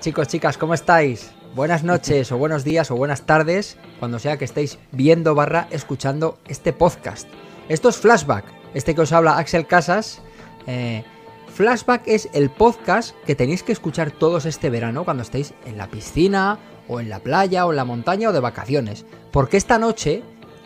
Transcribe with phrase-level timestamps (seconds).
[0.00, 1.32] Chicos, chicas, ¿cómo estáis?
[1.56, 6.38] Buenas noches o buenos días o buenas tardes, cuando sea que estéis viendo barra escuchando
[6.46, 7.28] este podcast.
[7.68, 10.22] Esto es Flashback, este que os habla Axel Casas.
[10.68, 11.02] Eh,
[11.48, 15.88] Flashback es el podcast que tenéis que escuchar todos este verano cuando estéis en la
[15.88, 19.04] piscina o en la playa o en la montaña o de vacaciones.
[19.32, 20.22] Porque esta noche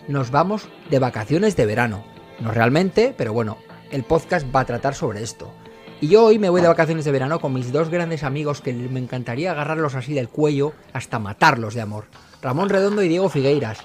[0.08, 2.04] nos vamos de vacaciones de verano.
[2.38, 3.56] No realmente, pero bueno,
[3.90, 5.54] el podcast va a tratar sobre esto.
[6.02, 8.72] Y yo hoy me voy de vacaciones de verano con mis dos grandes amigos que
[8.72, 12.06] me encantaría agarrarlos así del cuello hasta matarlos de amor.
[12.42, 13.78] Ramón Redondo y Diego Figueiras.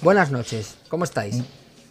[0.00, 1.42] Buenas noches, ¿cómo estáis?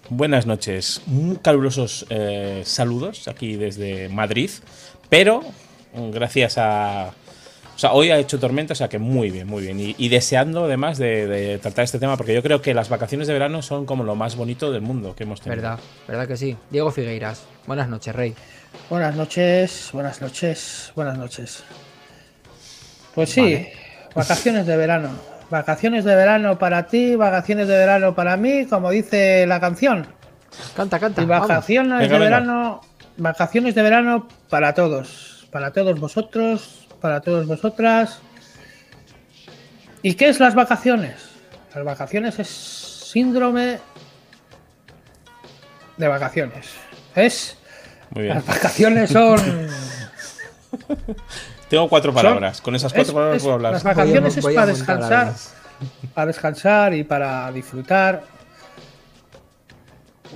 [0.09, 4.49] Buenas noches, muy calurosos eh, saludos aquí desde Madrid,
[5.09, 5.43] pero
[6.13, 7.11] gracias a...
[7.75, 9.77] O sea, hoy ha hecho tormenta, o sea que muy bien, muy bien.
[9.79, 13.61] Y, deseando además de, tratar este tema, porque yo creo que las vacaciones de verano
[13.61, 15.61] son como lo más bonito del mundo que hemos tenido.
[15.61, 16.57] Verdad, verdad que sí.
[16.71, 18.33] Diego Figueiras, buenas noches, Rey.
[18.89, 21.63] Buenas noches, buenas noches, buenas noches.
[23.13, 23.67] Pues sí,
[24.15, 25.09] vacaciones de verano.
[25.49, 30.07] Vacaciones de verano para ti, vacaciones de verano para mí, como dice la canción.
[30.75, 31.21] Canta, canta.
[31.21, 32.81] Y vacaciones de verano,
[33.17, 38.19] vacaciones de verano para todos, para todos vosotros, para todos vosotras.
[40.01, 41.29] ¿Y qué es las vacaciones?
[41.75, 43.79] Las vacaciones es síndrome
[45.97, 46.67] de vacaciones.
[47.15, 47.56] Es
[48.15, 49.39] las vacaciones son.
[51.69, 52.61] Tengo cuatro palabras.
[52.61, 53.73] Con esas cuatro palabras puedo hablar.
[53.73, 55.33] Las vacaciones es para descansar.
[56.13, 58.23] Para descansar y para disfrutar.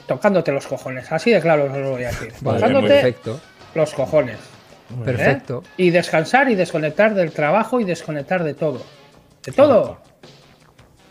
[0.07, 1.11] Tocándote los cojones.
[1.11, 2.33] Así de claro os lo voy a decir.
[2.43, 3.15] Tocándote
[3.73, 4.37] los cojones.
[5.05, 5.63] Perfecto.
[5.77, 8.83] Y descansar y desconectar del trabajo y desconectar de todo.
[9.43, 9.97] De todo.
[9.97, 10.10] Perfecto,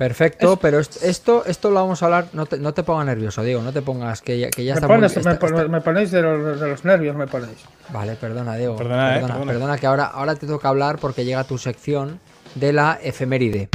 [0.00, 2.28] pero esto, esto lo vamos a hablar.
[2.32, 4.80] No te, no te pongas nervioso, Diego, no te pongas que ya, que ya me,
[5.68, 7.58] me, ponéis de los, nervios, me ponéis.
[7.90, 8.76] Vale, perdona, Diego.
[8.76, 12.18] Perdona, eh, perdona, perdona, que ahora, ahora te toca hablar porque llega tu sección
[12.54, 13.68] de la efeméride.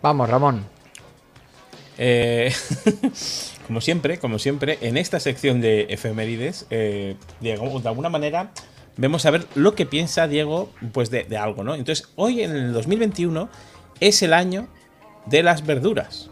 [0.00, 0.64] Vamos, Ramón.
[1.98, 2.54] Eh,
[3.66, 8.52] como siempre, como siempre, en esta sección de efemérides, eh, de alguna manera
[8.96, 11.74] vemos a ver lo que piensa Diego pues de, algo, ¿no?
[11.74, 13.48] Entonces, hoy en el 2021
[14.00, 14.68] es el año
[15.26, 16.30] de las verduras.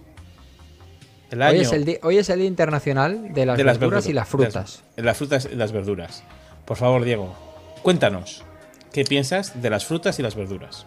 [1.32, 4.82] hoy, es el hoy, es el Día Internacional de las, verduras, y las frutas.
[4.97, 6.24] De las, frutas y las verduras.
[6.64, 7.34] Por favor, Diego,
[7.82, 8.44] cuéntanos,
[8.92, 10.86] ¿qué piensas de las frutas y las verduras?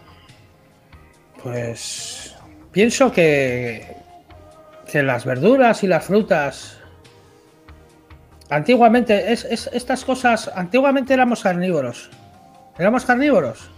[1.43, 2.35] Pues
[2.71, 3.95] pienso que,
[4.91, 6.76] que las verduras y las frutas
[8.49, 12.09] Antiguamente, es, estas cosas, antiguamente éramos carnívoros.
[12.77, 13.69] Éramos carnívoros.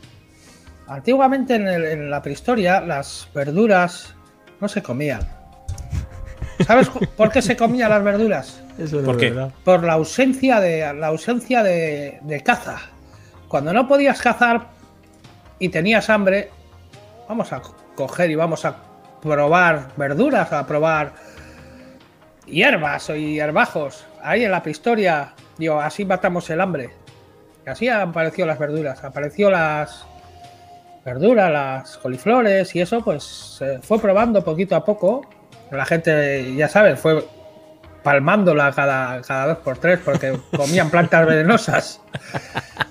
[0.88, 4.16] Antiguamente en, la prehistoria las verduras
[4.60, 5.22] no se comían.
[6.66, 8.62] ¿Sabes por qué se comían las verduras?
[9.06, 9.50] ¿Por qué?
[9.64, 12.78] Por la ausencia de la ausencia de, de caza.
[13.48, 14.68] Cuando no podías cazar
[15.58, 16.52] y tenías hambre,
[17.28, 17.62] vamos a
[17.96, 18.76] coger y vamos a
[19.22, 21.14] probar verduras, a probar
[22.50, 26.90] hierbas y hierbajos ahí en la prehistoria, digo, así matamos el hambre.
[27.66, 29.04] Así han aparecido las verduras.
[29.04, 30.06] Apareció las
[31.06, 35.22] verduras, las coliflores y eso, pues se fue probando poquito a poco.
[35.72, 37.24] La gente, ya sabes, fue
[38.04, 42.02] palmándola cada, cada dos por tres porque comían plantas venenosas.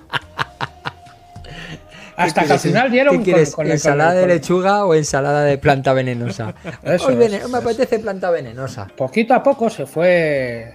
[2.19, 6.53] Hasta que al final dieron ¿Qué quieres, ¿Ensalada de lechuga o ensalada de planta venenosa?
[7.07, 8.89] Hoy me apetece planta venenosa.
[8.97, 10.75] Poquito a poco se fue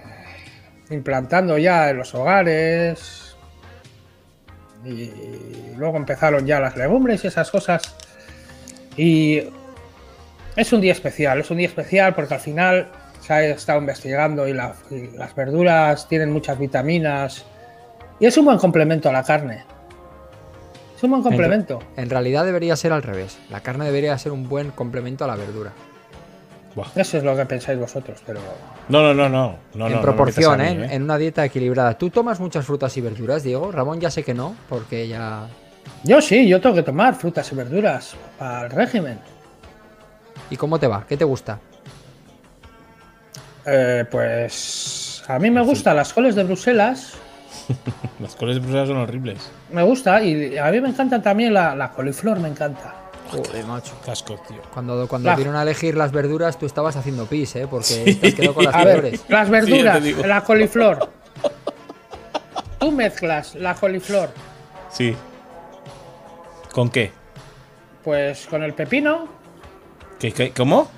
[0.88, 3.36] implantando ya en los hogares.
[4.86, 5.10] Y
[5.76, 7.94] luego empezaron ya las legumbres y esas cosas.
[8.96, 9.42] Y
[10.56, 12.88] es un día especial, es un día especial porque al final
[13.20, 17.44] se ha estado investigando y, las verduras tienen muchas vitaminas
[18.18, 19.73] y es un buen complemento a la carne.
[21.04, 21.80] Es un buen complemento.
[21.98, 23.36] en realidad debería ser al revés.
[23.50, 25.70] La carne debería ser un buen complemento a la verdura.
[26.96, 28.40] Eso es lo que pensáis vosotros, pero.
[28.88, 29.58] No, no, no, no.
[29.74, 30.72] no en proporción, ¿eh?
[30.72, 30.88] ¿eh?
[30.92, 31.98] En una dieta equilibrada.
[31.98, 33.70] ¿Tú tomas muchas frutas y verduras, Diego?
[33.70, 35.46] Ramón ya sé que no, porque ya.
[36.04, 39.18] Yo sí, yo tengo que tomar frutas y verduras para el régimen.
[40.48, 41.04] ¿Y cómo te va?
[41.06, 41.60] ¿Qué te gusta?
[43.66, 45.22] Eh, pues.
[45.28, 47.12] A mí me gustan las coles de Bruselas.
[48.20, 49.50] las coles de Bruselas son horribles.
[49.70, 52.94] Me gusta y a mí me encanta también la, la coliflor, me encanta.
[53.30, 53.94] Joder, macho.
[54.04, 54.60] Casco, tío.
[54.72, 57.66] Cuando, cuando a elegir las verduras, tú estabas haciendo pis, ¿eh?
[57.68, 59.24] Porque te has quedado con las flores.
[59.28, 61.10] las verduras, la coliflor.
[62.78, 64.30] Tú mezclas la coliflor.
[64.90, 65.16] Sí.
[66.72, 67.10] ¿Con qué?
[68.02, 69.26] Pues con el pepino.
[70.18, 70.88] ¿Qué, cómo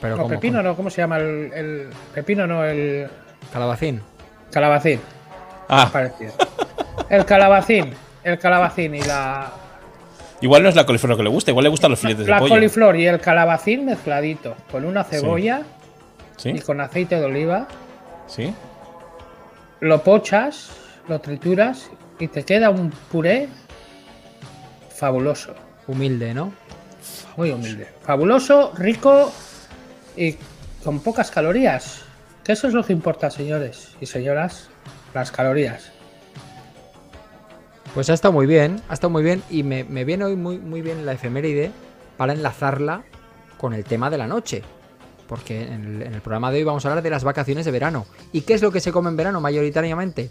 [0.00, 1.18] Pero, no, pepino no, ¿cómo se llama?
[1.18, 3.08] El, pepino no, el.
[3.52, 4.02] Calabacín.
[4.50, 5.00] Calabacín.
[5.70, 6.32] Ah, Parecido.
[7.08, 7.94] El calabacín.
[8.24, 9.50] El calabacín y la,
[10.40, 12.30] igual no es la coliflor lo que le gusta, igual le gustan los filetes de
[12.30, 12.54] la pollo.
[12.54, 14.56] coliflor y el calabacín mezcladito.
[14.70, 15.62] Con una cebolla
[16.36, 16.50] ¿Sí?
[16.50, 17.66] y con aceite de oliva.
[18.26, 18.52] ¿Sí?
[19.80, 20.70] Lo pochas,
[21.08, 21.88] lo trituras
[22.18, 23.48] y te queda un puré
[24.94, 25.54] fabuloso.
[25.86, 26.52] Humilde, ¿no?
[27.36, 27.88] Muy humilde.
[28.02, 29.32] Fabuloso, rico
[30.16, 30.36] y
[30.84, 32.02] con pocas calorías.
[32.44, 34.69] Que eso es lo que importa, señores y señoras.
[35.14, 35.90] Las calorías.
[37.94, 40.58] Pues ha estado muy bien, ha estado muy bien y me, me viene hoy muy,
[40.58, 41.72] muy bien la efeméride
[42.16, 43.02] para enlazarla
[43.58, 44.62] con el tema de la noche.
[45.26, 47.70] Porque en el, en el programa de hoy vamos a hablar de las vacaciones de
[47.70, 48.06] verano.
[48.32, 50.30] ¿Y qué es lo que se come en verano mayoritariamente?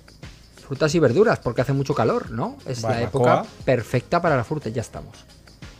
[0.67, 2.57] Frutas y verduras, porque hace mucho calor, ¿no?
[2.65, 5.25] Es la época perfecta para la fruta, ya estamos.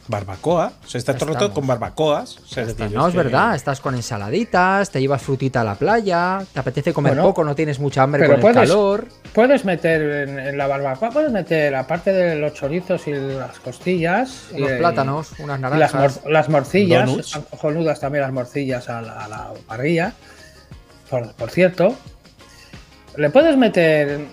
[0.09, 0.73] Barbacoa.
[0.83, 1.51] O sea, está todo estamos.
[1.53, 2.37] con barbacoas.
[2.39, 5.61] O sea, es Está- decir, no, es que- verdad, estás con ensaladitas, te llevas frutita
[5.61, 8.41] a la playa, te apetece comer Bueno, poco, no tienes mucha hambre pero con el
[8.41, 9.07] puedes- calor.
[9.33, 14.45] Puedes meter en, en la barbacoa, puedes meter, aparte de los chorizos y las costillas,
[14.51, 16.21] Unos y- plátanos, unas y las, naranjas.
[16.23, 17.27] mor- las morcillas, Donuts.
[17.27, 20.13] están cojonudas también las morcillas a la, a la parrilla.
[21.07, 21.95] Por, por cierto,
[23.15, 24.25] le puedes meter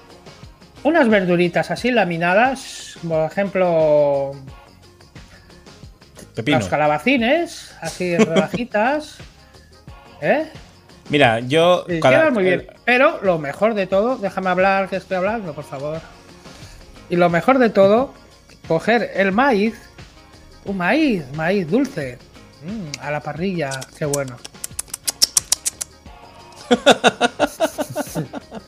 [0.84, 4.32] unas verduritas así laminadas, por ejemplo,
[6.36, 6.58] Pepino.
[6.60, 9.16] los calabacines, así en rodajitas.
[10.20, 10.48] ¿Eh?
[11.08, 11.84] Mira, yo.
[12.00, 12.66] Cada- muy bien.
[12.84, 16.00] Pero lo mejor de todo, déjame hablar que estoy hablando, por favor.
[17.10, 18.12] Y lo mejor de todo,
[18.68, 19.74] coger el maíz,
[20.64, 22.18] un maíz, maíz dulce,
[22.64, 24.36] mm, a la parrilla, qué bueno.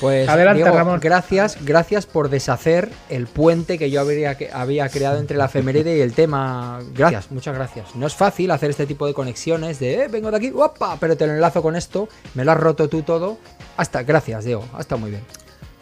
[0.00, 1.00] Pues Adelante, Diego, Ramón.
[1.00, 5.96] gracias, gracias por deshacer el puente que yo habría, que había creado entre la efeméride
[5.96, 6.80] y el tema.
[6.94, 7.94] Gracias, muchas gracias.
[7.94, 10.98] No es fácil hacer este tipo de conexiones de eh, vengo de aquí, ¡opa!
[11.00, 13.38] pero te lo enlazo con esto, me lo has roto tú todo.
[13.76, 15.22] Hasta, gracias, Diego, ha estado muy bien.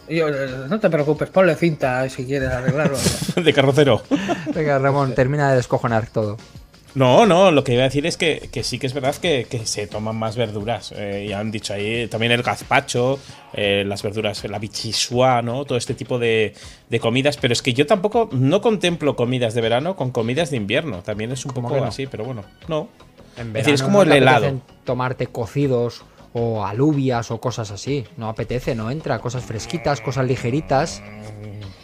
[0.08, 2.98] Yo, eh, no te preocupes, ponle cinta si quieres arreglarlo.
[3.42, 4.02] de carrocero.
[4.54, 6.36] Venga, Ramón, termina de descojonar todo.
[6.94, 9.46] No, no, lo que iba a decir es que, que sí que es verdad que,
[9.50, 10.92] que se toman más verduras.
[10.96, 13.18] Eh, ya han dicho ahí también el gazpacho,
[13.52, 15.64] eh, las verduras, la bichisua, ¿no?
[15.64, 16.54] Todo este tipo de,
[16.88, 17.36] de comidas.
[17.36, 21.02] Pero es que yo tampoco no contemplo comidas de verano con comidas de invierno.
[21.02, 21.86] También es un ¿Cómo poco no?
[21.88, 22.88] así, pero bueno, no.
[23.36, 24.60] En Es decir, es como no el helado.
[24.84, 28.04] Tomarte cocidos o alubias o cosas así.
[28.16, 29.18] No apetece, no entra.
[29.18, 31.02] Cosas fresquitas, cosas ligeritas.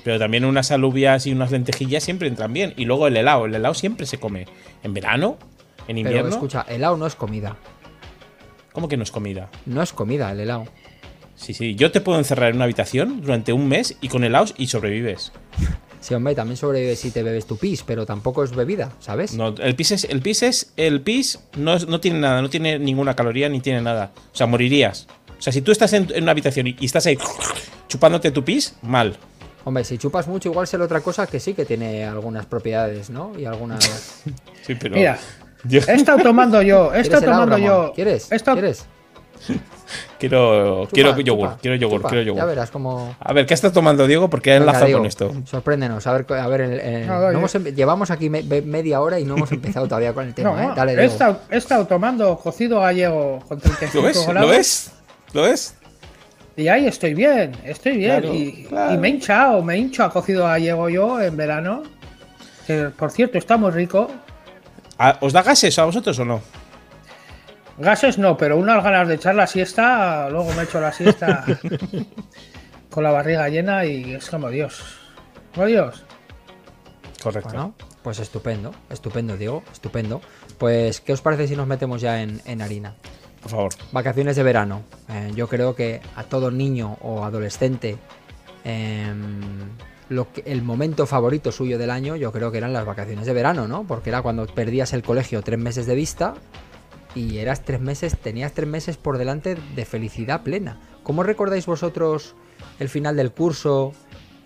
[0.04, 2.72] Pero también unas alubias y unas lentejillas siempre entran bien.
[2.76, 3.46] Y luego el helado.
[3.46, 4.46] El helado siempre se come.
[4.82, 5.38] ¿En verano?
[5.88, 6.30] ¿En Pero invierno?
[6.30, 7.56] escucha, helado no es comida.
[8.72, 9.50] ¿Cómo que no es comida?
[9.66, 10.64] No es comida el helado.
[11.34, 11.74] Sí, sí.
[11.74, 15.32] Yo te puedo encerrar en una habitación durante un mes y con helados y sobrevives.
[16.02, 19.34] Sí, hombre, también sobrevive si te bebes tu pis, pero tampoco es bebida, ¿sabes?
[19.34, 20.04] No, el pis es.
[20.04, 20.72] El pis es.
[20.78, 24.10] El pis no, es- no tiene nada, no tiene ninguna caloría ni tiene nada.
[24.32, 25.06] O sea, morirías.
[25.38, 27.18] O sea, si tú estás en, en una habitación y, y estás ahí
[27.88, 29.18] chupándote tu pis, mal.
[29.64, 33.32] Hombre, si chupas mucho, igual será otra cosa que sí que tiene algunas propiedades, ¿no?
[33.38, 34.22] Y algunas.
[34.66, 34.94] Sí, pero.
[34.94, 35.18] Mira,
[35.64, 37.92] Yo he estado tomando yo, he ¿Quieres estado tomando yo.
[37.94, 38.30] ¿Quieres?
[38.32, 38.84] estado- ¿Quieres?
[40.18, 40.82] quiero.
[40.84, 41.48] Chupa, quiero chupa, yogur.
[41.60, 42.08] quiero yogur, chupa.
[42.10, 42.46] quiero Ya yogur.
[42.46, 43.16] verás cómo.
[43.18, 44.28] A ver, ¿qué está tomando Diego?
[44.28, 45.32] Porque ha enlazado Diego, con esto.
[45.46, 47.38] Sorpréndenos, a ver, a ver el- el- No, no dale.
[47.38, 50.50] hemos llevamos aquí me- me- media hora y no hemos empezado todavía con el tema,
[50.50, 50.74] No, ¿eh?
[50.76, 54.26] Dale, he, estado, he estado tomando cocido gallego con 35 ¿Lo ves?
[54.34, 54.92] ¿Lo ves?
[55.32, 55.74] ¿Lo ves?
[56.56, 58.20] Y ahí estoy bien, estoy bien.
[58.20, 58.94] Claro, y, claro.
[58.94, 61.82] y me he hinchado, me he hinchado a cocido gallego yo en verano.
[62.66, 64.10] Que por cierto está muy rico.
[64.98, 66.40] ¿A- ¿Os da gases a vosotros o no?
[67.78, 71.46] Gases no, pero unas ganas de echar la siesta, luego me echo la siesta
[72.90, 74.82] con la barriga llena y es como Dios.
[75.54, 76.04] Como Dios.
[77.22, 77.48] Correcto.
[77.48, 80.20] Bueno, pues estupendo, estupendo, Diego, estupendo.
[80.58, 82.94] Pues, ¿qué os parece si nos metemos ya en, en harina?
[83.42, 83.72] Por favor.
[83.92, 84.82] Vacaciones de verano.
[85.08, 87.96] Eh, yo creo que a todo niño o adolescente
[88.64, 89.40] em,
[90.08, 93.32] lo que, el momento favorito suyo del año yo creo que eran las vacaciones de
[93.32, 93.84] verano, ¿no?
[93.84, 96.34] Porque era cuando perdías el colegio tres meses de vista
[97.14, 100.78] y eras tres meses, tenías tres meses por delante de felicidad plena.
[101.02, 102.34] ¿Cómo recordáis vosotros
[102.78, 103.94] el final del curso?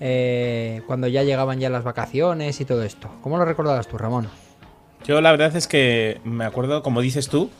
[0.00, 3.10] eh, cuando ya llegaban ya las vacaciones y todo esto.
[3.22, 4.28] ¿Cómo lo recordabas tú, Ramón?
[5.06, 7.50] Yo la verdad es que me acuerdo, como dices tú,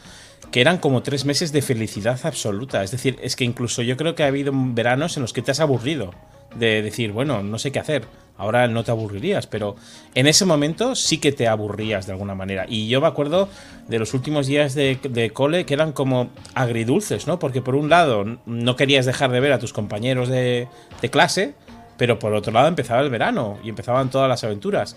[0.50, 2.82] que eran como tres meses de felicidad absoluta.
[2.82, 5.50] Es decir, es que incluso yo creo que ha habido veranos en los que te
[5.50, 6.12] has aburrido.
[6.54, 8.04] De decir, bueno, no sé qué hacer.
[8.36, 9.74] Ahora no te aburrirías, pero
[10.14, 12.66] en ese momento sí que te aburrías de alguna manera.
[12.68, 13.48] Y yo me acuerdo
[13.88, 17.40] de los últimos días de, cole que eran como agridulces, ¿no?
[17.40, 20.68] Porque por un lado no querías dejar de ver a tus compañeros de
[21.10, 21.54] clase,
[21.96, 24.96] pero por otro lado empezaba el verano y empezaban todas las aventuras.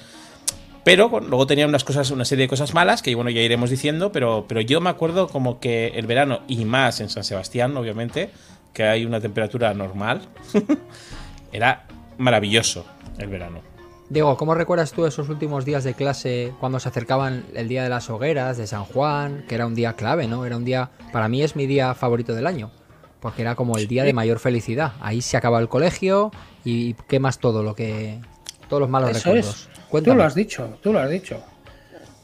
[0.87, 3.69] Pero bueno, luego tenía unas cosas, una serie de cosas malas que bueno, ya iremos
[3.69, 7.75] diciendo, pero, pero yo me acuerdo como que el verano, y más en San Sebastián,
[7.75, 8.29] obviamente,
[8.71, 10.21] que hay una temperatura normal,
[11.51, 12.85] era maravilloso
[13.17, 13.59] el verano.
[14.07, 17.89] Diego, ¿cómo recuerdas tú esos últimos días de clase cuando se acercaban el día de
[17.89, 20.45] las hogueras de San Juan, que era un día clave, ¿no?
[20.45, 22.71] Era un día, para mí es mi día favorito del año,
[23.19, 24.93] porque era como el día de mayor felicidad.
[25.01, 26.31] Ahí se acaba el colegio
[26.63, 28.21] y quemas todo lo que,
[28.69, 29.67] todos los malos Eso recuerdos.
[29.69, 29.76] es.
[29.87, 30.17] Tú Cuéntame.
[30.17, 31.41] lo has dicho, tú lo has dicho.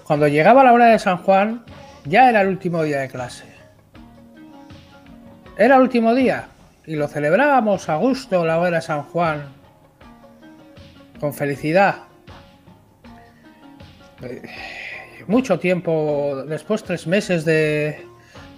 [0.04, 1.64] Cuando llegaba la hora de San Juan,
[2.06, 3.46] ya era el último día de clase.
[5.58, 6.48] Era el último día
[6.86, 9.44] y lo celebrábamos a gusto la hora de San Juan,
[11.20, 11.96] con felicidad.
[14.22, 14.42] Eh,
[15.26, 18.06] Mucho tiempo, después tres meses de,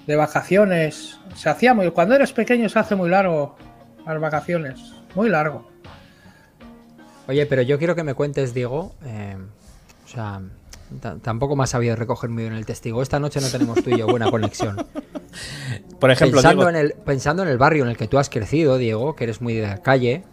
[0.07, 1.91] de vacaciones, se hacía muy.
[1.91, 3.55] Cuando eres pequeño se hace muy largo
[4.07, 4.79] las vacaciones,
[5.13, 5.69] muy largo.
[7.27, 8.93] Oye, pero yo quiero que me cuentes, Diego.
[9.05, 9.35] eh,
[10.05, 10.41] o sea,
[11.01, 13.01] ta- tampoco me has sabido recoger muy bien el testigo.
[13.01, 14.75] Esta noche no tenemos tú y yo buena conexión.
[15.99, 18.29] Por ejemplo, pensando, Diego, en el, pensando en el barrio en el que tú has
[18.29, 20.23] crecido, Diego, que eres muy de la calle,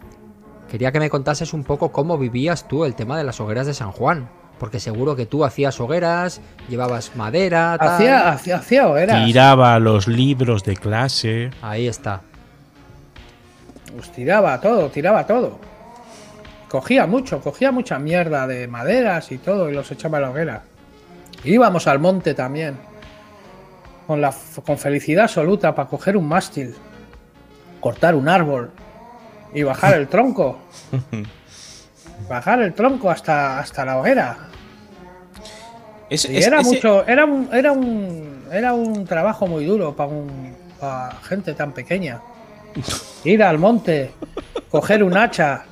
[0.71, 3.75] quería que me contases un poco cómo vivías tú el tema de las hogueras de
[3.75, 4.29] San Juan.
[4.59, 7.89] Porque seguro que tú hacías hogueras, llevabas madera, tal.
[7.89, 9.25] Hacía, hacía, hacía hogueras.
[9.25, 11.51] tiraba los libros de clase.
[11.63, 12.21] Ahí está.
[13.97, 15.59] Pues tiraba todo, tiraba todo.
[16.73, 20.63] Cogía mucho, cogía mucha mierda de maderas y todo y los echaba a la hoguera.
[21.45, 22.79] Íbamos al monte también.
[24.07, 24.33] Con, la,
[24.65, 26.75] con felicidad absoluta para coger un mástil,
[27.79, 28.71] cortar un árbol
[29.53, 30.61] y bajar el tronco.
[32.31, 34.39] bajar el tronco hasta, hasta la hoguera.
[36.09, 39.95] Es- Y es- era ese- mucho, era un, era un, era un trabajo muy duro
[39.95, 42.19] para un, para gente tan pequeña.
[43.25, 44.13] Ir al monte,
[44.71, 45.67] coger un hacha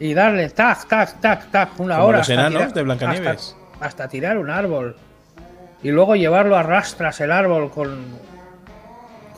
[0.00, 2.18] y darle tac, tac, tac, tac, una Como hora.
[2.18, 3.56] los hasta enanos tirar- de Blancanieves.
[3.74, 4.96] Hasta, hasta tirar un árbol.
[5.82, 7.98] Y luego llevarlo a rastras el árbol con,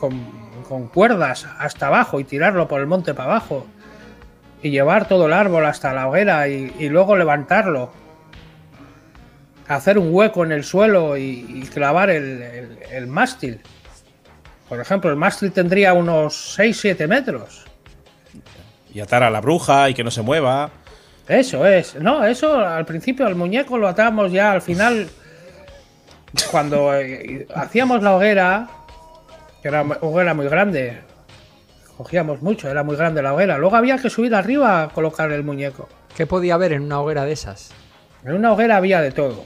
[0.01, 0.21] con,
[0.69, 3.67] con cuerdas hasta abajo y tirarlo por el monte para abajo.
[4.63, 7.93] Y llevar todo el árbol hasta la hoguera y, y luego levantarlo
[9.69, 13.61] hacer un hueco en el suelo y, y clavar el, el- el mástil.
[14.69, 17.65] Por ejemplo, el mástil tendría unos 6-7 metros.
[18.93, 20.71] Y atar a la bruja y que no se mueva.
[21.29, 21.95] Eso es.
[21.95, 25.09] No, eso al principio el muñeco lo atábamos ya al final.
[26.51, 28.69] Cuando eh, hacíamos la hoguera,
[29.63, 31.01] que era una hoguera muy grande,
[31.97, 33.59] cogíamos mucho, era muy grande la hoguera.
[33.59, 35.89] Luego había que subir arriba a colocar el muñeco.
[36.17, 37.71] ¿Qué podía haber en una hoguera de esas?
[38.25, 39.45] En una hoguera había de todo.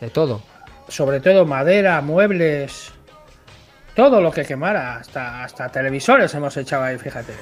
[0.00, 0.42] De todo.
[0.88, 2.92] sobre todo madera, muebles,
[3.98, 7.32] todo lo que quemara, hasta, hasta televisores hemos echado ahí, fíjate.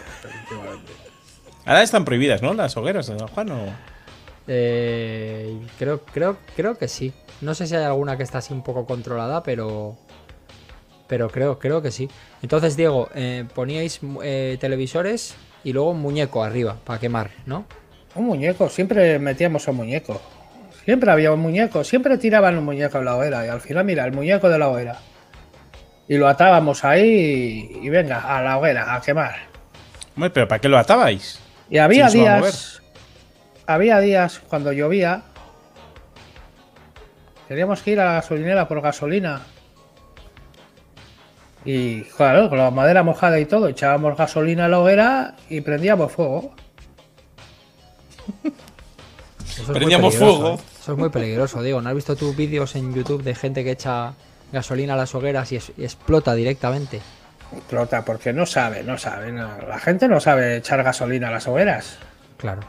[1.66, 2.54] Ahora están prohibidas, ¿no?
[2.54, 3.50] Las hogueras de San Juan.
[3.50, 3.58] ¿o?
[4.48, 7.12] Eh, creo, creo, creo que sí.
[7.42, 9.98] No sé si hay alguna que está así un poco controlada, pero.
[11.06, 12.08] Pero creo, creo que sí.
[12.40, 17.66] Entonces, Diego, eh, poníais eh, televisores y luego un muñeco arriba para quemar, ¿no?
[18.14, 20.22] Un muñeco, siempre metíamos un muñeco.
[20.86, 23.44] Siempre había un muñeco, siempre tiraban un muñeco en la hoguera.
[23.44, 24.98] Y al final, mira, el muñeco de la hoguera.
[26.08, 29.34] Y lo atábamos ahí y, y venga, a la hoguera, a quemar.
[30.14, 31.40] Hombre, pero ¿para qué lo atabais?
[31.68, 32.80] Y había días.
[33.66, 35.22] Había días cuando llovía.
[37.48, 39.42] Teníamos que ir a la gasolinera por gasolina.
[41.64, 46.12] Y claro, con la madera mojada y todo, echábamos gasolina a la hoguera y prendíamos
[46.12, 46.54] fuego.
[49.44, 50.54] Eso es muy Prendíamos fuego.
[50.54, 50.58] ¿eh?
[50.80, 51.82] Eso es muy peligroso, Diego.
[51.82, 54.14] ¿No has visto tus vídeos en YouTube de gente que echa
[54.52, 57.00] gasolina a las hogueras y, es- y explota directamente?
[57.56, 59.32] Explota, porque no sabe, no sabe.
[59.32, 59.48] no.
[59.68, 61.98] La gente no sabe echar gasolina a las hogueras.
[62.36, 62.62] Claro.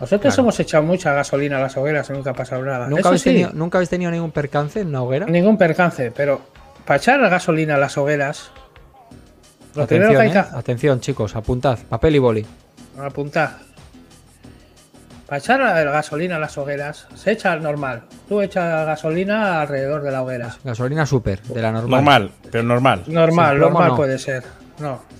[0.00, 0.42] Nosotros Claro.
[0.42, 2.86] hemos echado mucha gasolina a las hogueras y nunca ha pasado nada.
[2.88, 5.26] ¿Nunca Eso habéis, sí, tenido, ¿Nunca habéis tenido ningún percance en una hoguera?
[5.26, 6.40] ningún percance, pero
[6.84, 8.50] para echar gasolina a las hogueras,
[9.74, 10.56] lo primero Atención, que hay ¿eh?
[10.58, 11.78] Atención, chicos, apuntad.
[11.88, 12.46] Papel y boli.
[13.00, 13.50] Apuntad.
[15.28, 18.04] Para echar la gasolina a las hogueras, se echa normal.
[18.28, 20.56] Tú echas gasolina alrededor de la hoguera.
[20.64, 21.90] Gasolina super, de la normal.
[22.02, 23.02] Normal, pero normal.
[23.06, 23.96] Normal, plomo, normal no.
[23.96, 24.42] puede ser.
[24.78, 25.02] No.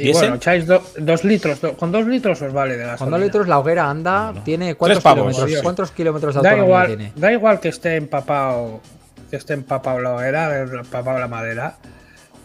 [0.00, 1.60] Y bueno, echáis do- dos litros.
[1.60, 3.16] do- con dos litros os vale de Con gasolina.
[3.16, 5.50] dos litros la hoguera anda, tiene ¿cuántos kilómetros?
[5.62, 7.12] ¿Cuántos kilómetros de Da igual, tiene?
[7.16, 8.80] da igual que esté empapado,
[9.28, 11.78] que esté empapado la hoguera, empapado la madera.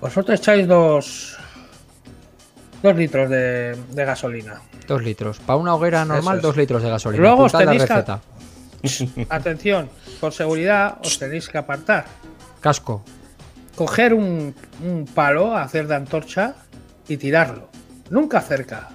[0.02, 1.38] Vosotros echáis dos,
[2.82, 4.60] dos litros de, de gasolina.
[4.88, 5.40] Dos litros.
[5.40, 6.42] Para una hoguera normal, es.
[6.44, 7.22] dos litros de gasolina.
[7.24, 8.22] Luego os la tenéis que- receta.
[9.30, 12.06] Atención, por seguridad os tenéis que apartar.
[12.60, 13.04] Casco.
[13.76, 16.56] Coger un, un palo, hacer de antorcha
[17.08, 17.70] y tirarlo.
[18.10, 18.90] Nunca cerca.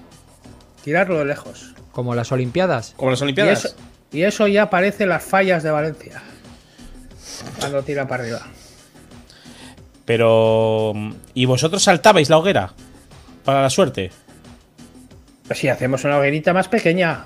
[0.84, 1.74] Tirarlo de lejos.
[1.92, 2.94] Como las Olimpiadas.
[2.96, 3.64] Como las Y Olimpiadas.
[3.64, 3.76] eso,
[4.12, 6.22] y eso ya parece las fallas de Valencia.
[7.58, 8.40] Cuando tira para arriba.
[10.04, 10.92] Pero.
[11.34, 12.72] ¿Y vosotros saltabais la hoguera?
[13.44, 14.10] Para la suerte.
[15.48, 17.24] Pues si hacemos una hoguerita más pequeña.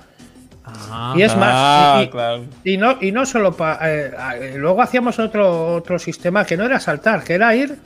[0.64, 2.44] Ah, Y es más, Ah, y- y- claro.
[2.64, 4.36] Y no, y no solo para.
[4.56, 7.76] luego hacíamos otro, otro sistema que no era saltar, que era ir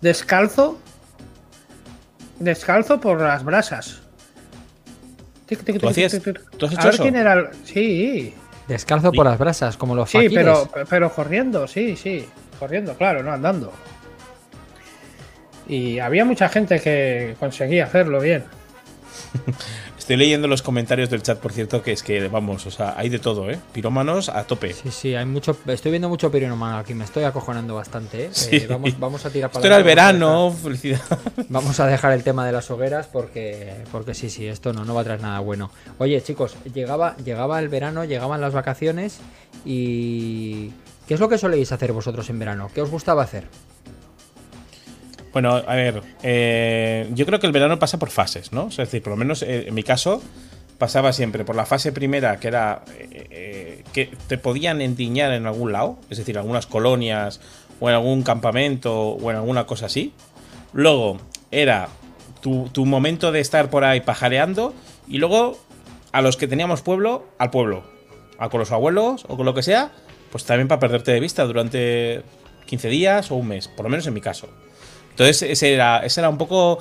[0.00, 0.78] descalzo.
[2.38, 4.02] Descalzo por las brasas.
[5.46, 6.50] Tic, tic, ¿Tú tic, hacías- tic, tic.
[6.58, 7.02] tú has A hecho ver eso?
[7.04, 8.34] quién era el- Sí,
[8.68, 10.34] Descalzo por las brasas, como los sí, faquires.
[10.34, 12.28] pero, pero corriendo, sí, sí.
[12.58, 13.72] Corriendo, claro, no andando.
[15.68, 18.44] Y había mucha gente que conseguía hacerlo bien.
[19.98, 23.08] Estoy leyendo los comentarios del chat, por cierto, que es que, vamos, o sea, hay
[23.08, 23.58] de todo, ¿eh?
[23.72, 24.72] Pirómanos a tope.
[24.72, 25.56] Sí, sí, hay mucho.
[25.66, 28.26] Estoy viendo mucho pirinómano aquí, me estoy acojonando bastante.
[28.26, 28.28] ¿eh?
[28.32, 28.56] Sí.
[28.56, 31.00] Eh, vamos, vamos a tirar para Esto era el verano, felicidad.
[31.48, 34.94] Vamos a dejar el tema de las hogueras porque, porque sí, sí, esto no, no
[34.94, 35.70] va a traer nada bueno.
[35.98, 39.18] Oye, chicos, llegaba, llegaba el verano, llegaban las vacaciones
[39.64, 40.72] y.
[41.06, 42.68] ¿Qué es lo que soléis hacer vosotros en verano?
[42.74, 43.44] ¿Qué os gustaba hacer?
[45.36, 48.68] Bueno, a ver, eh, yo creo que el verano pasa por fases, ¿no?
[48.68, 50.22] Es decir, por lo menos eh, en mi caso
[50.78, 55.44] pasaba siempre por la fase primera, que era eh, eh, que te podían endiñar en
[55.44, 57.42] algún lado, es decir, algunas colonias
[57.80, 60.14] o en algún campamento o en alguna cosa así.
[60.72, 61.18] Luego
[61.50, 61.90] era
[62.40, 64.72] tu, tu momento de estar por ahí pajareando
[65.06, 65.58] y luego
[66.12, 67.84] a los que teníamos pueblo, al pueblo.
[68.38, 69.92] A con los abuelos o con lo que sea,
[70.32, 72.22] pues también para perderte de vista durante
[72.64, 74.48] 15 días o un mes, por lo menos en mi caso.
[75.16, 76.78] Entonces, ese era, ese era un poco.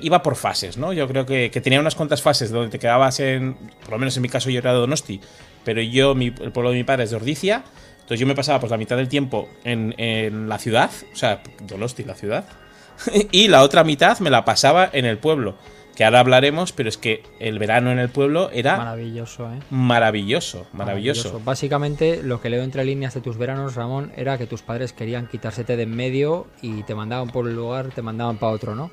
[0.00, 0.94] iba por fases, ¿no?
[0.94, 3.54] Yo creo que, que tenía unas cuantas fases donde te quedabas en.
[3.82, 5.20] Por lo menos en mi caso, yo era de Donosti,
[5.64, 7.62] pero yo, mi- el pueblo de mi padre es de Ordicia.
[7.96, 11.42] Entonces, yo me pasaba pues la mitad del tiempo en, en la ciudad, o sea,
[11.62, 12.44] Donosti, la ciudad.
[13.30, 15.56] y la otra mitad me la pasaba en el pueblo.
[15.96, 19.60] Que ahora hablaremos, pero es que el verano en el pueblo era Maravilloso, ¿eh?
[19.70, 21.40] maravilloso, maravilloso.
[21.44, 25.28] Básicamente, lo que leo entre líneas de tus veranos, Ramón, era que tus padres querían
[25.28, 28.90] quitársete de en medio y te mandaban por un lugar, te mandaban para otro, ¿no?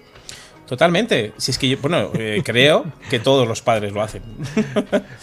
[0.71, 1.33] Totalmente.
[1.35, 4.21] Si es que yo, bueno, eh, creo que todos los padres lo hacen.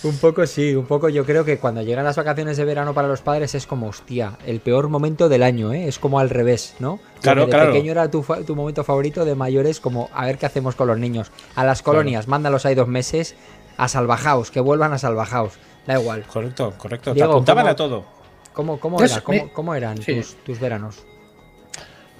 [0.02, 3.08] Un poco sí, un poco yo creo que cuando llegan las vacaciones de verano para
[3.08, 5.88] los padres es como, hostia, el peor momento del año, ¿eh?
[5.88, 7.00] Es como al revés, ¿no?
[7.22, 7.72] Claro, de claro.
[7.72, 10.98] pequeño era tu, tu momento favorito, de mayores como, a ver qué hacemos con los
[10.98, 11.32] niños.
[11.54, 13.34] A las colonias, mándalos ahí dos meses
[13.78, 15.54] a Salvajaos, que vuelvan a Salvajaos.
[15.87, 16.24] Da igual.
[16.30, 17.14] Correcto, correcto.
[17.14, 18.04] Diego, Te apuntaban ¿cómo- a todo.
[18.52, 19.48] ¿Cómo, cómo, Es- era?
[19.54, 20.14] ¿Cómo, eran sí.
[20.16, 21.06] tus, tus veranos?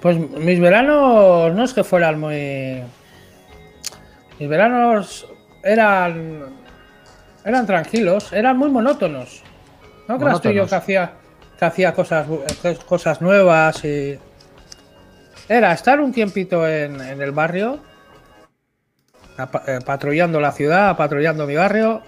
[0.01, 2.81] Pues mis veranos no es que fueran muy.
[4.39, 5.27] Mis veranos
[5.63, 6.55] eran.
[7.43, 9.43] eran tranquilos, eran muy monótonos.
[10.07, 11.11] No creas tú yo que hacía,
[11.57, 12.25] que hacía cosas,
[12.63, 14.17] eh, cosas nuevas y.
[15.47, 17.79] Era estar un tiempito en, en el barrio,
[19.67, 22.03] eh, patrullando la ciudad, patrullando mi barrio.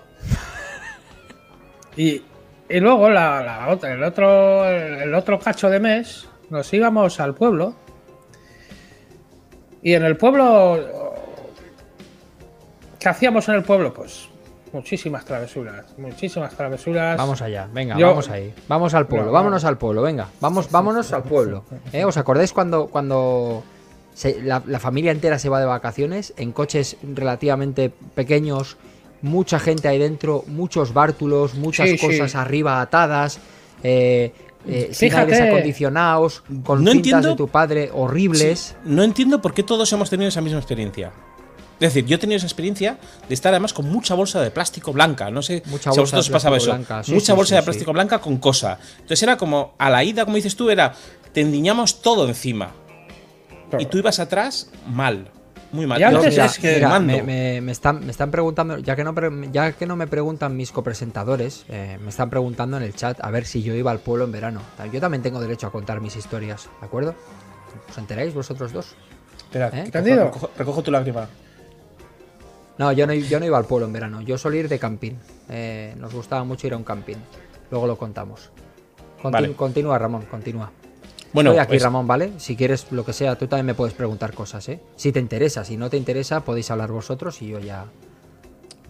[1.97, 2.23] Y,
[2.69, 7.33] y luego la, la otra, el, otro, el otro cacho de mes nos íbamos al
[7.33, 7.75] pueblo.
[9.81, 11.10] Y en el pueblo.
[13.01, 13.91] ¿Qué hacíamos en el pueblo?
[13.93, 14.29] Pues
[14.73, 15.85] muchísimas travesuras.
[15.97, 17.17] Muchísimas travesuras.
[17.17, 18.53] Vamos allá, venga, Yo- vamos ahí.
[18.67, 19.69] Vamos al pueblo, No, vámonos no.
[19.69, 20.27] al pueblo, venga.
[20.39, 21.63] Vamos, vámonos al pueblo.
[21.91, 22.05] ¿Eh?
[22.05, 23.63] ¿Os acordáis cuando, cuando
[24.13, 28.77] se- la, la familia entera se va de vacaciones en coches relativamente pequeños?
[29.23, 32.05] Mucha gente ahí dentro, muchos bártulos, muchas Sí, sí.
[32.07, 33.39] cosas arriba atadas,
[33.83, 34.31] eh,
[34.67, 35.41] eh, Fíjate.
[35.49, 38.59] acondicionados, con No cintas entiendo- de tu padre horribles.
[38.59, 41.11] Sí, no entiendo por qué todos hemos tenido esa misma experiencia.
[41.85, 44.93] Es decir, yo he tenido esa experiencia de estar además con mucha bolsa de plástico
[44.93, 45.31] blanca.
[45.31, 46.67] No sé Mucha si a vosotros os pasaba eso.
[46.67, 47.65] plástico blanca, sí, mucha sí, bolsa sí, de sí.
[47.65, 48.77] plástico blanca con cosa.
[48.93, 50.93] Entonces era como a la ida, como dices tú, era
[51.33, 52.71] te endiñamos todo encima.
[53.79, 55.29] Y tú ibas atrás mal.
[55.71, 55.99] Muy mal.
[56.01, 59.05] Y antes Mira, es que- mira, me, me- me están, me están preguntando, ya que
[59.05, 62.93] no, pre- ya que no me preguntan mis copresentadores, eh, me están preguntando en el
[62.93, 64.61] chat a ver si yo iba al pueblo en verano.
[64.91, 67.15] Yo también tengo derecho a contar mis historias, ¿de acuerdo?
[67.89, 68.87] ¿Os enteráis vosotros dos?
[69.37, 69.83] Espera, ¿Eh?
[69.85, 70.25] ¿Entendido?
[70.25, 71.29] recojo, recojo tu lágrima.
[72.81, 75.11] No, yo no, yo no iba al pueblo en verano, yo solía ir de camping.
[75.49, 77.17] Eh, nos gustaba mucho ir a un camping.
[77.69, 78.49] Luego lo contamos.
[79.21, 79.53] Continu- Vale.
[79.53, 80.71] Continúa, Ramón, continúa.
[81.31, 82.31] Bueno, Estoy aquí, pues, Ramón, ¿vale?
[82.39, 84.79] Si quieres lo que sea, tú también me puedes preguntar cosas, ¿eh?
[84.95, 87.85] Si te interesa, si no te interesa, podéis hablar vosotros y yo ya...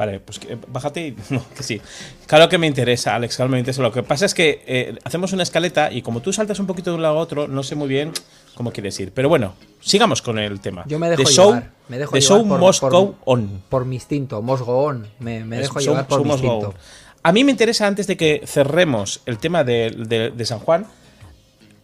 [0.01, 1.15] Vale, pues que- bájate y.
[1.29, 1.79] No, que sí.
[2.25, 3.83] Claro que me interesa, Alex, claro que me interesa.
[3.83, 6.89] Lo que pasa es que eh, hacemos una escaleta y como tú saltas un poquito
[6.89, 8.11] de un lado a otro, no sé muy bien
[8.55, 9.11] cómo quieres ir.
[9.13, 10.85] Pero bueno, sigamos con el tema.
[10.87, 12.39] Yo me dejo The show, llevar, me dejo the llevar
[12.73, 13.61] show por- go on.
[13.69, 15.05] Por mi instinto, mosgoón.
[15.19, 16.69] Me, me Es- dejo show- llevar por show mi instinto.
[16.69, 16.73] on.
[17.21, 20.87] A mí me interesa, antes de que cerremos el tema de, de- de San Juan,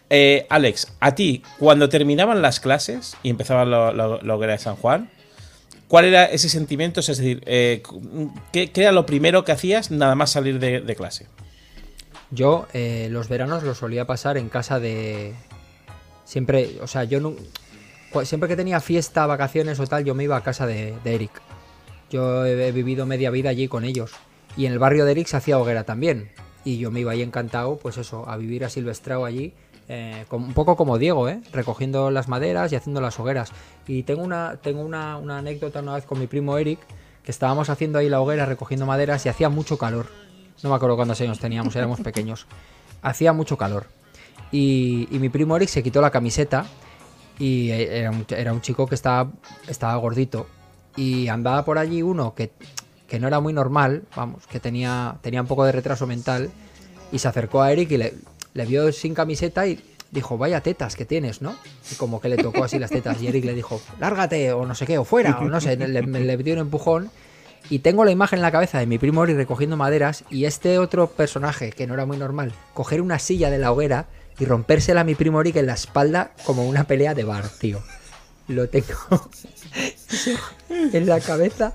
[0.10, 5.12] eh, Alex, a ti, cuando terminaban las clases y empezaba la hoguera de San Juan,
[5.88, 7.00] ¿cuál era ese sentimiento?
[7.00, 7.82] Es decir, eh,
[8.52, 11.28] ¿qué, era lo primero que hacías nada más salir de, clase?
[12.32, 15.34] Yo eh, los veranos los solía pasar en casa de,
[16.28, 17.36] Siempre, o sea, yo no,
[18.26, 21.32] siempre que tenía fiesta, vacaciones o tal, yo me iba a casa de, Eric.
[22.10, 24.12] Yo he, he vivido media vida allí con ellos.
[24.58, 26.30] Y en el barrio de Eric se hacía hoguera también.
[26.66, 29.54] Y yo me iba ahí encantado, pues eso, a vivir a Silvestrao allí.
[29.90, 31.42] Eh, un poco como Diego, ¿eh?
[31.54, 33.52] Recogiendo las maderas y haciendo las hogueras.
[33.88, 36.80] Y tengo una, tengo una, anécdota una vez con mi primo Eric,
[37.24, 40.08] que estábamos haciendo ahí la hoguera, recogiendo maderas y hacía mucho calor.
[40.62, 42.48] No me acuerdo cuántos años teníamos, éramos pequeños.
[43.02, 43.86] Hacía mucho calor.
[44.52, 46.66] Y, y mi primo Eric se quitó la camiseta
[47.40, 49.32] y eh, era un, era un chico que estaba,
[49.68, 50.48] estaba gordito.
[50.98, 52.52] Y andaba por allí uno que,
[53.08, 56.50] que no era muy normal, vamos, que tenía, tenía un poco de retraso mental.
[57.12, 58.14] Y se acercó a Eric y le,
[58.58, 59.80] le vio sin camiseta y
[60.12, 61.56] dijo, vaya tetas que tienes, ¿no?
[61.92, 63.22] Y como que le tocó así las tetas.
[63.22, 66.02] Y Eric le dijo, lárgate, o no sé qué, o fuera, o no sé, le,
[66.02, 67.12] le dio un empujón.
[67.70, 70.80] Y tengo la imagen en la cabeza de mi primo Eric recogiendo maderas y este
[70.80, 74.08] otro personaje, que no era muy normal, coger una silla de la hoguera
[74.40, 77.84] y rompérsela a mi primo Eric en la espalda como una pelea de bar, tío.
[78.48, 78.88] Lo tengo
[80.70, 81.74] en la cabeza.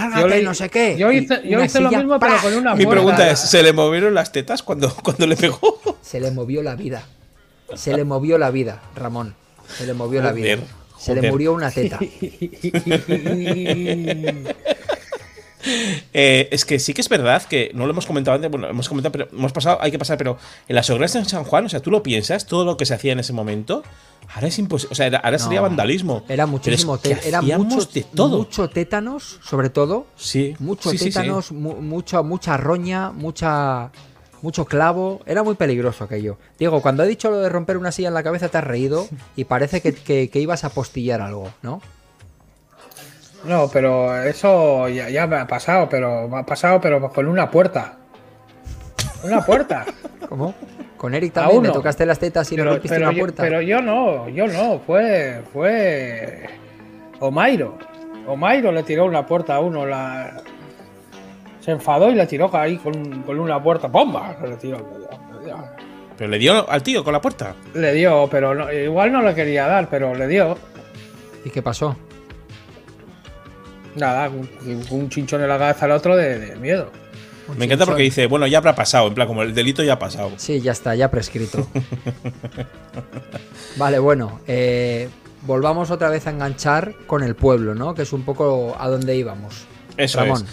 [0.00, 0.96] Lárgate, Yo le- no sé qué.
[0.98, 3.02] Yo hice, yo una hice lo mismo, pero con una Mi puerta.
[3.02, 5.80] pregunta es, ¿se le movieron las tetas cuando, cuando le pegó?
[6.02, 7.02] Se le movió la vida.
[7.74, 9.34] Se le movió la vida, Ramón.
[9.76, 10.56] Se le movió la vida.
[10.56, 10.64] Joder,
[10.98, 11.98] Se le murió una teta.
[16.12, 18.88] Eh, es que sí que es verdad que no lo hemos comentado antes, bueno, hemos
[18.88, 21.68] comentado, pero hemos pasado, hay que pasar, pero en las hogueras en San Juan, o
[21.68, 23.82] sea, tú lo piensas, todo lo que se hacía en ese momento,
[24.34, 26.24] ahora es imposible, o sea, era- ahora sería vandalismo.
[26.28, 28.38] Era muchísimo es que te- era mucho, de todo.
[28.38, 30.06] mucho tétanos, sobre todo.
[30.16, 31.10] sí, Mucho sí, sí, sí.
[31.10, 33.90] tétanos, mu- mucha, mucha roña, mucha,
[34.42, 35.20] mucho clavo.
[35.26, 36.38] Era muy peligroso aquello.
[36.58, 39.08] Diego, cuando he dicho lo de romper una silla en la cabeza, te has reído
[39.34, 41.80] y parece que, que- que ibas a postillar algo, ¿no?
[43.44, 47.50] No, pero eso ya, ya me ha pasado, pero me ha pasado, pero con una
[47.50, 47.96] puerta.
[49.22, 49.84] Una puerta.
[50.28, 50.54] ¿Cómo?
[50.96, 51.78] Con Eric A también le uno.
[51.78, 53.42] tocaste las tetas y le pero, rompiste pero una yo, puerta.
[53.42, 56.48] pero yo no, yo no, fue, fue
[57.20, 57.78] Omairo.
[58.26, 60.42] Omairo le tiró una puerta a uno, la
[61.60, 64.36] se enfadó y le tiró ahí con, con una puerta, ¡bomba!
[64.42, 64.78] Le tiró.
[66.16, 67.54] Pero le dio al tío con la puerta.
[67.74, 70.56] Le dio, pero no- igual no le quería dar, pero le dio.
[71.44, 71.96] ¿Y qué pasó?
[73.98, 74.48] Nada, un,
[74.90, 76.90] un chinchón en la cabeza al otro de, de miedo.
[77.48, 79.94] Un Me encanta porque dice, bueno, ya habrá pasado, en plan, como el delito ya
[79.94, 80.32] ha pasado.
[80.36, 81.66] Sí, ya está, ya prescrito.
[83.76, 85.08] vale, bueno, eh,
[85.42, 87.94] volvamos otra vez a enganchar con el pueblo, ¿no?
[87.94, 89.64] Que es un poco a donde íbamos.
[89.96, 90.44] Eso Ramón.
[90.44, 90.50] es.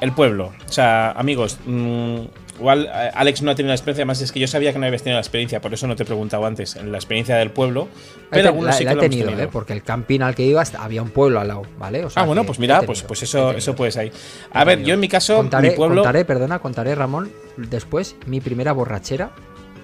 [0.00, 0.52] El pueblo.
[0.68, 2.20] O sea, amigos, mm,
[2.58, 4.86] igual eh, Alex no ha tenido la experiencia, además es que yo sabía que no
[4.86, 7.50] habías tenido la experiencia, por eso no te he preguntado antes, en la experiencia del
[7.50, 7.88] pueblo.
[8.30, 9.44] Pero algunos la, sí la que he lo hemos tenido, tenido.
[9.48, 9.50] ¿eh?
[9.52, 12.04] Porque el camping al que ibas había un pueblo al lado, ¿vale?
[12.04, 14.08] O sea Ah, bueno, pues he mira, tenido, pues, pues he eso, eso puedes ahí.
[14.08, 14.12] He
[14.58, 16.02] A ver, yo en mi caso, contaré, mi pueblo.
[16.02, 19.30] contaré, perdona, contaré, Ramón, después mi primera borrachera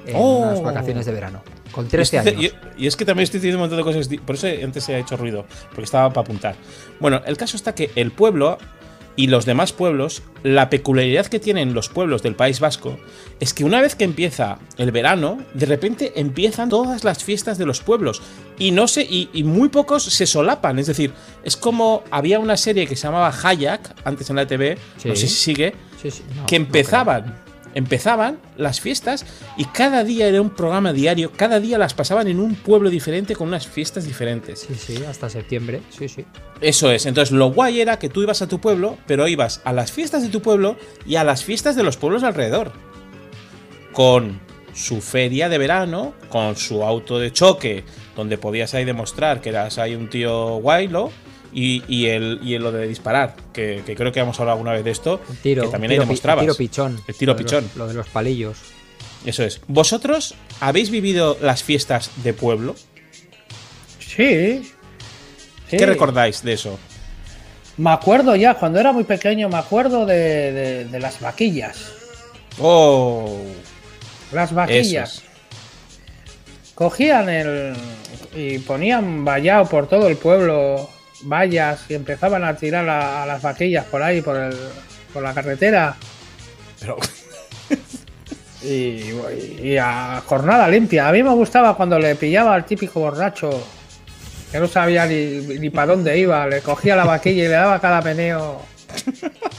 [0.06, 0.38] en Oh.
[0.38, 1.42] unas vacaciones de verano.
[1.70, 2.54] Con Y 13 es que- años.
[2.76, 4.08] Y, y es que también estoy diciendo un montón de cosas.
[4.26, 5.46] Por eso antes se ha hecho ruido.
[5.70, 6.54] Porque estaba para apuntar.
[7.00, 8.58] Bueno, el caso está que el pueblo
[9.14, 12.98] y los demás pueblos, la peculiaridad que tienen los pueblos del País Vasco
[13.40, 17.66] es que una vez que empieza el verano, de repente empiezan todas las fiestas de
[17.66, 18.22] los pueblos.
[18.58, 20.78] Y no sé, y, y muy pocos se solapan.
[20.78, 21.12] Es decir,
[21.44, 25.08] es como había una serie que se llamaba Hayak, antes en la TV, Sí.
[25.08, 26.66] no sé si sigue, Sí, sí, no, que no
[27.74, 28.38] empezaban.
[28.56, 29.24] Las fiestas
[29.56, 33.34] y cada día era un programa diario, cada día las pasaban en un pueblo diferente
[33.34, 34.60] con unas fiestas diferentes.
[34.60, 35.82] Sí, sí, hasta septiembre.
[35.90, 36.24] Sí, sí.
[36.60, 39.72] Eso es, entonces lo guay era que tú ibas a tu pueblo, pero ibas a
[39.72, 42.72] las fiestas de tu pueblo y a las fiestas de los pueblos alrededor.
[43.92, 44.40] Con
[44.74, 47.84] su feria de verano, con su auto de choque,
[48.16, 51.10] donde podías ahí demostrar que eras ahí un tío guaylo.
[51.54, 54.72] Y, y el, y el lo de disparar, que, que creo que hemos hablado alguna
[54.72, 55.62] vez de esto, Un tiro.
[55.64, 56.42] que también ahí tiro pi- demostrabas.
[56.42, 57.00] un tiro pichón.
[57.06, 57.70] El tiro Lo de los- pichón.
[57.76, 58.58] lo de los palillos.
[59.26, 59.60] Eso es.
[59.68, 62.74] ¿Vosotros habéis vivido las fiestas de pueblo?
[63.98, 64.62] Sí.
[65.68, 65.76] sí.
[65.76, 66.78] ¿Qué recordáis de eso?
[67.76, 71.92] Me acuerdo ya, cuando era muy pequeño, me acuerdo de, de- de las vaquillas.
[72.58, 73.38] Oh,
[74.32, 75.12] Las vaquillas.
[75.18, 75.24] esos.
[76.74, 77.74] Cogían el.
[78.34, 80.88] y ponían vallado por todo el pueblo,
[81.22, 84.56] vallas, y empezaban a tirar a, a las vaquillas por ahí, por, el,
[85.12, 85.96] por la carretera.
[86.80, 86.96] Pero,
[88.64, 89.10] Y,
[89.60, 91.08] y a jornada limpia.
[91.08, 93.50] A mí me gustaba cuando le pillaba al típico borracho
[94.52, 96.46] que no sabía ni, ni para dónde iba.
[96.46, 98.62] Le cogía la vaquilla y le daba cada meneo.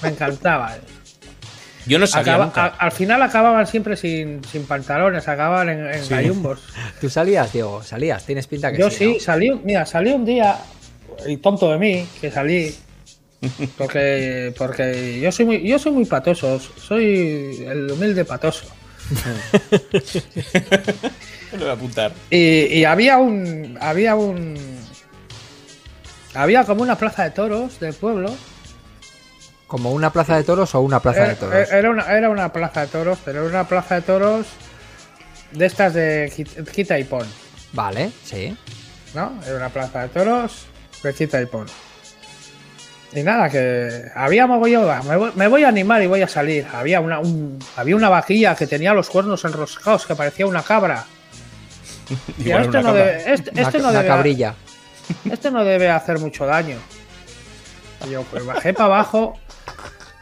[0.02, 0.76] Me encantaba.
[1.86, 2.66] yo no sabía Acaba- nunca.
[2.66, 6.10] a- al final acababan siempre sin, sin pantalones, acababan en, en Sí.
[6.14, 6.62] gallumbos.
[7.02, 7.84] ¿Tú salías, Diego?
[7.84, 8.26] ¿Salías?
[8.26, 8.98] Tienes pinta que Yo sí.
[9.00, 9.20] sí, ¿no?
[9.20, 10.56] salí, mira, salí un día,
[11.28, 12.76] y tonto de mí, que salí,
[13.78, 18.66] porque, porque yo soy muy, yo soy muy patoso, soy el humilde patoso.
[21.52, 22.12] Lo voy a apuntar.
[22.30, 23.78] Y, y había un.
[23.82, 24.56] Había un.
[26.34, 28.34] Había como una plaza de toros del pueblo.
[29.68, 31.72] ¿Como una plaza de toros o una plaza de Era, toros?
[31.72, 34.48] era una, era una plaza de toros, pero era una plaza de toros
[35.52, 37.28] de estas de quit- quita y pon.
[37.74, 38.56] Vale, sí.
[39.16, 39.40] ¿no?
[39.46, 40.66] Era una plaza de toros,
[41.04, 41.66] de quita y pon.
[43.16, 46.66] Y nada, que había mogollón, me voy, me voy a animar y voy a salir.
[46.74, 51.06] Había una, un- había una vaquilla que tenía los cuernos enroscados, que parecía una cabra.
[52.40, 53.04] Y Igual este, una no cabra.
[53.06, 54.56] debe, este, Una, este no una debe- cabrilla.
[55.32, 56.78] este no debe hacer mucho daño.
[58.08, 59.40] Y yo pues bajé para abajo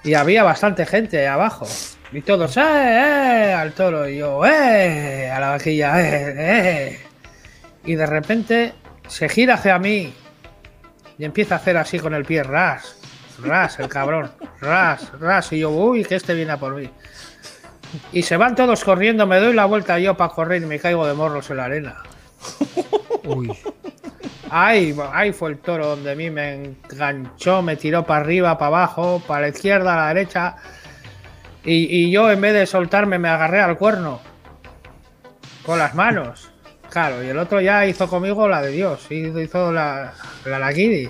[0.03, 1.67] y había bastante gente abajo.
[2.11, 3.53] Y todos, ¡eh, eh!
[3.53, 4.07] Al toro.
[4.07, 5.31] Y yo, ¡eh!
[5.31, 6.99] A la vaquilla, ¡eh, eh!
[7.85, 8.73] Y de repente
[9.07, 10.13] se gira hacia mí
[11.21, 12.97] y empieza a hacer así con el pie, ras,
[13.43, 15.53] ras, el cabrón, ras, ras.
[15.53, 16.89] Y yo, uy, que este viene a por mí.
[18.11, 21.05] Y se van todos corriendo, me doy la vuelta yo para correr y me caigo
[21.05, 21.97] de morros en la arena.
[23.23, 23.55] Uy.
[24.49, 28.69] Ahí, ahí fue el toro donde a mí me enganchó, me tiró para arriba, para
[28.69, 30.55] abajo, para la izquierda, a la derecha.
[31.63, 34.21] Y, y yo en vez de soltarme me agarré al cuerno.
[35.63, 36.50] Con las manos.
[36.91, 39.07] Claro, y el otro ya hizo conmigo la de Dios.
[39.09, 41.09] Hizo, la, la Lakiri.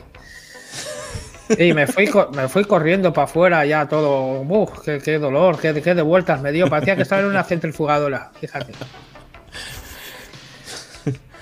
[1.58, 4.42] Y me fui, me fui corriendo para afuera ya todo.
[4.42, 6.70] Uf, qué, dolor, qué, qué de vueltas me dio.
[6.70, 8.74] Parecía que estaba en una centrifugadora, fíjate.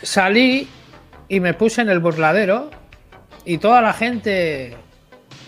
[0.01, 0.69] Salí
[1.27, 2.71] y me puse en el burladero
[3.43, 4.73] y toda la gente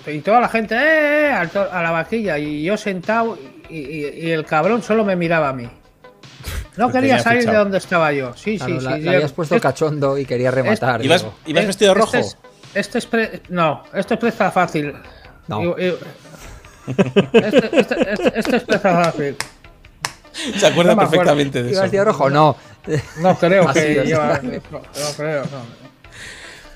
[0.05, 1.47] y toda la gente ¡eh, eh!
[1.51, 3.37] to- a la vaquilla y yo sentado
[3.69, 5.69] y el cabrón solo me miraba a mí
[6.77, 9.07] no quería salir de donde estaba yo sí Claro, sí la- sí sí.
[9.09, 11.03] habías puesto Este- cachondo y quería rematar.
[11.05, 12.17] ¿Ibas, ibas vestido este rojo?
[12.17, 12.37] es-
[12.73, 14.93] este es pre- no este es presta fácil
[15.47, 15.61] No.
[15.77, 15.95] Y- y-
[17.33, 19.35] este, este- este- este es presta fácil
[20.57, 21.09] Se acuerda no me acuerdo.
[21.09, 21.81] perfectamente de ¿Ibas eso.
[21.83, 22.29] vestido rojo?
[22.29, 22.55] No.
[23.17, 24.05] no creo que es.
[24.07, 25.81] lleva- no, no creo no.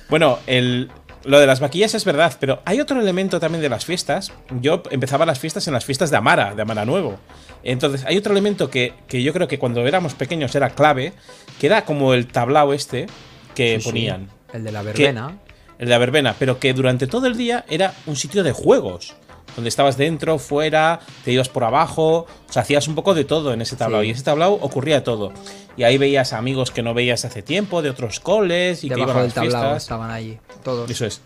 [0.10, 0.92] Bueno, el,
[1.26, 4.32] lo de las vaquillas es verdad, pero hay otro elemento también de las fiestas.
[4.62, 7.18] Yo empezaba las fiestas en las fiestas de Amara, de Amara Nuevo.
[7.64, 11.14] Entonces, hay otro elemento que, que yo creo que cuando éramos pequeños era clave,
[11.60, 13.08] que era como el tablao este
[13.56, 13.90] que Sí, sí.
[13.90, 15.38] ponían, El de la verbena.
[15.80, 19.16] el de la verbena, pero que durante todo el día era un sitio de juegos.
[19.56, 23.54] Donde estabas dentro, fuera, te ibas por abajo, o sea, hacías un poco de todo
[23.54, 24.02] en ese tablao.
[24.02, 24.08] Sí.
[24.08, 25.32] Y ese tablao ocurría todo.
[25.78, 29.10] Y ahí veías amigos que no veías hace tiempo, de otros coles, y que iban
[29.12, 29.84] a del las tablao fiestas.
[29.84, 30.40] estaban allí.
[30.64, 30.90] Todos.
[30.90, 31.22] Eso es.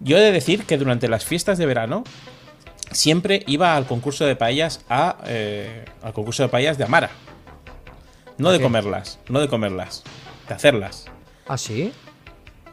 [0.00, 2.04] Yo he de decir que durante las fiestas de verano
[2.90, 7.10] siempre iba al concurso de paellas a, eh, al concurso de paellas de Amara.
[8.38, 8.64] No ¿A de qué?
[8.64, 10.02] comerlas, no de comerlas,
[10.48, 11.06] de hacerlas.
[11.46, 11.92] ¿Ah, sí?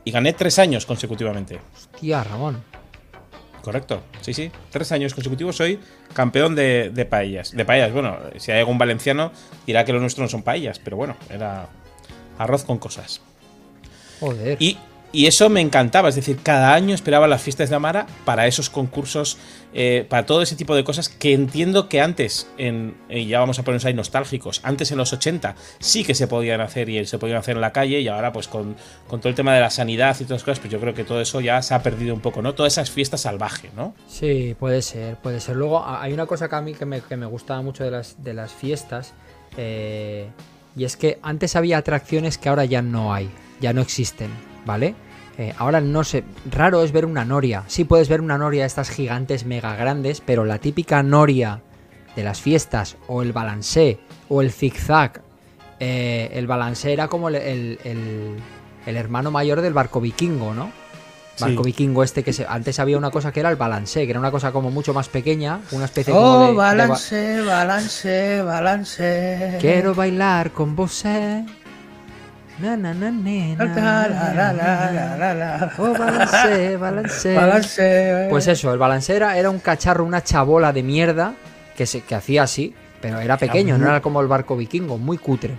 [0.04, 1.60] Y gané tres años consecutivamente.
[1.75, 2.63] Hostia, Ramón.
[3.61, 4.51] Correcto, sí, sí.
[4.71, 5.79] Tres años consecutivos soy
[6.13, 7.51] campeón de, de paellas.
[7.51, 9.31] De paellas, bueno, si hay algún valenciano
[9.65, 11.67] dirá que lo nuestro no son paellas, pero bueno, era
[12.37, 13.21] arroz con cosas.
[14.19, 14.57] Joder.
[14.59, 14.77] Y,
[15.11, 18.69] y eso me encantaba, es decir, cada año esperaba las fiestas de Amara para esos
[18.69, 19.37] concursos,
[19.73, 23.63] eh, para todo ese tipo de cosas que entiendo que antes, en, ya vamos a
[23.63, 27.37] ponernos ahí nostálgicos, antes en los 80 sí que se podían hacer y se podían
[27.37, 28.75] hacer en la calle y ahora pues con,
[29.07, 31.21] todo el tema de la sanidad y todas las cosas, pues yo creo que todo
[31.21, 32.53] eso ya se ha perdido un poco, ¿no?
[32.53, 33.95] Todas esas fiestas salvajes, ¿no?
[34.07, 35.55] Sí, puede ser, puede ser.
[35.55, 38.23] Luego hay una cosa que a mí que me, que me gustaba mucho de las,
[38.23, 39.13] de las fiestas.
[39.57, 40.29] eh,
[40.75, 44.29] y es que antes había atracciones que ahora ya no hay, ya no existen,
[44.69, 44.93] ¿vale?
[45.39, 47.63] Eh, ahora no sé, raro es ver una noria.
[47.67, 51.62] Sí puedes ver una noria de estas gigantes mega grandes, pero la típica noria
[52.15, 55.21] de las fiestas, o el balancé, o el zigzag.
[55.79, 58.36] eh, el balancé era como el, el- el-
[58.86, 60.71] el hermano mayor del barco vikingo, ¿no?
[61.39, 61.67] Barco Sí.
[61.67, 64.29] vikingo este que se, antes había una cosa que era el balancé, que era una
[64.29, 69.58] cosa como mucho más pequeña, una especie como de, Oh, de ba- balance, balance, balance.
[69.62, 71.05] Quiero bailar con vos.
[71.05, 71.45] eh.
[72.61, 73.73] Na, na, na, ne, na, La,
[74.09, 75.71] la, la, la, na, la, la.
[75.77, 77.33] Oh, balancé, balancé.
[77.33, 78.27] Balance.
[78.29, 81.35] Pues eso, el balancé era, era un cacharro, una chabola de mierda
[81.77, 84.97] que, se, que hacía así, pero era pequeño, no muy- era como el barco vikingo,
[84.97, 85.55] muy cutre.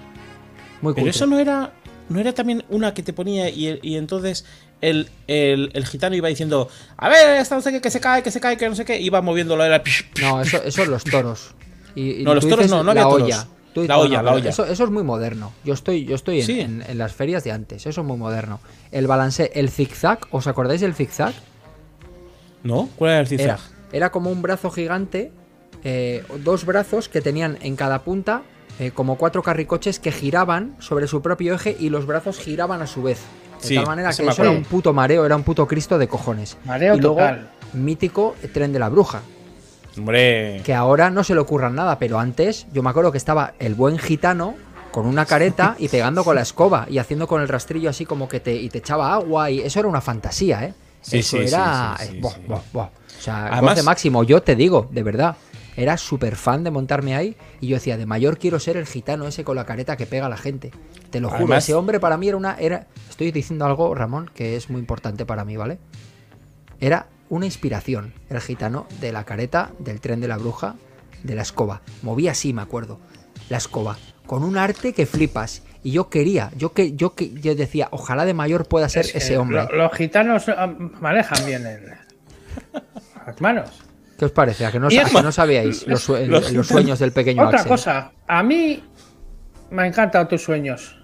[0.82, 1.10] Muy Pero cutre.
[1.10, 1.72] eso no era,
[2.10, 4.44] no era también una que te ponía y, y entonces
[4.82, 8.22] el, el- el gitano iba diciendo, a ver, esta no sé qué, que se cae,
[8.22, 9.82] que se cae, que no sé qué, iba moviéndolo, era...
[10.20, 11.54] No, eso, eso es los toros.
[11.94, 13.22] Y, y No, los toros dices no, no había toros.
[13.22, 13.46] olla.
[13.74, 14.50] Tú- La no, olla, no, la olla.
[14.50, 15.52] Eso, eso es muy moderno.
[15.64, 16.60] Yo estoy, yo estoy en, Sí.
[16.60, 17.86] en- en las ferias de antes.
[17.86, 18.60] Eso es muy moderno.
[18.90, 21.32] El balancé, el zigzag, ¿os acordáis del zigzag?
[22.62, 22.88] ¿No?
[22.96, 23.58] ¿Cuál era el zigzag?
[23.92, 25.32] era como un brazo gigante,
[25.82, 28.42] eh, dos brazos que tenían en cada punta
[28.78, 32.86] eh, como cuatro carricoches que giraban sobre su propio eje y los brazos giraban a
[32.86, 33.18] su vez.
[33.60, 36.06] De Sí, tal manera que eso era un puto mareo, era un puto Cristo de
[36.08, 36.56] cojones.
[36.64, 37.50] Mareo y luego, total.
[37.74, 39.20] mítico eh, tren de la bruja.
[39.98, 40.62] Hombre.
[40.64, 43.74] Que ahora no se le ocurra nada, pero antes yo me acuerdo que estaba el
[43.74, 44.54] buen gitano
[44.92, 48.28] con una careta y pegando con la escoba y haciendo con el rastrillo así como
[48.28, 50.74] que te, y te echaba agua y eso era una fantasía, ¿eh?
[51.00, 51.96] Sí, eso sí, era...
[51.98, 52.20] sí.
[52.22, 52.60] O
[53.20, 55.36] sea, Además- goce máximo, yo te digo, de verdad.
[55.76, 59.26] Era súper fan de montarme ahí y yo decía, de mayor quiero ser el gitano
[59.26, 60.72] ese con la careta que pega a la gente.
[61.10, 62.56] Te lo juro, Además- ese hombre para mí era una...
[62.58, 65.78] Era, estoy diciendo algo, Ramón, que es muy importante para mí, ¿vale?
[66.80, 70.74] Era una inspiración, el gitano de la careta, del tren de la bruja,
[71.22, 71.80] de la escoba.
[72.02, 72.98] Movía así, me acuerdo,
[73.48, 75.62] la escoba, con un arte que flipas.
[75.82, 79.12] Y yo quería, yo que yo que yo decía, ojalá de mayor pueda ser Es
[79.12, 79.64] que ese hombre.
[79.70, 81.86] lo- los gitanos ah, manejan bien el-
[83.26, 83.70] las manos.
[84.18, 84.66] ¿Qué os parece?
[84.66, 87.60] ¿A que no, a que no sabíais los, sue- los los sueños del pequeño Otra
[87.60, 87.70] Axel?
[87.70, 88.82] cosa, a mí
[89.70, 90.98] me encantan tus sueños,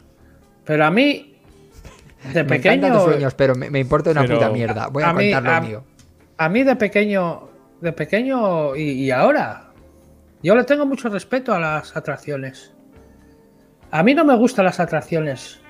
[0.64, 1.38] pero a mí
[2.34, 4.88] de Me encantan pequeño, tus sueños, pero me, me importa una Pero- puta mierda.
[4.88, 5.84] Voy a, a mí- contar lo a- mío.
[6.38, 7.48] A mí de pequeño,
[7.80, 9.72] de pequeño y, y ahora,
[10.42, 12.72] yo le tengo mucho respeto a las atracciones.
[13.90, 15.60] A mí no me gustan las atracciones.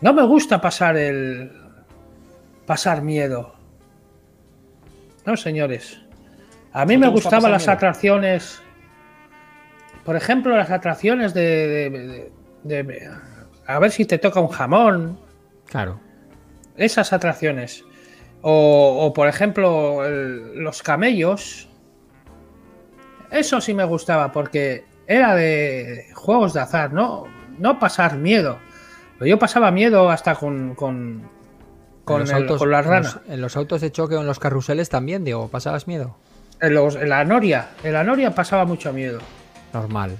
[0.00, 1.50] No me gusta pasar el
[2.66, 3.54] pasar miedo.
[5.24, 6.00] No, señores.
[6.72, 7.72] A mí ¿No me gusta gustaban las miedo?
[7.72, 8.62] atracciones.
[10.04, 12.32] Por ejemplo, las atracciones de,
[12.64, 13.10] de- de-
[13.66, 15.18] a ver si te toca un jamón.
[15.66, 16.00] Claro.
[16.76, 17.84] Esas atracciones.
[18.42, 21.68] O, o, por ejemplo, el- los camellos.
[23.30, 27.24] Eso sí me gustaba porque era de juegos de azar, no,
[27.58, 28.58] no pasar miedo.
[29.18, 31.22] Pero yo pasaba miedo hasta con, con,
[32.04, 34.38] con, el- autos, con la en los- en los autos de choque o en los
[34.38, 36.16] carruseles también, digo, ¿pasabas miedo?
[36.60, 37.70] En, los- en la noria.
[37.82, 39.20] En la noria pasaba mucho miedo.
[39.72, 40.16] Normal.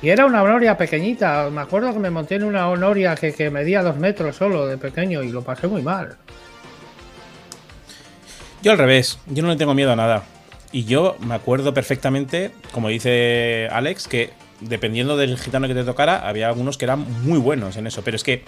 [0.00, 1.48] Y era una noria pequeñita.
[1.50, 4.76] Me acuerdo que me monté en una noria que, que medía dos metros solo de
[4.78, 6.16] pequeño y lo pasé muy mal.
[8.64, 10.24] Yo al revés, yo no le tengo miedo a nada.
[10.72, 16.26] Y yo me acuerdo perfectamente, como dice Alex, que dependiendo del gitano que te tocara,
[16.26, 18.02] había algunos que eran muy buenos en eso.
[18.02, 18.42] Pero es que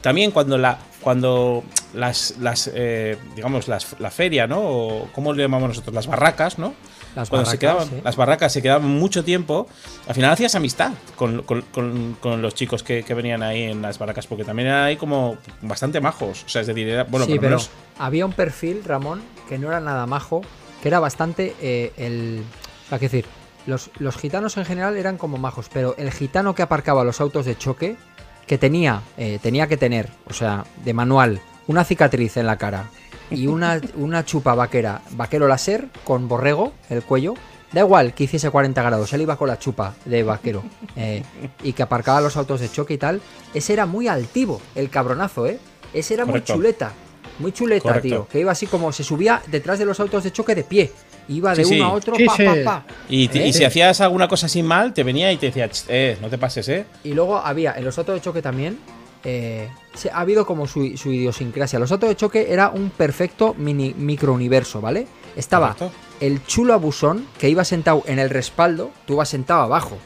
[0.00, 1.62] también cuando la cuando
[1.94, 4.60] las, las eh, digamos, las, la feria, ¿no?
[4.60, 5.94] O, ¿Cómo le llamamos nosotros?
[5.94, 6.74] Las barracas, ¿no?
[7.14, 8.02] Las cuando se barracas, quedaban, sí.
[8.04, 9.66] las barracas se quedaban mucho tiempo,
[10.06, 13.82] al final hacías amistad con, con- con- con los chicos que, que venían ahí en
[13.82, 16.44] las barracas, porque también eran ahí como bastante majos.
[16.44, 19.66] O sea, es decir, era, bueno, sí, pero menos había un perfil, Ramón, que no
[19.66, 20.42] era nada majo,
[20.80, 22.44] que era bastante eh, el...
[22.86, 23.26] O sea, que decir,
[23.66, 27.46] los, los gitanos en general eran como majos, pero el gitano que aparcaba los autos
[27.46, 27.96] de choque,
[28.46, 32.90] que tenía, eh, tenía que tener, o sea, de manual, una cicatriz en la cara
[33.28, 37.34] y una, una chupa vaquera, vaquero láser con borrego, el cuello,
[37.72, 40.64] Da igual que hiciese 40 grados, él iba con la chupa de vaquero
[40.96, 41.22] eh,
[41.62, 43.20] y que aparcaba los autos de choque y tal.
[43.54, 45.60] Ese era muy altivo, el cabronazo, ¿eh?
[45.94, 46.54] Ese era Correcto.
[46.54, 46.92] muy chuleta,
[47.38, 48.08] muy chuleta, Correcto.
[48.08, 48.28] tío.
[48.30, 50.92] Que iba así como se subía detrás de los autos de choque de pie.
[51.28, 51.90] Iba de Sí, uno sí.
[51.90, 52.44] a otro, Sí, pa, sí.
[52.44, 52.84] pa, pa.
[53.08, 53.52] Y, te- y ¿Eh?
[53.52, 56.38] si hacías alguna cosa así mal, te venía y te decía, "Ch, eh, no te
[56.38, 56.84] pases, eh.
[57.04, 58.78] Y luego había en los autos de choque también.
[59.22, 61.78] eh, se- ha habido como su, su idiosincrasia.
[61.78, 65.06] Los autos de choque era un perfecto mini microuniverso, ¿vale?
[65.36, 65.92] Estaba Correcto.
[66.20, 69.98] el chulo abusón que iba sentado en el respaldo, tú vas sentado abajo.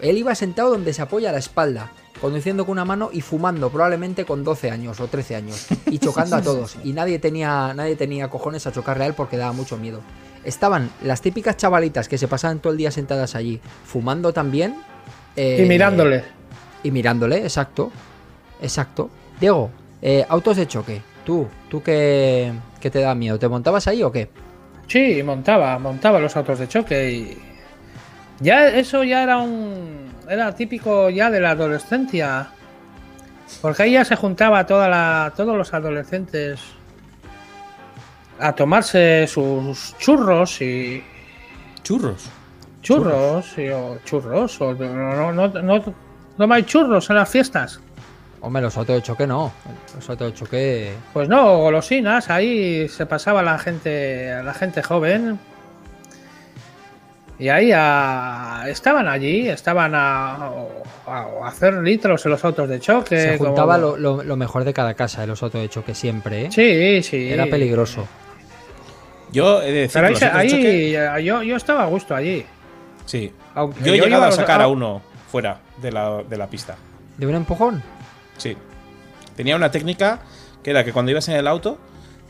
[0.00, 4.24] Él iba sentado donde se apoya la espalda, conduciendo con una mano y fumando, probablemente
[4.24, 6.76] con 12 años o 13 años, y chocando a todos.
[6.84, 10.00] Y nadie tenía, nadie tenía cojones a chocarle a él porque daba mucho miedo.
[10.44, 14.74] Estaban las típicas chavalitas que se pasaban todo el día sentadas allí, fumando también.
[15.36, 16.24] eh, y mirándole.
[16.82, 17.90] y mirándole, exacto.
[18.62, 19.10] Exacto.
[19.40, 19.70] Diego,
[20.02, 21.02] eh, autos de choque.
[21.24, 23.38] Tú, tú que, que te da miedo.
[23.38, 24.30] ¿Te montabas ahí o qué?
[24.86, 27.38] Sí, montaba, montaba los autos de choque y.
[28.40, 30.09] Ya eso ya era un.
[30.30, 32.50] Era típico ya de la adolescencia.
[33.60, 36.60] Porque ahí ya se juntaba toda la, todos los adolescentes
[38.38, 41.02] a tomarse sus churros y.
[41.82, 42.30] Churros.
[42.80, 45.94] Churros, y- o churros, o no, no, no, no,
[46.38, 47.80] no hay churros en las fiestas.
[48.40, 49.52] Hombre, los de choque no.
[49.96, 50.94] Los de choque.
[51.12, 55.40] Pues no, golosinas, ahí se pasaba la gente, la gente joven.
[57.40, 62.78] Y ahí a- estaban allí, estaban a, a- a hacer litros en los autos de
[62.78, 63.18] choque.
[63.18, 65.94] Se como- juntaba lo, lo- lo mejor de cada casa de los autos de choque
[65.94, 66.48] siempre, ¿eh?
[66.52, 67.32] Sí, sí.
[67.32, 68.06] Era peligroso.
[69.32, 72.44] Yo he de decir Pero que ahí, choque- eh, yo, yo estaba a gusto allí.
[73.06, 73.32] Sí.
[73.54, 76.76] Aunque Yo he llegado a sacar a uno fuera de la, de la pista.
[77.16, 77.82] ¿De un empujón?
[78.36, 78.56] Sí.
[79.36, 80.20] Tenía una técnica
[80.62, 81.78] que era que cuando ibas en el auto,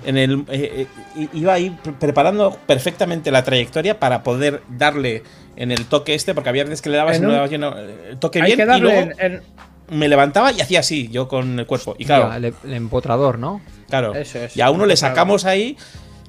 [0.05, 0.87] en el, eh,
[1.17, 5.23] eh, iba ahí pre- preparando perfectamente la trayectoria para poder darle
[5.57, 7.37] en el toque este, porque había veces que le dabas y En no un- le
[7.37, 9.43] dabas lleno, eh, el toque Hay bien que y luego en- en-
[9.91, 11.97] me levantaba y hacía así, yo con el cuerpo.
[11.99, 13.61] Y claro, Ya, el, el empotrador, ¿no?
[13.89, 14.15] claro.
[14.15, 15.77] Eso es, y a uno le sacamos ahí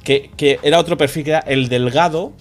[0.04, 2.34] que, que era otro perfil, que era el delgado,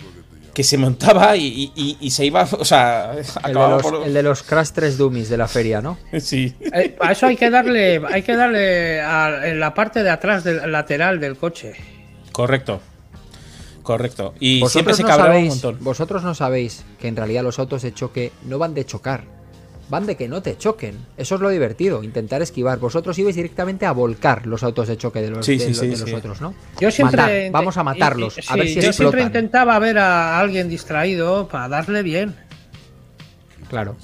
[0.54, 4.12] que se montaba y, y- y se iba, o sea, El de, los, por- el
[4.14, 5.98] de los Crash 3 Dummies de la feria, ¿no?
[6.20, 6.54] Sí.
[6.74, 10.42] Eh, a eso hay que darle, hay que darle a- en la parte de atrás
[10.44, 11.74] del lateral del coche.
[12.32, 12.80] Correcto.
[13.82, 14.34] Correcto.
[14.40, 15.78] Y siempre se no cabreaba un montón.
[15.80, 19.24] vosotros no sabéis que en realidad los autos de choque no van de chocar,
[19.90, 20.96] van de que no te choquen.
[21.16, 22.78] Eso es lo divertido, intentar esquivar.
[22.78, 25.78] Vosotros ibais directamente a volcar los autos de choque de los, Sí, de, sí, los-
[25.78, 26.14] sí, de los sí.
[26.14, 26.54] otros, ¿no?
[26.80, 29.26] Yo siempre Matar, vamos a matarlos, y- a ver si yo siempre explotan.
[29.26, 32.34] intentaba ver a alguien distraído para darle bien,
[33.68, 33.96] Claro.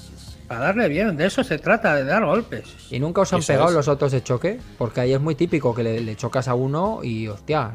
[0.47, 1.17] para darle bien.
[1.17, 2.65] De eso se trata, de dar golpes.
[2.91, 3.75] ¿Y nunca os han Eso pegado es.
[3.75, 4.59] los autos de choque?
[4.77, 7.71] Porque ahí es muy típico que le, le chocas a uno y, hostia,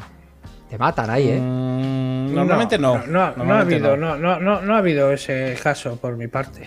[0.71, 1.39] te matan ahí, ¿eh?
[1.41, 2.99] Mm, normalmente no.
[3.07, 3.97] No, no, no ha habido.
[3.97, 6.63] No, no, no ha habido ese caso por mi parte.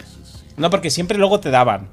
[0.57, 1.89] No, porque siempre luego te daban.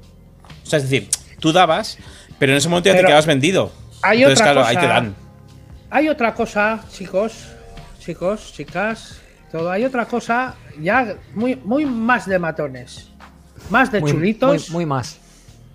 [0.63, 1.09] O sea, es decir,
[1.39, 1.97] tú dabas,
[2.39, 3.71] pero en ese momento ya te quedabas vendido.
[4.01, 5.15] hay Entonces, otra claro, ahí cosa- te dan.
[5.89, 7.49] Hay otra cosa, chicos,
[7.99, 9.69] chicos, chicas, todo.
[9.69, 13.09] Hay otra cosa ya muy, muy más de matones,
[13.69, 15.19] más de Muy- chulitos Muy, muy más.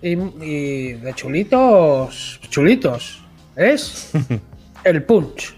[0.01, 0.09] y,
[0.43, 3.21] y de chulitos, chulitos.
[3.55, 4.11] Es
[4.83, 5.55] el punch.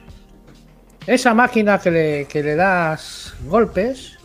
[1.08, 4.18] Esa máquina que le, que le das golpes.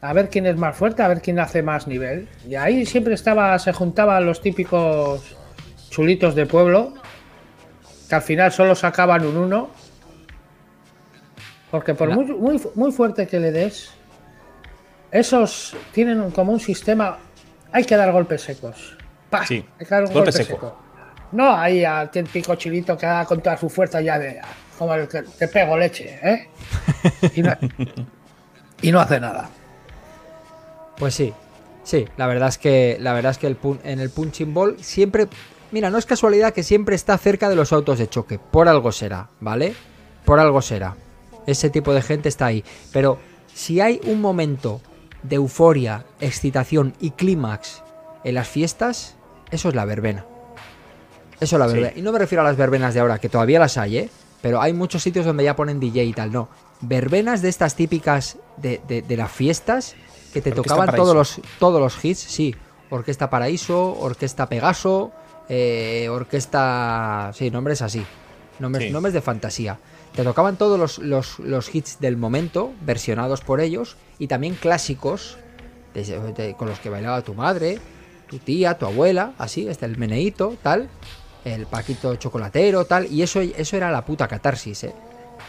[0.00, 2.28] A ver quién es más fuerte, a ver quién hace más nivel.
[2.46, 5.36] Y ahí siempre estaba, se juntaban los típicos
[5.90, 6.94] chulitos de pueblo.
[8.08, 9.70] Que al final solo sacaban un uno.
[11.70, 13.90] Porque por muy, muy, muy fuerte que le des,
[15.10, 17.18] esos tienen como un sistema.
[17.72, 18.96] Hay que dar golpes secos.
[19.28, 19.44] ¡Pah!
[19.44, 20.54] Sí, Hay que dar un golpe golpe, seco.
[20.54, 20.78] seco.
[21.32, 24.40] No ahí al típico chilito que da con toda su fuerza ya de.
[24.78, 26.48] Como el que te pego leche, ¿eh?
[27.34, 27.52] Y no,
[28.82, 29.50] y no hace nada.
[30.98, 31.32] Pues sí,
[31.84, 34.76] sí, la verdad es que, la verdad es que el pun- en el punching ball
[34.80, 35.28] siempre,
[35.70, 38.90] mira, no es casualidad que siempre está cerca de los autos de choque, por algo
[38.92, 39.74] será, ¿vale?
[40.24, 40.96] Por algo será.
[41.46, 42.64] Ese tipo de gente está ahí.
[42.92, 43.18] Pero
[43.54, 44.80] si hay un momento
[45.22, 47.82] de euforia, excitación y clímax
[48.24, 49.16] en las fiestas,
[49.50, 50.26] eso es la verbena.
[51.40, 51.74] Eso es la Sí.
[51.74, 51.92] verbena.
[51.98, 54.10] Y no me refiero a las verbenas de ahora, que todavía las hay, ¿eh?
[54.42, 56.48] Pero hay muchos sitios donde ya ponen DJ y tal, no.
[56.80, 59.96] Verbenas de estas típicas de, de- de las fiestas
[60.32, 61.02] que te tocaban Paraíso.
[61.04, 62.54] todos los, todos los hits, sí.
[62.90, 65.12] Orquesta Paraíso, Orquesta Pegaso,
[65.48, 67.32] eh, Orquesta...
[67.34, 68.04] Sí, nombres así.
[68.58, 68.90] Nombres, Sí.
[68.92, 69.78] nombres de fantasía.
[70.14, 75.36] Te tocaban todos los, los- los hits del momento, versionados por ellos, y también clásicos
[75.94, 77.78] de- de- con los que bailaba tu madre,
[78.28, 80.88] tu tía, tu abuela, así, este el meneíto, tal,
[81.44, 84.94] el paquito chocolatero, tal, y eso, eso era la puta catarsis, eh.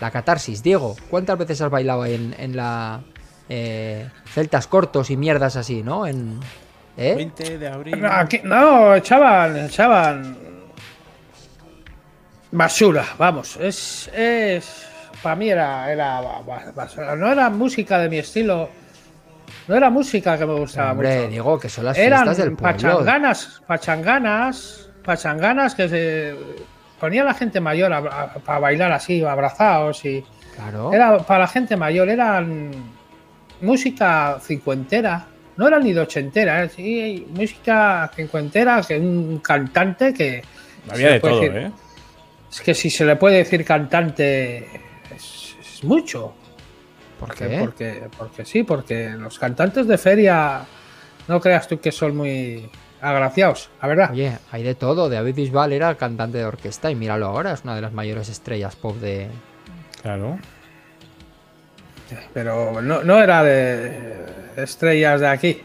[0.01, 3.01] La catarsis, Diego, ¿cuántas veces has bailado en, en la
[3.49, 6.05] eh, celtas cortos y mierdas así, ¿no?
[6.07, 6.39] En,
[6.97, 7.15] ¿eh?
[7.15, 7.99] 20 de abril.
[8.01, 10.37] No, aquí- no, echaban, echaban.
[12.51, 13.57] Basura, vamos.
[13.57, 14.09] Es.
[14.15, 14.85] es
[15.21, 17.15] para mí era, era ba- ba- basura.
[17.15, 18.69] No era música de mi estilo.
[19.67, 21.29] No era música que me gustaba Hombre, mucho.
[21.29, 22.77] Diego, que son las Eran fiestas del pueblo.
[22.77, 26.35] pachanganas, pachanganas, pachanganas que se
[26.99, 27.91] ponía la gente mayor
[28.45, 30.23] para bailar así, abrazados y.
[30.55, 30.91] Claro.
[30.91, 32.71] Era para la gente mayor, eran
[33.61, 35.27] música cincuentera.
[35.57, 36.69] No era ni de ochentera, ¿eh?
[36.69, 40.41] sí, música cincuentera, que un cantante que.
[40.89, 41.71] Había de todo, decir- ¿eh?
[42.51, 44.59] Es que si se le puede decir cantante,
[45.15, 46.33] es, es mucho.
[47.19, 47.59] ¿Por Porque, qué?
[47.59, 50.61] porque, porque sí, porque los cantantes de feria,
[51.27, 52.69] no creas tú que son muy
[53.01, 54.11] agraciados, la verdad.
[54.11, 55.09] Oye, hay de todo.
[55.09, 58.75] David Bisbal era cantante de orquesta y míralo ahora, es una de las mayores estrellas
[58.77, 59.27] pop de.
[60.01, 60.39] Claro.
[62.33, 64.25] Pero no, no era de
[64.57, 65.61] estrellas de aquí.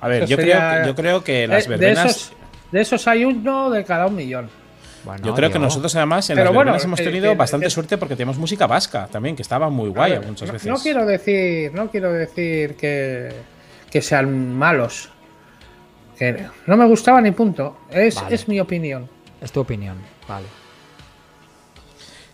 [0.00, 2.32] A ver, yo sería- creo, que- yo creo que las Eh, de, esos,
[2.70, 4.48] de esos hay uno de cada un millón.
[5.04, 7.36] Bueno, Yo creo que nosotros además en Pero las bueno, verbenas hemos que- tenido que-
[7.38, 10.66] bastante que- suerte porque tenemos música vasca también, que estaba muy guay ver, muchas veces.
[10.68, 13.32] no quiero decir, no quiero decir que,
[13.90, 15.10] que sean malos.
[16.18, 17.78] Que no me gustaban ni punto.
[17.90, 18.34] Es, Vale.
[18.34, 19.08] es mi opinión.
[19.40, 20.46] Es tu opinión, vale.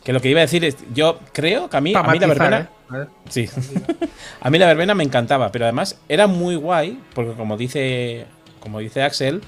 [0.05, 2.27] Que lo que iba a decir es, yo creo que a mí, a mí la
[2.27, 2.71] verbena.
[2.95, 3.07] ¿eh?
[3.29, 3.49] Sí.
[4.41, 8.27] a mí la verbena me encantaba, pero además era muy guay, porque como dice,
[8.61, 9.43] como dice Axel,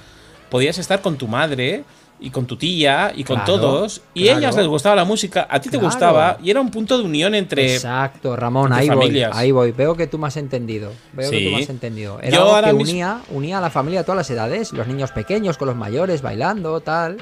[0.50, 1.82] podías estar con tu madre
[2.20, 4.38] y con tu tía y con Claro, todos, y a claro.
[4.38, 7.34] ellas les gustaba la música, a ti te gustaba, y era un punto de unión
[7.34, 7.74] entre.
[7.74, 9.72] Exacto, Ramón, entre ahí voy, ahí voy.
[9.72, 10.92] Veo que tú me has entendido.
[11.12, 11.44] Veo que Sí.
[11.46, 12.20] tú me has entendido.
[12.20, 14.72] Era Yo algo ahora que mismo- unía, unía a la familia de todas las edades,
[14.72, 17.16] los niños pequeños con los mayores, bailando, tal.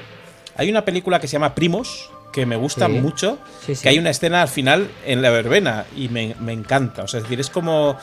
[0.55, 2.91] Hay una película que se llama Primos, que me gusta Sí.
[2.93, 3.83] mucho, Sí, sí.
[3.83, 7.03] que hay una escena al final en la verbena, y me, me encanta.
[7.03, 7.97] O sea, es decir, es como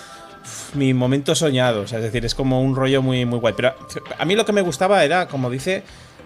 [0.74, 1.82] mi momento soñado.
[1.82, 3.54] O sea, es decir, es como un rollo muy, muy guay.
[3.56, 3.74] Pero
[4.18, 5.82] a mí lo que me gustaba era, como dice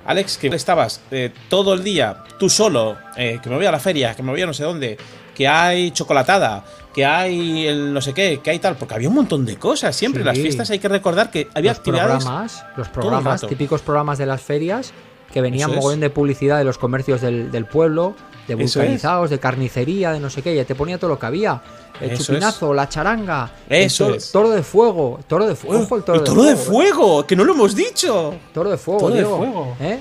[0.06, 3.80] Alex, que estabas eh, todo el día tú solo, eh, que me voy a la
[3.80, 4.98] feria, que me voy a no sé dónde,
[5.34, 6.62] que hay chocolatada,
[6.94, 9.96] que hay el no sé qué, que hay tal, porque había un montón de cosas.
[9.96, 12.22] Siempre en las fiestas hay que recordar que había los actividades.
[12.24, 14.92] programas, los programas, típicos programas de las ferias,
[15.34, 15.82] que venían Eso es.
[15.82, 18.14] mogollón de publicidad de los comercios del, del pueblo,
[18.46, 21.60] de vulcanizados, de carnicería, de no sé qué, ya te ponía todo lo que había.
[22.00, 24.30] El Eso chupinazo, la charanga, el Eso toro, es.
[24.32, 27.26] toro de fuego, toro de fuego, ¡Oh, ojo, el toro, el toro de fuego, fuego,
[27.26, 28.32] que no lo hemos dicho.
[28.32, 28.38] eh.
[28.54, 29.36] Toro de fuego, Toro de Diego.
[29.38, 29.76] fuego.
[29.80, 29.98] ¿eh?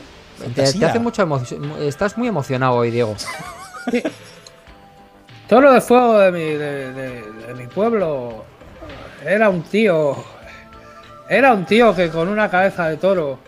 [0.54, 1.72] Te, hace mucha emoción.
[1.82, 3.16] Estás muy emocionado hoy, Diego.
[5.48, 8.44] Toro de fuego de mi, de, de- de mi pueblo
[9.26, 10.16] era un tío.
[11.30, 13.40] Era un tío que con una cabeza de toro,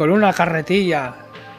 [0.00, 1.12] con una carretilla,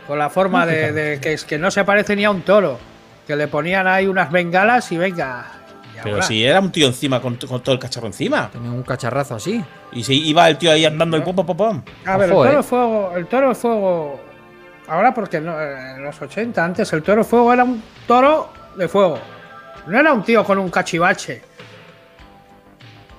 [0.08, 2.80] con la forma de, de- que, es que no se parece ni a un toro,
[3.28, 5.46] que le ponían ahí unas bengalas y venga.
[5.94, 6.26] y Pero ahora.
[6.26, 8.50] si era un tío encima, con, con todo el cacharro encima.
[8.52, 9.64] Tenía un cacharrazo así.
[9.92, 11.82] Y si iba el tío ahí andando y pum, pum, pum, pum.
[12.04, 12.58] A ver, Ojo, el toro eh.
[12.58, 14.22] de fuego, el toro de fuego.
[14.88, 18.88] Ahora porque no, en los 80, antes el toro de fuego era un toro de
[18.88, 19.20] fuego.
[19.86, 21.44] No era un tío con un cachivache.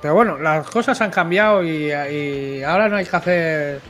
[0.01, 3.81] Pero bueno, las cosas han cambiado y, y ahora no hay que hacer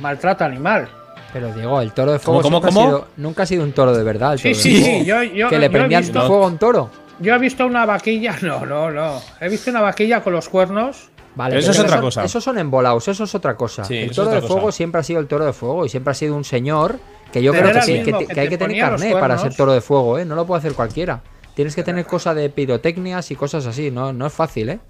[0.00, 0.88] maltrato animal.
[1.32, 2.98] Pero Diego, el toro de fuego ¿Cómo, siempre cómo, ha cómo?
[2.98, 4.32] sido- nunca ha sido un toro de verdad.
[4.34, 5.04] el Sí, toro sí, sí.
[5.04, 6.90] Yo, yo- que le prendían visto- fuego a un toro.
[7.20, 8.34] Yo he visto una vaquilla.
[8.42, 9.20] No, no, no.
[9.40, 11.08] He visto una vaquilla con los cuernos.
[11.34, 12.24] Vale, Pero eso pero es otra son- cosa.
[12.24, 13.84] Esos son embolados, eso es otra cosa.
[13.84, 14.76] Sí, el toro de fuego cosa.
[14.76, 16.98] siempre ha sido el toro de fuego y siempre ha sido un señor
[17.32, 19.72] que yo Pero creo que, que, que que hay que tener carné para ser toro
[19.72, 20.26] de fuego, ¿eh?
[20.26, 21.22] No lo puede hacer cualquiera.
[21.54, 24.80] Tienes que tener cosas de pirotecnias y cosas así, no, no es fácil, ¿eh?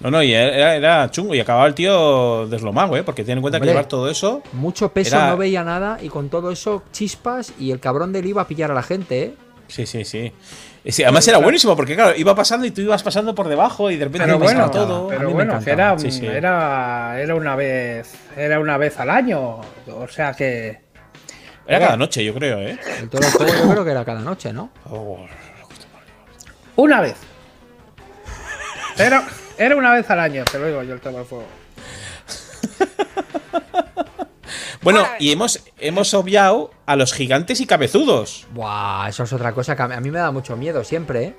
[0.00, 1.34] No, no, y era, era chungo.
[1.34, 3.02] Y acababa el tío deslomado, ¿eh?
[3.02, 3.68] Porque ten en cuenta Hombre.
[3.68, 4.42] que llevar todo eso.
[4.52, 8.18] Mucho peso, Era- no veía nada y con todo eso chispas y el cabrón de
[8.18, 9.34] él iba a pillar a la gente, ¿eh?
[9.68, 10.32] Sí, sí, sí.
[11.02, 14.04] Además era buenísimo porque, claro, iba pasando y tú ibas pasando por debajo y de
[14.04, 15.06] repente Pero bueno, todo.
[15.06, 16.24] a pero mí me bueno, era, Sí, sí.
[16.26, 19.60] era, era una vez, era una vez al año.
[19.88, 20.78] O sea que.
[21.66, 22.78] Era cada noche, yo creo, ¿eh?
[23.00, 24.70] El toro de fuego yo creo que era cada noche, ¿no?
[24.88, 25.18] Oh.
[26.76, 27.16] Una vez.
[28.98, 29.26] Era,
[29.58, 31.46] era una vez al año, te lo digo yo, el tema del fuego.
[34.82, 38.46] Bueno, y hemos, hemos obviado a los gigantes y cabezudos.
[38.52, 41.24] Buah, eso es otra cosa que a mí a mí me da mucho miedo siempre,
[41.24, 41.34] ¿eh?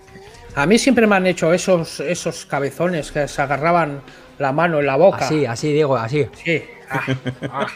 [0.55, 4.01] A mí siempre me han hecho esos, esos cabezones que se agarraban
[4.37, 5.25] la mano en la boca.
[5.25, 6.27] Así, así, Diego, así.
[6.43, 6.61] Sí.
[6.89, 7.03] Ah,
[7.49, 7.67] ah.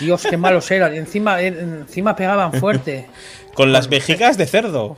[0.00, 0.94] Dios, qué malos eran.
[0.94, 3.06] Encima, en- encima pegaban fuerte.
[3.54, 4.96] Con las vejigas de cerdo.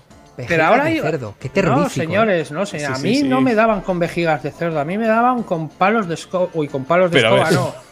[0.49, 1.85] Pero ahora de hay- cerdo, qué terrorífico.
[1.85, 2.79] No, señores, no sé.
[2.81, 3.23] Sí, a mí sí.
[3.25, 6.49] no me daban con vejigas de cerdo, a mí me daban con palos de escoba.
[6.55, 7.91] Uy, con palos de Pero escoba, no.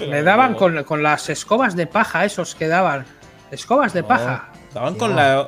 [0.10, 3.06] Me daban con, con las escobas de paja, esos que daban.
[3.50, 4.48] Escobas de paja.
[4.74, 5.46] Daban con la.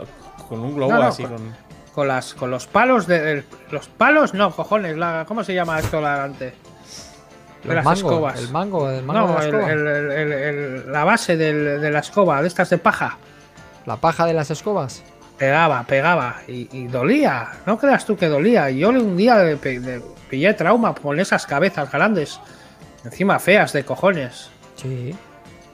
[0.49, 1.23] con un globo No, no, así.
[1.25, 1.57] con- Con,
[1.95, 3.33] Con las con los palos de.
[3.33, 4.97] el- los palos, no, cojones.
[4.97, 6.55] La, ¿Cómo se llama esto la delante?
[7.65, 8.39] De Los las escobas.
[8.39, 9.73] El mango, el mango de No, la el- escoba.
[9.73, 13.19] el- el- el- el- la base del- de la escoba, de estas de paja.
[13.85, 15.03] La paja de las escobas.
[15.39, 17.49] Pegaba, pegaba y, y dolía.
[17.65, 18.71] No creas tú que dolía.
[18.71, 22.41] Yo un día le pe- le pillé trauma con esas cabezas grandes,
[23.05, 24.51] encima feas de cojones.
[24.77, 25.15] Sí.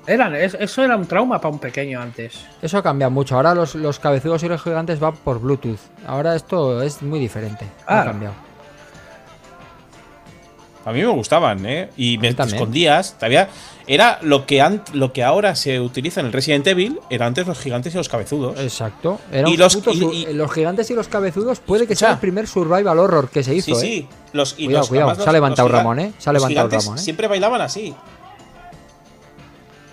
[0.06, 2.44] Eran, es- eso era un trauma para un pequeño antes.
[2.60, 3.36] Eso ha cambiado mucho.
[3.36, 5.80] Ahora los, los cabezudos y los gigantes van por Bluetooth.
[6.06, 7.64] Ahora esto es muy diferente.
[7.84, 8.10] Ha Claro.
[8.10, 8.34] cambiado.
[10.84, 11.90] A mí me gustaban, ¿eh?
[11.96, 12.56] Y me también.
[12.56, 13.14] escondías.
[13.14, 13.48] Todavía.
[13.86, 14.62] Era lo que,
[14.94, 17.00] lo que ahora se utiliza en el Resident Evil.
[17.10, 18.58] Era antes los gigantes y los cabezudos.
[18.58, 19.20] Exacto.
[19.30, 22.18] Era Y un los- y- y- los gigantes y los cabezudos puede que sea el
[22.18, 23.90] primer survival horror que se hizo, sí, ¿eh?
[24.02, 24.08] sí.
[24.32, 25.14] Los, y Cuidado, los- cuidado.
[25.22, 26.12] Se ha levantado Ramón, ¿eh?
[26.18, 27.00] Se ha levantado Ramón, ¿eh?
[27.00, 27.94] Siempre bailaban así.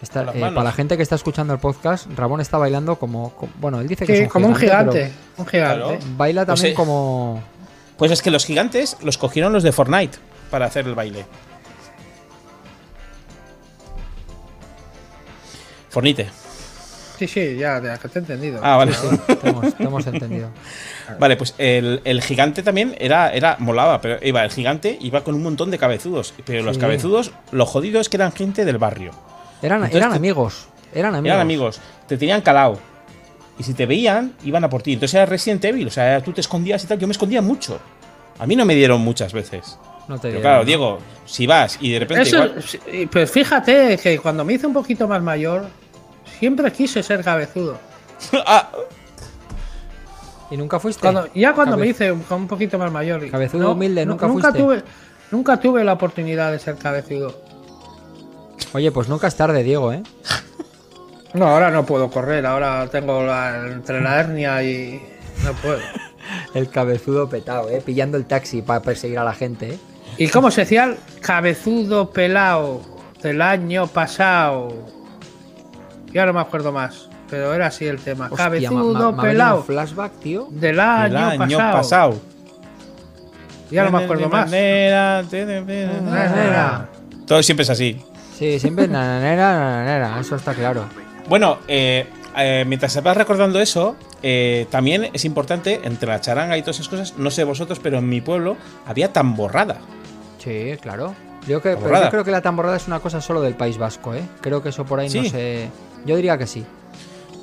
[0.02, 3.54] Está- eh, para la gente que está escuchando el podcast, Ramón está bailando como, como-
[3.60, 5.14] bueno, él dice que Sí, es un como un gigante, gigante.
[5.38, 5.76] Un gigante.
[5.76, 5.88] Claro.
[6.00, 7.44] pero baila Pues, también como
[7.98, 10.18] Pues es que los gigantes los cogieron los de Fortnite
[10.52, 11.26] para hacer el baile.
[15.90, 16.30] Fornite.
[17.20, 18.60] Sí, sí, ya, ya que te he entendido.
[18.64, 18.94] Ah, vale.
[19.42, 20.50] te hemos, te hemos entendido.
[21.20, 25.36] Vale, pues el, el gigante también era, era, molaba, pero iba, el gigante iba con
[25.36, 26.34] un montón de cabezudos.
[26.46, 29.12] Pero los cabezudos, lo jodido es que eran gente del barrio.
[29.62, 30.68] Eran, Entonces eran te- amigos.
[30.94, 31.28] Eran amigos.
[31.28, 32.80] Eran amigos, te tenían calado.
[33.60, 34.94] Y si te veían, iban a por ti.
[34.94, 36.98] Entonces era Resident Evil, o sea, tú te escondías y tal.
[36.98, 37.78] Yo me escondía mucho.
[38.40, 39.78] A mí no me dieron muchas veces.
[40.12, 40.66] No te Pero dieron, claro, ¿no?
[40.66, 42.24] Diego, si vas y de repente.
[42.24, 45.68] Eso, igual- pues fíjate que cuando me hice un poquito más mayor,
[46.38, 47.80] siempre quise ser cabezudo.
[48.46, 48.70] Ah,
[50.52, 51.00] ¿Y nunca fuiste?
[51.00, 53.26] Cuando, ya cuando me hice un, un poquito más mayor.
[53.32, 54.60] Cabezudo humilde, nunca nunca fuiste.
[54.62, 54.84] tuve
[55.32, 57.42] Nunca tuve la oportunidad de ser cabezudo.
[58.74, 60.04] Oye, pues nunca es tarde, Diego, ¿eh?
[61.34, 65.02] No, ahora no puedo correr, ahora tengo la, entre la hernia y
[65.46, 65.80] no puedo.
[66.54, 67.82] El cabezudo petado, ¿eh?
[67.84, 69.80] Pillando el taxi para perseguir a la gente, ¿eh?
[70.18, 70.84] ¿Y cómo se decía?
[70.86, 72.82] el Cabezudo pelao
[73.22, 74.74] del año pasado.
[76.14, 77.08] Ya no me acuerdo más.
[77.30, 78.26] pero era así el tema.
[78.26, 80.48] Hostia, Cabezudo, ma- un flashback, tío.
[80.52, 81.78] Del El año, año pasado.
[81.78, 82.22] pasado.
[83.72, 84.46] Ya no me acuerdo más.
[84.48, 85.24] Manera,
[86.04, 86.90] Manera.
[87.26, 88.02] Todo siempre es así.
[88.38, 90.84] Sí, siempre nananera, nananera, eso está claro.
[91.30, 92.06] Bueno, eh,
[92.36, 96.78] eh, mientras se vas recordando eso, eh, también es importante, entre la charanga y todas
[96.78, 99.78] esas cosas, no sé vosotros, pero en mi pueblo había tamborrada.
[100.44, 101.14] Sí, claro.
[101.48, 102.06] Yo, que, pero Tamborrada.
[102.06, 104.22] yo creo que la tamborrada es una cosa solo del País Vasco, ¿eh?
[104.42, 105.70] Creo que eso por ahí no sé.
[106.06, 106.64] Yo diría que sí.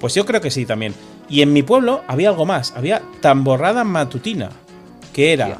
[0.00, 0.94] Pues yo creo que sí también.
[1.28, 4.50] Y en mi pueblo había algo más, había tamborrada matutina,
[5.12, 5.58] que era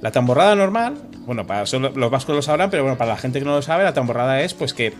[0.00, 0.94] la tamborrada normal,
[1.26, 3.62] bueno, para solo- los vascos lo sabrán, pero bueno, para la gente que no lo
[3.62, 4.92] sabe, la tamborrada es pues que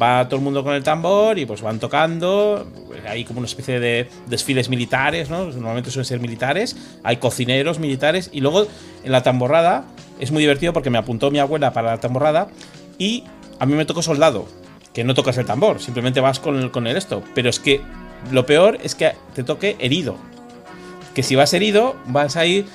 [0.00, 2.66] va todo el mundo con el tambor y pues van tocando,
[3.08, 5.44] hay como una especie de desfiles militares, ¿no?
[5.46, 8.66] Normalmente suelen ser militares, hay cocineros militares y luego
[9.04, 9.84] en la tamborrada
[10.18, 12.48] es muy divertido porque me apuntó mi abuela para la tamborrada
[12.98, 13.24] y
[13.58, 14.46] a mí me tocó soldado,
[14.92, 17.80] que no tocas el tambor, simplemente vas con el, con el esto, pero es que
[18.30, 20.16] lo peor es que te toque herido.
[21.14, 22.66] Que si vas herido, vas ahí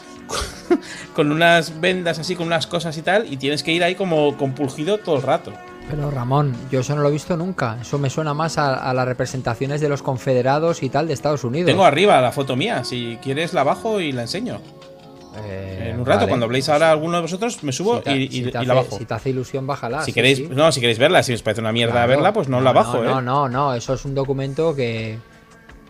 [1.15, 4.35] con unas vendas así, con unas cosas y tal, y tienes que ir ahí como
[4.37, 5.53] compulgido todo el rato.
[5.89, 7.77] Pero Ramón, yo eso no lo he visto nunca.
[7.81, 11.43] Eso me suena más a, a las representaciones de los confederados y tal de Estados
[11.43, 11.67] Unidos.
[11.67, 14.61] Tengo arriba la foto mía, si quieres la bajo y la enseño.
[15.35, 16.29] Eh, en un rato, vale.
[16.29, 18.55] cuando habléis ahora alguno de vosotros, me subo Si te- y, y- si te y
[18.57, 18.97] hace- la bajo.
[18.97, 19.99] Si te hace ilusión, bájala.
[20.01, 20.49] si sí, queréis, sí.
[20.51, 22.07] no, si queréis verla, si os parece una mierda Claro.
[22.09, 23.07] verla, pues no, la bajo, no, ¿eh?
[23.07, 25.17] No, no, no, eso es un documento que.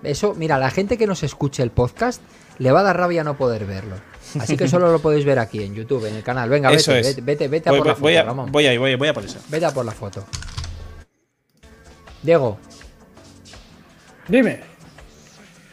[0.03, 2.21] Eso, mira, la gente que nos escuche el podcast
[2.57, 3.95] le va a dar rabia no poder verlo.
[4.39, 6.49] Así que solo lo podéis ver aquí en YouTube, en el canal.
[6.49, 7.07] Venga, vete, Eso es.
[7.07, 8.51] vete, vete, vete a voy, por la foto, voy a, Ramón.
[8.51, 9.39] voy ahí, voy, voy a por eso.
[9.49, 10.25] Vete a por la foto.
[12.21, 12.57] Diego,
[14.27, 14.61] Dime.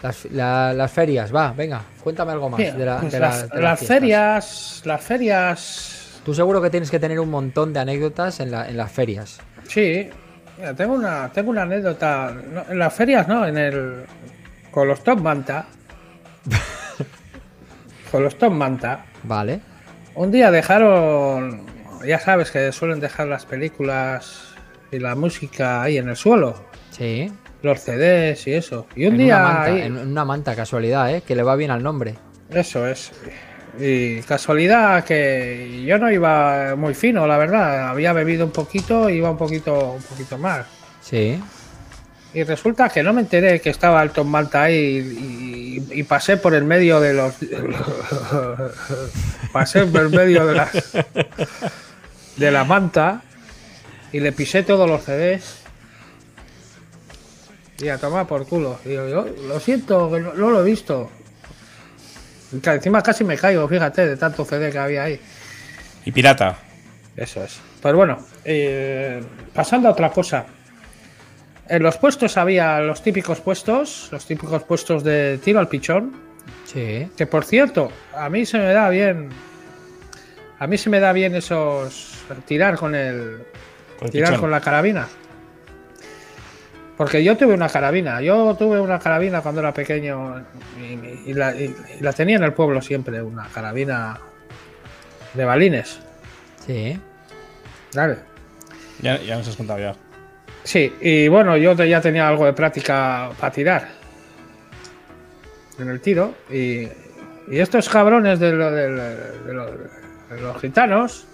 [0.02, 3.48] Las, la- las ferias, va, venga, cuéntame algo más Mira, de, la- pues de las,
[3.50, 7.80] la- de las ferias, las ferias, Tú seguro que tienes que tener un montón de
[7.80, 9.40] anécdotas en, la- en las ferias.
[9.68, 10.08] sí.
[10.58, 12.34] Mira, tengo una, tengo una anécdota.
[12.52, 14.04] no, en las ferias, no, en el
[14.70, 15.64] con los Top Manta.
[18.10, 19.06] con los Top Manta.
[19.22, 19.60] Vale.
[20.14, 21.64] Un día dejaron,
[22.06, 24.48] ya sabes que suelen dejar las películas
[24.92, 27.32] y la música ahí en el suelo, Sí.
[27.62, 28.86] Los CDs y eso.
[28.96, 31.22] Y un en día una manta, ahí- en una manta, casualidad, ¿eh?
[31.26, 32.14] Que le va bien al nombre.
[32.50, 33.12] Eso es.
[33.78, 37.88] Y casualidad que yo no iba muy fino, la verdad.
[37.88, 40.66] Había bebido un poquito, iba un poquito, un poquito más.
[41.00, 41.40] Sí.
[42.32, 46.02] Y resulta que no me enteré que estaba el Tom Malta ahí y, y- y
[46.04, 47.34] pasé por el medio de los.
[49.52, 50.68] pasé por el medio de la,
[52.36, 53.22] de la manta
[54.12, 55.59] y le pisé todos los CDs.
[57.80, 58.78] Y a tomar por culo.
[58.84, 61.10] Y yo, yo, lo siento, que no, no lo he visto.
[62.52, 65.20] Y encima casi me caigo, fíjate, de tanto CD que había ahí.
[66.04, 66.58] Y pirata.
[67.16, 67.60] Eso es.
[67.80, 69.22] Pues bueno, eh,
[69.54, 70.46] pasando a otra cosa.
[71.68, 76.12] En los puestos había los típicos puestos, los típicos puestos de tiro al pichón.
[76.64, 77.08] Sí.
[77.16, 79.28] Que por cierto, a mí se me da bien.
[80.58, 82.24] A mí se me da bien esos.
[82.46, 83.44] tirar con el.
[83.98, 84.40] Con el tirar pichón.
[84.40, 85.08] con la carabina.
[87.00, 88.20] Porque yo tuve una carabina.
[88.20, 90.44] Yo tuve una carabina cuando era pequeño
[90.78, 94.18] y, y la, y- y la tenía en el pueblo siempre, una carabina
[95.32, 95.98] de balines.
[96.66, 97.00] Sí.
[97.94, 98.16] ¿Vale?
[99.00, 99.94] Ya, ya nos has contado ya.
[100.62, 103.88] Sí, y bueno, yo ya tenía algo de práctica para tirar
[105.78, 106.34] en el tiro.
[106.50, 106.80] Y,
[107.50, 111.26] y estos cabrones de, lo- de lo- de lo- de los gitanos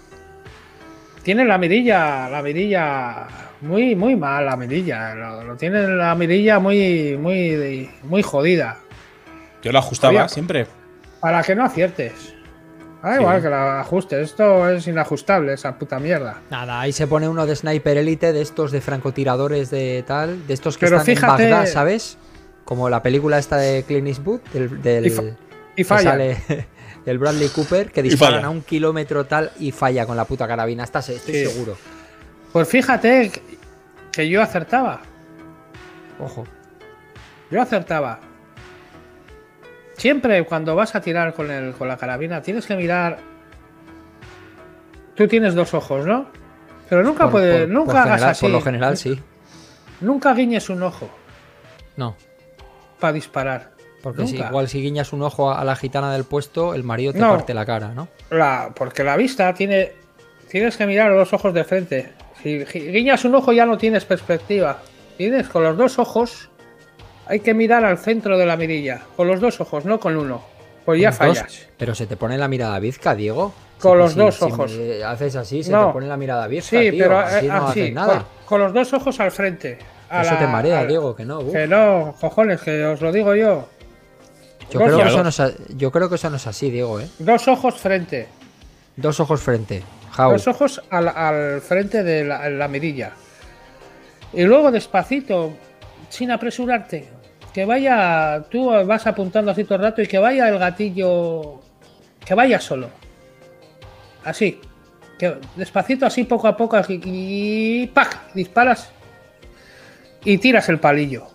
[1.23, 3.27] tienen la mirilla, la mirilla
[3.61, 5.13] muy, muy mal, la mirilla.
[5.15, 8.77] Lo, lo tienen la mirilla muy, muy, muy jodida.
[9.63, 10.67] Yo lo ajustaba Había- siempre.
[11.19, 12.33] Para que no aciertes.
[13.03, 13.21] Da Sí.
[13.21, 14.19] igual que la ajustes.
[14.31, 16.41] Esto es inajustable, esa puta mierda.
[16.49, 20.53] Nada, ahí se pone uno de sniper elite, de estos de francotiradores de tal, de
[20.53, 22.17] estos que Pero están fíjate- en Bagdad, ¿sabes?
[22.65, 25.35] Como la película esta de Clint Eastwood, del, del- Y fa- y
[25.75, 26.11] que falla.
[26.11, 26.37] sale
[27.05, 30.83] el Bradley Cooper, que disparan a un kilómetro tal y falla con la puta carabina.
[30.83, 31.45] Estás, estoy Sí.
[31.45, 31.77] seguro.
[32.53, 33.31] Pues fíjate
[34.11, 35.01] que- yo acertaba.
[36.19, 36.45] Ojo.
[37.51, 38.19] Yo acertaba.
[39.95, 43.17] Siempre cuando vas a tirar con, el, con la carabina tienes que mirar.
[45.15, 46.27] Tú tienes dos ojos, ¿no?
[46.89, 48.41] Pero nunca Por- puedes, por- nunca por hagas general- así.
[48.41, 49.19] Por lo general, sí.
[50.01, 51.09] Nunca guiñes un ojo
[51.95, 52.15] No.
[52.99, 53.71] para disparar.
[54.03, 57.19] Porque si, igual si guiñas un ojo a la gitana del puesto, el marido te
[57.19, 57.31] No.
[57.31, 58.07] parte la cara, ¿no?
[58.29, 59.91] La, porque la vista tiene.
[60.49, 62.13] Tienes que mirar los ojos de frente.
[62.71, 64.79] Si guiñas un ojo ya no tienes perspectiva.
[65.17, 66.49] Tienes con los dos ojos.
[67.25, 69.01] Hay que mirar al centro de la mirilla.
[69.15, 70.41] Con los dos ojos, no con uno.
[70.85, 71.67] Pues ya dos- fallas.
[71.77, 73.53] pero se te pone la mirada bizca, Diego.
[73.79, 74.71] Con Si- los si- dos si ojos.
[75.05, 75.87] haces así, se No.
[75.87, 77.03] te pone la mirada bizca, Sí, tío.
[77.03, 78.13] pero así eh, no así, haces nada.
[78.13, 79.77] Con, con los dos ojos al frente.
[80.09, 81.39] a Eso la- te marea, a Diego, que no.
[81.41, 81.51] uf.
[81.51, 83.67] Que no, cojones, que os lo digo yo.
[84.71, 85.41] Yo, creo que eso no es,
[85.75, 87.07] yo creo que eso no es así, Diego, ¿eh?
[87.19, 88.27] Dos ojos frente.
[88.95, 89.83] Dos ojos frente.
[90.17, 93.11] Los ojos al, al frente de la, la mirilla.
[94.33, 95.53] Y luego despacito,
[96.09, 97.07] sin apresurarte.
[97.53, 101.61] Que vaya, tú vas apuntando así todo el rato y que vaya el gatillo,
[102.23, 102.89] que vaya solo.
[104.23, 104.59] Así.
[105.17, 108.33] Que despacito, así poco a poco, y, y ¡pac!
[108.35, 108.91] Disparas
[110.23, 111.25] y tiras el palillo.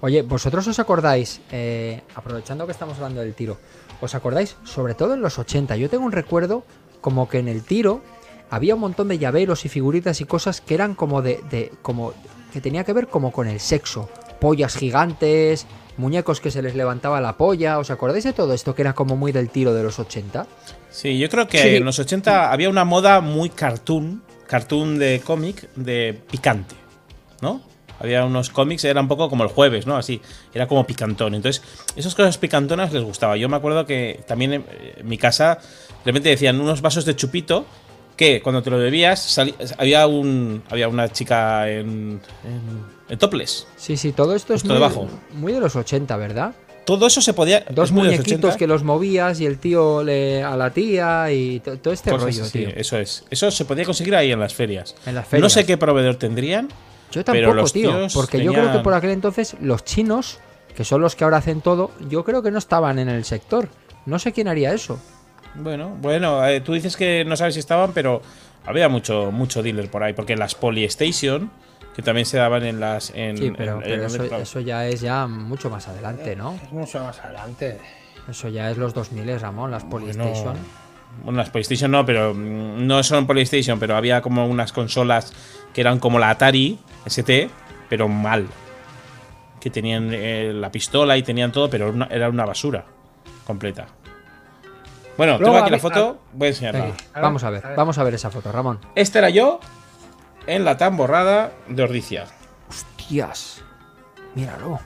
[0.00, 3.58] Oye, ¿vosotros os acordáis, eh, aprovechando que estamos hablando del tiro,
[4.00, 6.64] os acordáis, sobre todo en los 80, yo tengo un recuerdo
[7.04, 8.00] como que en el tiro
[8.48, 12.14] había un montón de llaveros y figuritas y cosas que eran como de, de- como
[12.50, 14.08] que tenía que ver como con el sexo,
[14.40, 15.66] pollas gigantes,
[15.98, 19.16] muñecos que se les levantaba la polla, ¿os acordáis de todo esto que era como
[19.16, 20.46] muy del tiro de los 80?
[20.90, 21.76] Sí, yo creo que Sí.
[21.76, 26.74] en los 80 había una moda muy cartoon, cartoon de cómic, de picante,
[27.42, 27.60] ¿no?
[28.04, 29.96] Había unos cómics, era un poco como el jueves, ¿no?
[29.96, 30.20] Así,
[30.54, 31.34] era como picantón.
[31.34, 31.62] Entonces,
[31.96, 33.36] esas cosas picantonas les gustaba.
[33.36, 34.64] Yo me acuerdo que también en,
[34.96, 35.58] en mi casa,
[36.04, 37.66] de repente decían unos vasos de chupito
[38.16, 39.40] que cuando te lo bebías,
[39.78, 43.66] había, un, había una chica en, en, en topless.
[43.76, 45.08] Sí, sí, todo esto es muy, debajo.
[45.32, 46.54] muy de los 80, ¿verdad?
[46.84, 47.64] Todo eso se podía.
[47.70, 48.56] Dos muñequitos 80.
[48.58, 52.26] que los movías y el tío le, a la tía y to- todo este Cosas
[52.26, 52.68] rollo, así, tío.
[52.76, 53.24] Eso es.
[53.30, 54.94] Eso se podía conseguir ahí en las ferias.
[55.06, 55.52] En las No ferias.
[55.54, 56.68] sé qué proveedor tendrían.
[57.10, 58.06] Yo Pero tampoco, los tío.
[58.14, 60.38] Porque yo creo que por aquel entonces los chinos,
[60.74, 63.68] que son los que ahora hacen todo, yo creo que no estaban en el sector.
[64.06, 64.98] No sé quién haría eso.
[65.54, 68.20] Bueno, bueno, eh, tú dices que no sabes si estaban, pero
[68.66, 71.50] había mucho, mucho dealer por ahí, porque las Polystation,
[71.94, 73.12] que también se daban en las.
[73.14, 76.34] En, Sí, pero, en- pero en- eso, en- eso ya es ya mucho más adelante,
[76.34, 76.54] ¿no?
[76.62, 77.78] Es mucho más adelante.
[78.28, 80.56] Eso ya es los 2000, Ramón, las Polystation.
[81.22, 85.32] Bueno, las PlayStation no, pero mm, no son PlayStation, pero había como unas consolas
[85.72, 87.50] que eran como la Atari ST,
[87.88, 88.46] pero mal.
[89.60, 92.84] Que tenían eh, la pistola y tenían todo, pero una- era una basura
[93.46, 93.86] completa.
[95.16, 96.86] Bueno, Luego tengo aquí la foto, voy a enseñarla.
[97.14, 97.76] Vamos a ver, a ver.
[97.76, 98.80] vamos a ver esa foto, Ramón.
[98.96, 99.60] Este era yo
[100.46, 102.24] en la tan borrada de Ordicia.
[102.68, 103.62] Hostias.
[104.34, 104.80] Míralo.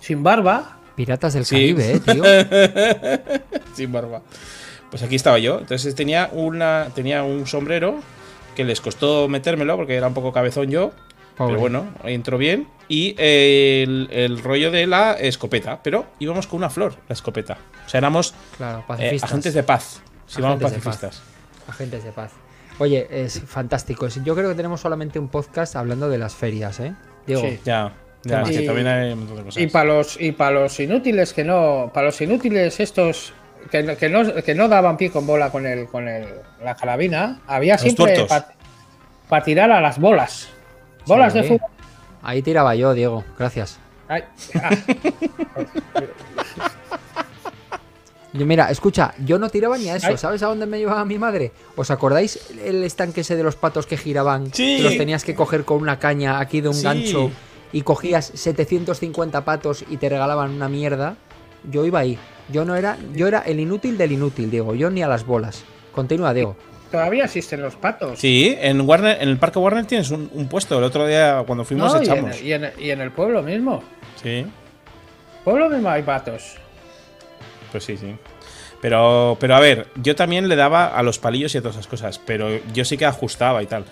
[0.00, 0.78] Sin barba.
[0.96, 1.54] Piratas del Sí.
[1.74, 2.22] Caribe, eh, tío.
[3.74, 4.20] Sin barba.
[4.90, 5.60] Pues aquí estaba yo.
[5.60, 8.00] Entonces tenía una tenía un sombrero
[8.56, 10.92] que les costó metérmelo porque era un poco cabezón yo.
[11.42, 11.52] Pobre.
[11.54, 12.66] Pero bueno, entró bien.
[12.88, 15.80] Y eh, el, el rollo de la escopeta.
[15.82, 17.56] Pero íbamos con una flor, la escopeta.
[17.86, 19.30] O sea, éramos Claro, eh, pacifistas.
[19.30, 20.02] agentes de paz.
[20.26, 21.22] Sí, vamos Agentes de pacifistas.
[21.68, 22.32] Agentes de paz.
[22.78, 24.08] Oye, es fantástico.
[24.08, 26.94] Yo creo que tenemos solamente un podcast hablando de las ferias, ¿eh?
[27.26, 27.60] Diego, Sí.
[27.64, 27.92] Ya,
[28.24, 28.66] ya, ¿Qué es que más?
[28.66, 29.62] también hay un montón de cosas.
[29.62, 31.90] Y para los, y para los inútiles que no.
[31.94, 33.32] Para los inútiles estos.
[33.70, 36.26] Que, no- que, no, que no daban pie con bola con el, con el,
[36.64, 37.40] la carabina.
[37.46, 38.26] Había Los siempre
[39.28, 40.48] para tirar a las bolas.
[41.06, 41.40] Bolas Sí.
[41.40, 41.68] de fútbol.
[42.22, 43.24] ahí tiraba yo, Diego.
[43.38, 43.78] Gracias.
[44.08, 44.24] Ay,
[44.62, 44.70] ah,
[48.34, 50.06] Yo, mira, escucha, yo no tiraba ni a eso.
[50.06, 50.16] Ay.
[50.16, 51.52] ¿Sabes a dónde me llevaba mi madre?
[51.76, 54.46] ¿Os acordáis el estanque ese de los patos que giraban?
[54.54, 54.78] Sí.
[54.78, 56.82] Que los tenías que coger con una caña aquí de un Sí.
[56.82, 57.30] gancho
[57.72, 61.16] y cogías 750 patos y te regalaban una mierda.
[61.70, 62.18] Yo iba ahí.
[62.48, 64.74] Yo no era, yo era el inútil del inútil, Diego.
[64.74, 65.64] Yo ni a las bolas.
[65.94, 66.56] Continúa, Diego.
[66.92, 68.20] Todavía existen los patos.
[68.20, 70.78] Sí, en Warner, en el Parque Warner tienes un, un puesto.
[70.78, 72.40] El otro día cuando fuimos No, y, echamos.
[72.40, 73.82] en, y en- y en el pueblo mismo.
[74.22, 74.46] Sí.
[75.44, 76.54] Pueblo mismo hay patos.
[77.72, 78.14] Pues sí, sí.
[78.80, 81.86] Pero, pero a ver, yo también le daba a los palillos y a todas esas
[81.86, 83.84] cosas, pero yo sí que ajustaba y tal.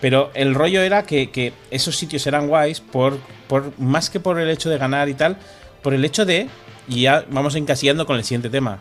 [0.00, 4.40] Pero el rollo era que, que esos sitios eran guays por, por más que por
[4.40, 5.36] el hecho de ganar y tal,
[5.82, 6.48] por el hecho de,
[6.88, 8.80] y ya vamos encasillando con el siguiente tema,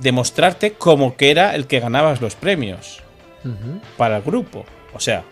[0.00, 3.00] demostrarte como que era el que ganabas los premios
[3.96, 4.64] para el grupo.
[4.94, 5.24] O sea,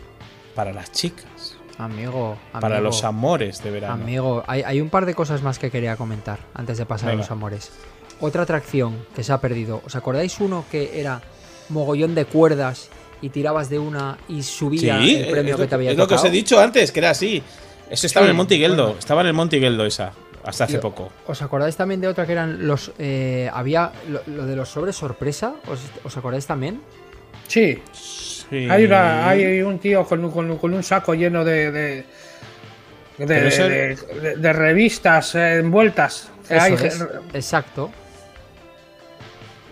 [0.55, 3.95] para las chicas, Amigo, para los amores de verano.
[3.95, 7.21] Amigo, hay, hay un par de cosas más que quería comentar antes de pasar Venga.
[7.21, 7.71] a los amores.
[8.21, 9.81] Otra atracción que se ha perdido.
[9.87, 11.23] ¿Os acordáis uno que era
[11.69, 12.89] mogollón de cuerdas
[13.23, 15.97] y tirabas de una y subía Sí, el premio es, que lo, te había es
[15.97, 17.43] lo que os he dicho antes, que era así.
[17.91, 18.95] Eso estaba Sí, en el bueno.
[18.99, 20.12] estaba en el Monte Higueldo esa,
[20.49, 21.11] hasta hace poco.
[21.27, 22.93] ¿Os acordáis también de otra que eran los...
[22.99, 25.55] eh, había lo, lo de los sobres sorpresa?
[25.67, 26.81] ¿Os, os acordáis también?
[27.47, 27.83] Sí.
[27.93, 28.69] Sí.
[28.71, 31.71] Hay, una- hay un tío con, un- con un- con un saco lleno de.
[31.71, 32.05] de,
[33.19, 36.31] de, Pero eso- de- de- de revistas eh, envueltas.
[36.49, 37.91] Eso Hay es, re- exacto.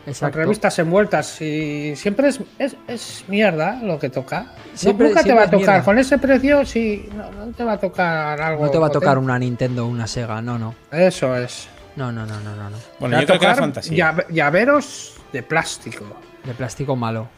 [0.06, 0.38] Exacto.
[0.38, 4.52] revistas envueltas y siempre es, es, es mierda lo que toca.
[4.74, 5.58] Siempre- nunca te va a tocar.
[5.58, 5.84] mierda.
[5.84, 8.64] Con ese precio, sí, no, no te va a tocar algo.
[8.66, 9.24] No te va a tocar potente.
[9.24, 10.74] una Nintendo o una Sega, no, no.
[10.92, 11.68] Eso es.
[11.96, 12.70] No, no, no, no, no.
[12.70, 12.76] no.
[13.00, 13.96] Bueno, yo creo que era tocar fantasía.
[14.12, 16.04] llave- Llaveros de plástico.
[16.44, 17.28] De plástico malo.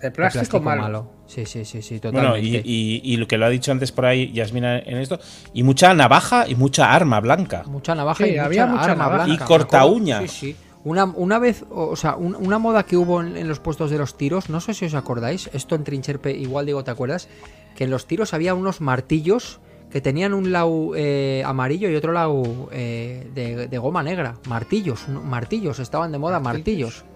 [0.00, 1.10] De plástico, malo.
[1.26, 2.46] Sí, sí, sí, sí, Bueno, totalmente.
[2.46, 5.18] y, y- y lo que lo ha dicho antes por ahí Yasmina en esto,
[5.54, 7.62] y mucha navaja y mucha arma blanca.
[7.64, 9.24] Mucha navaja Sí, y había mucha mucha arma navaja.
[9.24, 9.44] blanca.
[9.44, 10.30] Y corta uñas.
[10.30, 10.56] Sí, sí.
[10.84, 13.96] Una, una vez, o sea, un- una moda que hubo en, en los puestos de
[13.98, 17.28] los tiros, no sé si os acordáis, esto en Trincherpe, igual digo, ¿te acuerdas?
[17.74, 19.60] Que en los tiros había unos martillos
[19.90, 24.34] que tenían un lado eh, amarillo y otro lado eh, de, de goma negra.
[24.48, 27.04] Martillos, martillos, estaban de moda martillos.
[27.04, 27.14] Martillos.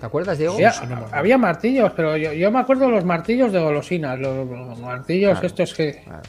[0.00, 0.54] ¿Te acuerdas, Diego?
[0.54, 4.46] Había, no había martillos, pero yo, yo me acuerdo de los martillos de golosinas, los,
[4.48, 6.22] los martillos Claro, estos que, claro.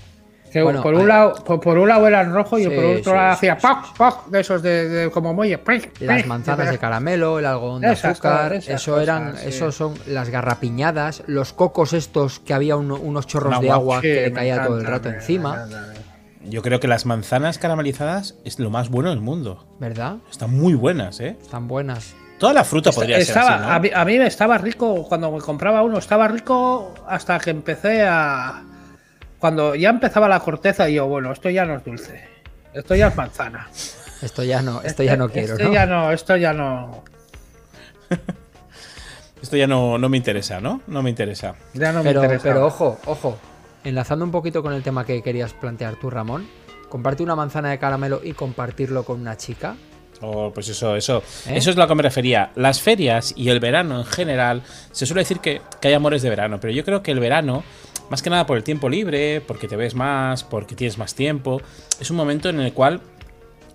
[0.56, 3.04] Que Bueno, por, un lado, por, por un lado eran rojos y Sí, por otro
[3.04, 3.98] sí, lado sí, hacía sí, ¡poc!
[3.98, 4.28] ¡poc!
[4.28, 5.60] de esos de, de- como muelle.
[6.00, 9.96] Las manzanas de caramelo, el algodón de Esas azúcar, cosas, eso eran, cosas, esos son
[10.08, 14.00] las garrapiñadas, los cocos estos que había uno- unos chorros de agua.
[14.00, 15.66] que le caía todo el rato encima,
[16.46, 19.66] Yo creo que las manzanas caramelizadas es lo más bueno del mundo.
[19.80, 20.18] ¿verdad?
[20.32, 21.36] Están muy buenas, ¿eh?
[21.42, 22.16] Están buenas.
[22.40, 23.72] Toda la fruta podría estaba, ser así, ¿no?
[23.74, 27.50] a, mí, a mí me estaba rico cuando me compraba uno, estaba rico hasta que
[27.50, 28.64] empecé a.
[29.46, 32.20] Cuando ya empezaba la corteza, yo, bueno, esto ya no es dulce,
[32.74, 33.70] esto ya es manzana.
[34.24, 35.72] Esto ya no, esto ya no quiero, Esto ¿no?
[35.72, 37.04] ya no, esto ya no.
[39.44, 40.82] Esto ya no, no me interesa, ¿no?
[40.88, 41.54] No me interesa.
[41.76, 42.44] Ya no Pero, me interesa.
[42.44, 43.38] pero ojo, ojo.
[43.84, 46.48] Enlazando un poquito con el tema que querías plantear tú, Ramón.
[46.90, 49.76] Comparte una manzana de caramelo y compartirlo con una chica.
[50.22, 51.22] Oh, pues eso, eso.
[51.46, 51.58] ¿Eh?
[51.58, 52.52] Eso es lo que me refería.
[52.56, 56.32] Las ferias y el verano en general, se suele decir que, que hay amores de
[56.32, 57.64] verano, pero yo creo que el verano,
[58.10, 61.62] más que nada por el tiempo libre, porque te ves más, porque tienes más tiempo,
[62.00, 63.02] es un momento en el cual,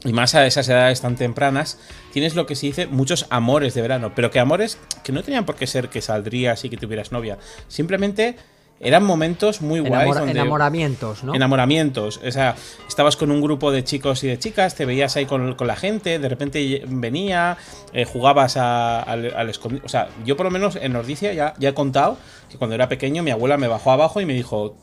[0.05, 1.78] y más a esas edades tan tempranas,
[2.12, 5.45] tienes lo que se dice muchos amores de verano, pero que amores que no tenían
[5.45, 7.39] por qué ser que saldrías y que tuvieras novia.
[7.68, 8.37] Simplemente
[8.81, 9.93] eran momentos muy guays.
[10.11, 11.35] Enamora- donde- enamoramientos, ¿no?
[11.35, 12.20] Enamoramientos.
[12.26, 12.55] O sea,
[12.89, 15.76] estabas con un grupo de chicos y de chicas, te veías ahí con, con la
[15.76, 17.59] gente, de repente venía,
[17.93, 21.55] eh, jugabas a- al, al escondi- O sea, yo por lo menos en Nordicia ya,
[21.59, 22.16] ya he contado
[22.51, 24.74] que cuando era pequeño mi abuela me bajó abajo y me dijo,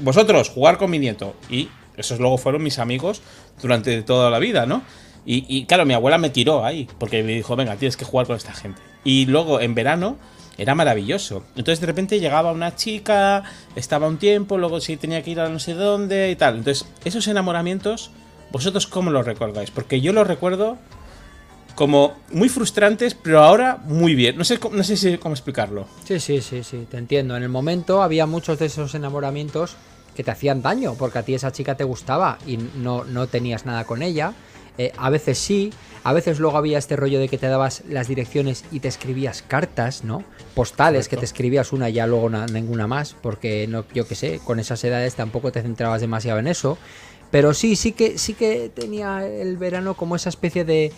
[0.00, 1.34] vosotros, jugar con mi nieto.
[1.50, 3.20] Y esos luego fueron mis amigos
[3.60, 4.82] durante toda la vida, ¿no?
[5.26, 8.26] Y, y, claro, mi abuela me tiró ahí, porque me dijo, venga, tienes que jugar
[8.26, 8.80] con esta gente.
[9.04, 10.16] Y luego en verano
[10.58, 11.44] era maravilloso.
[11.56, 13.42] Entonces de repente llegaba una chica,
[13.76, 16.58] estaba un tiempo, luego sí tenía que ir a no sé dónde y tal.
[16.58, 18.10] Entonces, esos enamoramientos,
[18.50, 19.70] ¿vosotros cómo los recordáis?
[19.70, 20.78] Porque yo los recuerdo
[21.74, 24.36] como muy frustrantes, pero ahora muy bien.
[24.36, 25.86] No sé, no sé si cómo explicarlo.
[26.04, 27.36] Sí, sí, sí, sí, te entiendo.
[27.36, 29.76] En el momento había muchos de esos enamoramientos
[30.14, 33.64] que te hacían daño, porque a ti esa chica te gustaba y no, no tenías
[33.64, 34.34] nada con ella.
[34.78, 35.70] Eh, a veces sí,
[36.02, 39.42] a veces luego había este rollo de que te dabas las direcciones y te escribías
[39.42, 40.24] cartas, ¿no?
[40.54, 44.14] Postales que te escribías una y ya luego na- ninguna más, porque no, yo qué
[44.14, 46.78] sé, con esas edades tampoco te centrabas demasiado en eso.
[47.30, 50.92] Pero sí, sí que, sí que tenía el verano como esa especie de,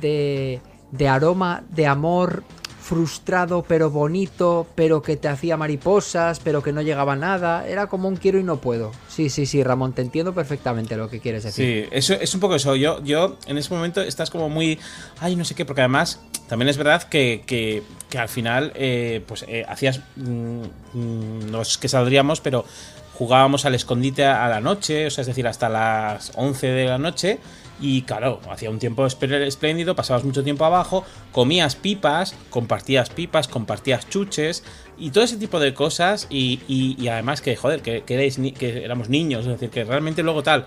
[0.00, 0.60] de,
[0.92, 2.44] de aroma de amor
[2.90, 7.68] frustrado pero bonito, pero que te hacía mariposas, pero que no llegaba a nada.
[7.68, 8.90] Era como un quiero y no puedo.
[9.08, 11.84] Sí, sí, sí, Ramón, te entiendo perfectamente lo que quieres decir.
[11.84, 12.74] Sí, eso es un poco eso.
[12.74, 14.80] Yo, yo en ese momento estás como muy.
[15.20, 16.18] Ay, no sé qué, porque además
[16.48, 20.00] también es verdad que, que, que al final, eh, pues eh, hacías.
[20.16, 20.62] mm,
[20.94, 22.64] mm, no es que saldríamos, pero
[23.14, 26.98] jugábamos al escondite a la noche, o sea, es decir, hasta las 11 de la
[26.98, 27.38] noche.
[27.80, 34.08] Y claro, hacía un tiempo espléndido, pasabas mucho tiempo abajo, comías pipas, compartías pipas, compartías
[34.08, 34.62] chuches
[34.98, 36.26] y todo ese tipo de cosas.
[36.30, 39.70] Y, y- y además que, joder, que, que erais ni- que éramos niños, es decir,
[39.70, 40.66] que realmente luego tal.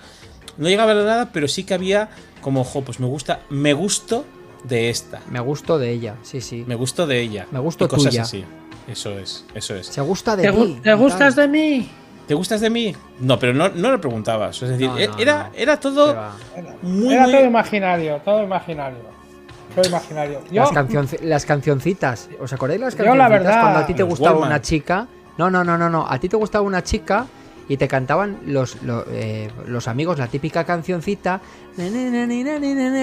[0.57, 2.09] No llegaba a nada, pero sí que había
[2.41, 4.25] como, ojo, pues me gusta, me gusto
[4.63, 5.21] de esta.
[5.29, 6.63] Me gusto de ella, sí, sí.
[6.67, 7.47] Me gusto de ella.
[7.51, 8.21] Me gusto y cosas tuya.
[8.23, 8.43] así.
[8.87, 9.87] Eso es, eso es.
[9.87, 10.51] Se gusta de ¿Te,
[10.81, 11.51] te gustas tal.
[11.51, 11.89] de mí?
[12.33, 12.95] ¿Te gustas de mí?
[13.19, 14.59] No, pero no, no le preguntabas.
[14.63, 15.49] Es decir, No, e- no, era, no.
[15.53, 16.15] era todo
[16.81, 18.97] muy, Era muy- todo imaginario, todo imaginario.
[19.75, 20.41] Todo imaginario.
[20.49, 22.29] Yo, Las, cancionci- las cancioncitas.
[22.41, 25.05] ¿Os acordáis las Yo, cancioncitas la verdad- cuando a ti te gustaba una chica?
[25.37, 26.07] No, no, no, no, no.
[26.09, 27.27] A ti te gustaba una chica
[27.69, 31.41] y te cantaban los, lo- eh, los amigos la típica cancioncita.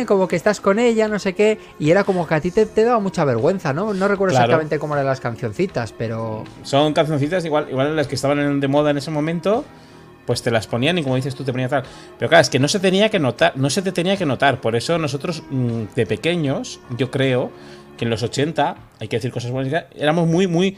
[0.06, 1.58] Como que estás con ella, no sé qué.
[1.78, 3.94] Y era como que a ti te, te daba mucha vergüenza, ¿no?
[3.94, 4.44] No recuerdo Claro.
[4.46, 6.44] exactamente cómo eran las cancioncitas, pero.
[6.62, 9.64] Son cancioncitas igual, igual las que estaban de moda en ese momento,
[10.26, 11.82] pues te las ponían y como dices tú te ponían tal.
[12.18, 14.60] Pero claro, es que no se tenía que notar, no se te tenía que notar.
[14.60, 17.50] Por eso nosotros mm, de pequeños, yo creo
[17.96, 20.76] que en los 80, hay que decir cosas buenas, éramos muy, muy,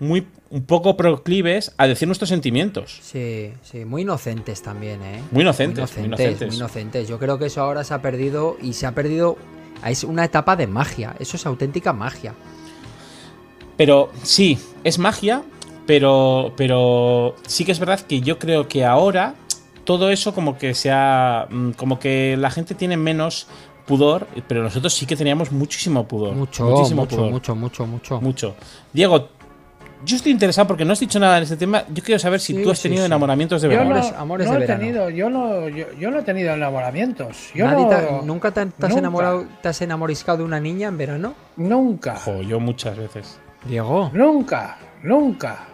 [0.00, 2.98] muy un poco proclives a decir nuestros sentimientos.
[3.02, 5.22] Sí, sí, muy inocentes también, ¿eh?
[5.30, 6.48] Muy inocentes, muy muy inocentes, inocentes.
[6.48, 7.08] muy inocentes.
[7.08, 9.36] Yo creo que eso ahora se ha perdido y se ha perdido.
[9.84, 11.14] Es una etapa de magia.
[11.18, 12.34] Eso es auténtica magia.
[13.76, 15.42] Pero sí, es magia,
[15.86, 19.34] pero, pero sí que es verdad que yo creo que ahora
[19.84, 23.46] todo eso como que se ha, mm, como que la gente tiene menos
[23.86, 26.34] pudor, pero nosotros sí que teníamos muchísimo pudor.
[26.34, 27.30] Mucho, muchísimo mucho, pudor.
[27.30, 28.20] mucho, mucho, mucho.
[28.20, 28.56] Mucho.
[28.92, 29.30] Diego,
[30.04, 31.82] Yo estoy interesado porque no has dicho nada en este tema.
[31.92, 33.06] Yo quiero saber si Sí, tú has sí, tenido sí.
[33.06, 33.90] enamoramientos de Yo verano.
[33.90, 34.80] no, Amores- amores no de he verano.
[34.80, 37.50] tenido, yo no, yo, yo no he tenido enamoramientos.
[37.54, 40.98] Yo Nadie no, ¿Nunca te, te has enamorado, te has enamoriscado de una niña en
[40.98, 41.34] verano?
[41.56, 43.38] Nunca, Ojo, yo muchas veces.
[43.64, 44.10] Diego.
[44.14, 45.64] nunca, nunca.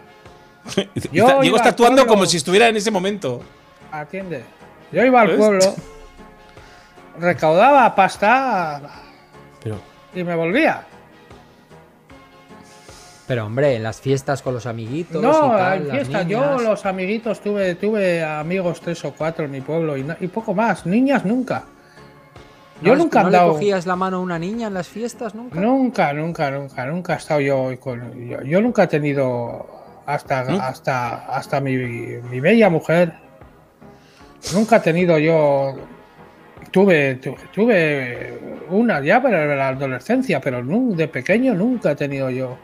[0.95, 3.43] Está- Yo Diego está actuando pueblo- como si estuviera en ese momento.
[3.91, 4.43] Atiende.
[4.91, 5.59] Yo iba al pueblo,
[7.19, 8.81] recaudaba pasta
[9.63, 9.79] Pero,
[10.13, 10.83] y me volvía.
[13.27, 16.59] Pero hombre, en las fiestas con los amiguitos y No, tal, en las fiesta, yo
[16.59, 20.85] los amiguitos tuve, tuve amigos tres o cuatro en mi pueblo y, y poco más.
[20.85, 21.63] Niñas nunca.
[22.81, 23.53] ¿No Yo nunca he ¿No le andado.
[23.53, 25.59] cogías la mano a una niña en las fiestas nunca?
[25.59, 28.27] Nunca, nunca, nunca, nunca he estado yo con.
[28.29, 29.65] Yo, yo nunca he tenido
[30.05, 33.13] hasta, hasta, hasta mi, mi bella mujer.
[34.53, 35.73] Nunca he tenido yo.
[36.69, 38.37] Tuve, tu- tuve
[38.69, 42.57] una ya para la adolescencia, pero de pequeño nunca he tenido yo.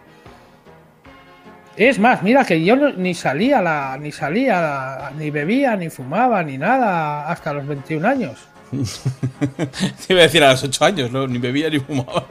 [1.78, 5.76] Es más, mira que yo no- ni salía a la, ni salía, la- ni bebía,
[5.76, 8.38] ni fumaba, ni nada hasta los 21 años.
[8.72, 11.28] te iba a decir a los 8 años, ¿no?
[11.28, 12.26] ni bebía ni fumaba.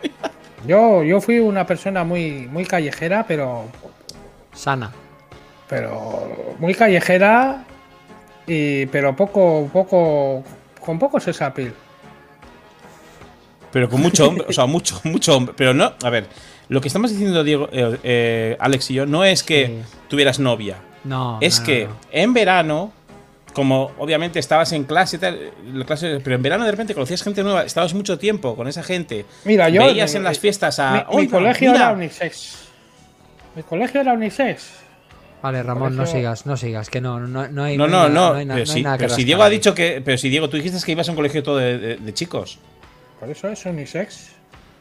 [0.67, 3.65] Yo, yo fui una persona muy, muy callejera, pero
[4.53, 4.91] Sana.
[5.69, 7.65] pero muy callejera
[8.47, 10.43] y pero poco poco
[10.81, 11.73] con poco sesapil
[13.73, 15.55] Pero con mucho hombre, o sea, mucho, mucho hombre.
[15.57, 16.27] Pero no, a ver,
[16.71, 19.97] lo que estamos diciendo Diego, eh, eh, Alex y yo, no es que Sí.
[20.09, 20.77] tuvieras novia.
[21.05, 21.37] No.
[21.43, 21.97] es no, que no, no.
[22.13, 22.93] en verano,
[23.53, 25.51] como obviamente estabas en clase y tal,
[25.87, 29.27] clase, pero en verano de repente conocías gente nueva, estabas mucho tiempo con esa gente.
[29.45, 30.93] mira yo veías mi- en las fiestas a.
[30.93, 31.85] mi, mi "Oiga, colegio mira".
[31.87, 32.59] era unisex
[33.57, 34.79] mi colegio era unisex
[35.43, 38.35] Vale, Ramón, no sigas, no sigas, que no, no, no hay No, hay no, no,
[38.35, 40.03] hay na- pero, no hay nada que pero si Diego ha dicho que.
[40.05, 42.59] Pero si Diego, tú dijiste que ibas a un colegio todo de, de- de chicos.
[43.19, 44.33] por eso es unisex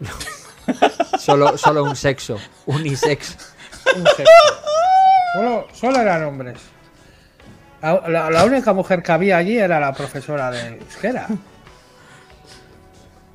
[1.19, 3.37] Solo, solo un sexo, unisex.
[3.95, 4.31] un sexo.
[5.33, 6.57] solo, solo eran hombres
[7.81, 11.27] la, la- la única mujer que había allí era la profesora de euskera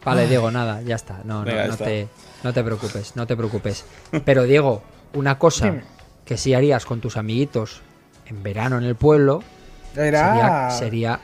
[0.04, 1.20] Vale, Diego, nada, ya está.
[1.24, 1.84] No, no, Venga, no está.
[1.86, 2.08] te,
[2.42, 3.86] no te preocupes, no te preocupes.
[4.26, 4.82] Pero Diego,
[5.14, 5.84] una cosa Dime.
[6.26, 7.80] que sí harías con tus amiguitos
[8.26, 9.42] en verano en el pueblo
[9.96, 11.20] era sería, sería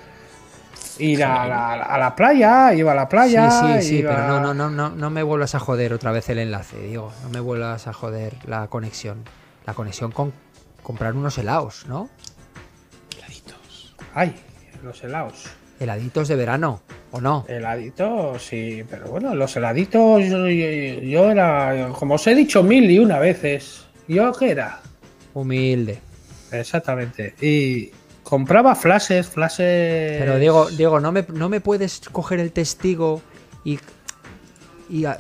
[1.00, 4.26] ir a la, a la playa iba a la playa sí, sí, sí, iba- pero
[4.28, 7.12] no, no, no, no, no me vuelvas a joder otra vez el enlace, Diego.
[7.22, 9.24] No me vuelvas a joder la conexión.
[9.66, 10.32] La conexión con
[10.82, 12.08] comprar unos helados, ¿no?
[14.14, 14.34] ay
[14.82, 15.44] los helados
[15.78, 17.46] Heladitos de verano, ¿o no?
[17.48, 22.90] Heladitos, sí, pero bueno, los heladitos yo, yo- yo era, como os he dicho mil
[22.90, 24.80] y una veces, ¿yo qué era?
[25.32, 26.00] Humilde.
[26.52, 27.34] Exactamente.
[27.40, 27.90] Y
[28.30, 30.18] compraba flashes, flashes...
[30.20, 33.20] Pero Diego, Diego, no me, no me puedes coger el testigo
[33.64, 33.78] y,
[34.88, 35.18] y a-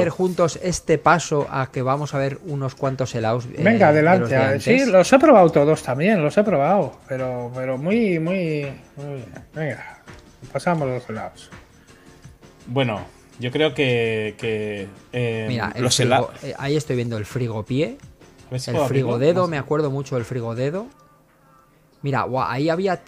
[0.00, 3.46] hacer juntos este paso a que vamos a ver unos cuantos helados.
[3.46, 4.34] eh, Venga, de adelante.
[4.34, 9.14] de sí, los he probado todos también, los he probado, pero, pero muy, muy, muy
[9.14, 9.32] bien.
[9.54, 10.02] Venga,
[10.52, 11.50] pasamos los helados.
[12.66, 13.00] Bueno,
[13.38, 14.34] yo creo que.
[14.36, 16.30] que eh, Mira, los frigo- helados.
[16.44, 17.24] eh, ahí estoy viendo el
[18.64, 18.88] si el abrirlo.
[18.88, 20.86] frigodedo, me acuerdo mucho del frigodedo.
[22.02, 23.02] Mira, ahí había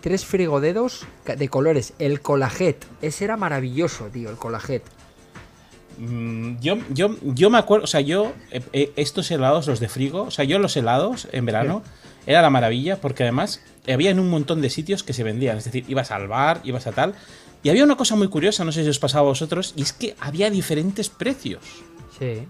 [0.00, 1.94] tres frigodedos de colores.
[1.98, 4.82] El colajet, ese era maravilloso, tío, el colajet.
[5.98, 9.88] Mm, Yo, yo, yo me acuerdo, o sea, yo, eh, eh, estos helados, los de
[9.88, 11.82] frigo, o sea, yo los helados en verano,
[12.26, 15.64] era la maravilla, porque además había en un montón de sitios que se vendían, es
[15.64, 17.14] decir, ibas al bar, ibas a tal,
[17.62, 19.92] y había una cosa muy curiosa, no sé si os pasaba a vosotros, y es
[19.92, 21.62] que había diferentes precios.
[22.18, 22.46] Sí.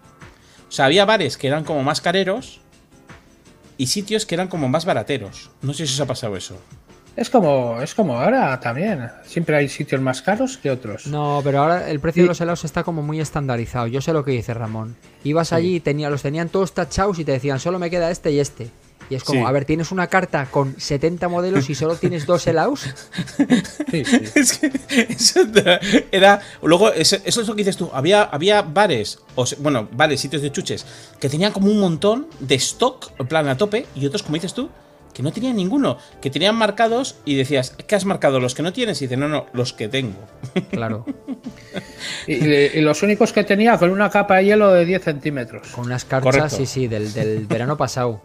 [0.68, 2.60] O sea, había bares que eran como más careros
[3.78, 5.50] y sitios que eran como más barateros.
[5.62, 6.56] No sé si os ha pasado eso.
[7.16, 9.08] Es como, es como ahora también.
[9.24, 11.06] Siempre hay sitios más caros que otros.
[11.06, 13.86] No, pero ahora el precio Y- de los helados está como muy estandarizado.
[13.86, 14.96] Yo sé lo que dice Ramón.
[15.24, 18.32] Ibas allí y tenía, los tenían todos tachados y te decían, solo me queda este
[18.32, 18.70] y este.
[19.08, 19.46] Y es como, Sí.
[19.46, 22.82] a ver, tienes una carta con 70 modelos y solo tienes dos helados.
[23.90, 24.20] Sí, sí.
[24.34, 24.70] Es que
[25.10, 25.40] eso
[26.10, 26.40] era.
[26.62, 27.88] Luego, eso, eso es lo que dices tú.
[27.92, 30.84] Había, había bares, o se- bueno, bares, sitios de chuches,
[31.20, 34.54] que tenían como un montón de stock, en plan a tope, y otros, como dices
[34.54, 34.68] tú,
[35.14, 35.98] que no tenían ninguno.
[36.20, 38.40] Que tenían marcados y decías, ¿qué has marcado?
[38.40, 39.00] ¿Los que no tienes?
[39.00, 40.18] Y dice, no, no, los que tengo.
[40.70, 41.06] Claro,
[42.26, 45.68] Y, y- y los únicos que tenía con una capa de hielo de 10 centímetros.
[45.68, 46.56] con unas cartas, Correcto.
[46.56, 48.20] sí, sí, del, del verano pasado.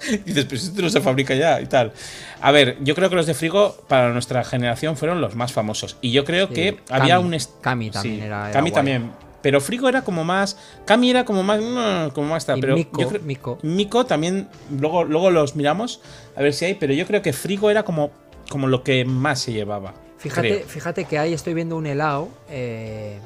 [0.24, 1.92] Dices, pero esto no se fabrica ya y tal.
[2.40, 5.96] A ver, yo creo que los de frigo para nuestra generación fueron los más famosos.
[6.00, 7.36] Y yo creo Sí, que había un.
[7.60, 8.72] Cami también era- era guay.
[8.72, 9.10] también.
[9.42, 10.56] Pero frigo era como más.
[10.86, 11.60] Cami era como más.
[11.60, 12.60] mm, Como más tal.
[12.60, 13.58] Pero Mico, yo creo-.
[13.62, 14.48] Mico también.
[14.78, 16.00] Luego, luego los miramos
[16.36, 16.74] a ver si hay.
[16.74, 18.10] Pero yo creo que frigo era como,
[18.50, 19.94] como lo que más se llevaba.
[20.18, 20.66] Fíjate, creo.
[20.66, 23.18] fíjate que ahí estoy viendo un helado eh,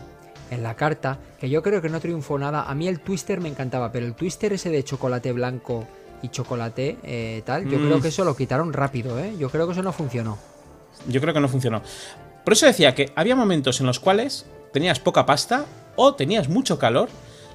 [0.50, 2.64] en la carta, que yo creo que no triunfó nada.
[2.64, 5.86] A mí el twister me encantaba, pero el twister ese de chocolate blanco
[6.22, 7.86] y chocolate eh, tal, yo Mm.
[7.86, 9.34] creo que eso lo quitaron rápido, ¿eh?
[9.38, 10.38] Yo creo que eso no funcionó.
[11.08, 11.82] Yo creo que no funcionó.
[12.44, 15.64] Por eso decía que había momentos en los cuales tenías poca pasta
[15.96, 17.08] o tenías mucho calor,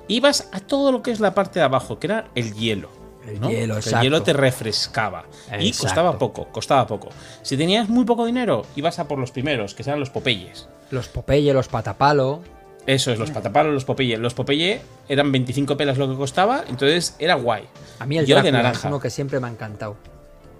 [0.08, 2.90] ibas a todo lo que es la parte de abajo, que era el hielo.
[3.28, 3.50] El ¿no?
[3.50, 3.98] hielo, exacto.
[4.00, 5.26] El hielo te refrescaba.
[5.60, 7.10] Y costaba poco, costaba poco.
[7.42, 10.68] Si tenías muy poco dinero, ibas a por los primeros, que eran los Popeyes.
[10.92, 12.42] Los Popeye, los Patapalo.
[12.86, 14.18] Eso es, los patapalos, los Popeye.
[14.18, 14.80] Los Popeye
[15.10, 17.64] eran 25 pelas lo que costaba, entonces era guay.
[18.00, 18.88] A mí el Yo de Drácula es naranja.
[18.90, 19.96] uno que siempre me ha encantado.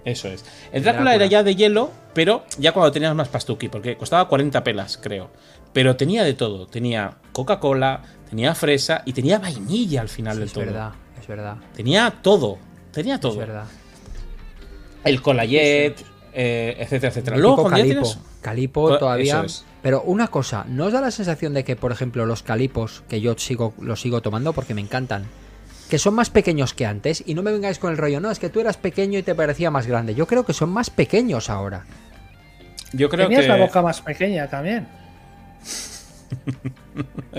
[0.04, 0.42] Eso es.
[0.72, 1.14] El El Drácula Drácula.
[1.14, 5.30] era ya de hielo, pero ya cuando tenías más pastuqui, porque costaba 40 pelas, creo.
[5.72, 6.66] Pero tenía de todo.
[6.66, 10.64] Tenía Coca-Cola, tenía fresa y tenía vainilla al final Sí, del es todo.
[10.64, 12.58] verdad, es verdad, Tenía todo.
[12.92, 13.36] Tenía es todo.
[13.36, 13.64] verdad.
[15.04, 15.94] El Colayet,
[16.38, 17.36] eh, etcétera, etcétera.
[17.36, 18.02] El Luego, ya Calipo.
[18.02, 19.42] tienes- Calipo To- todavía.
[19.46, 19.64] es.
[19.82, 23.20] Pero una cosa, ¿no os da la sensación de que, por ejemplo, los calipos, que
[23.22, 25.24] yo sigo, los sigo tomando porque me encantan,
[25.88, 27.22] que son más pequeños que antes?
[27.26, 29.34] Y no me vengáis con el rollo, no, es que tú eras pequeño y te
[29.34, 30.14] parecía más grande.
[30.14, 31.86] Yo creo que son más pequeños ahora.
[32.92, 33.48] Yo creo Tenías que.
[33.48, 34.86] la boca más pequeña también.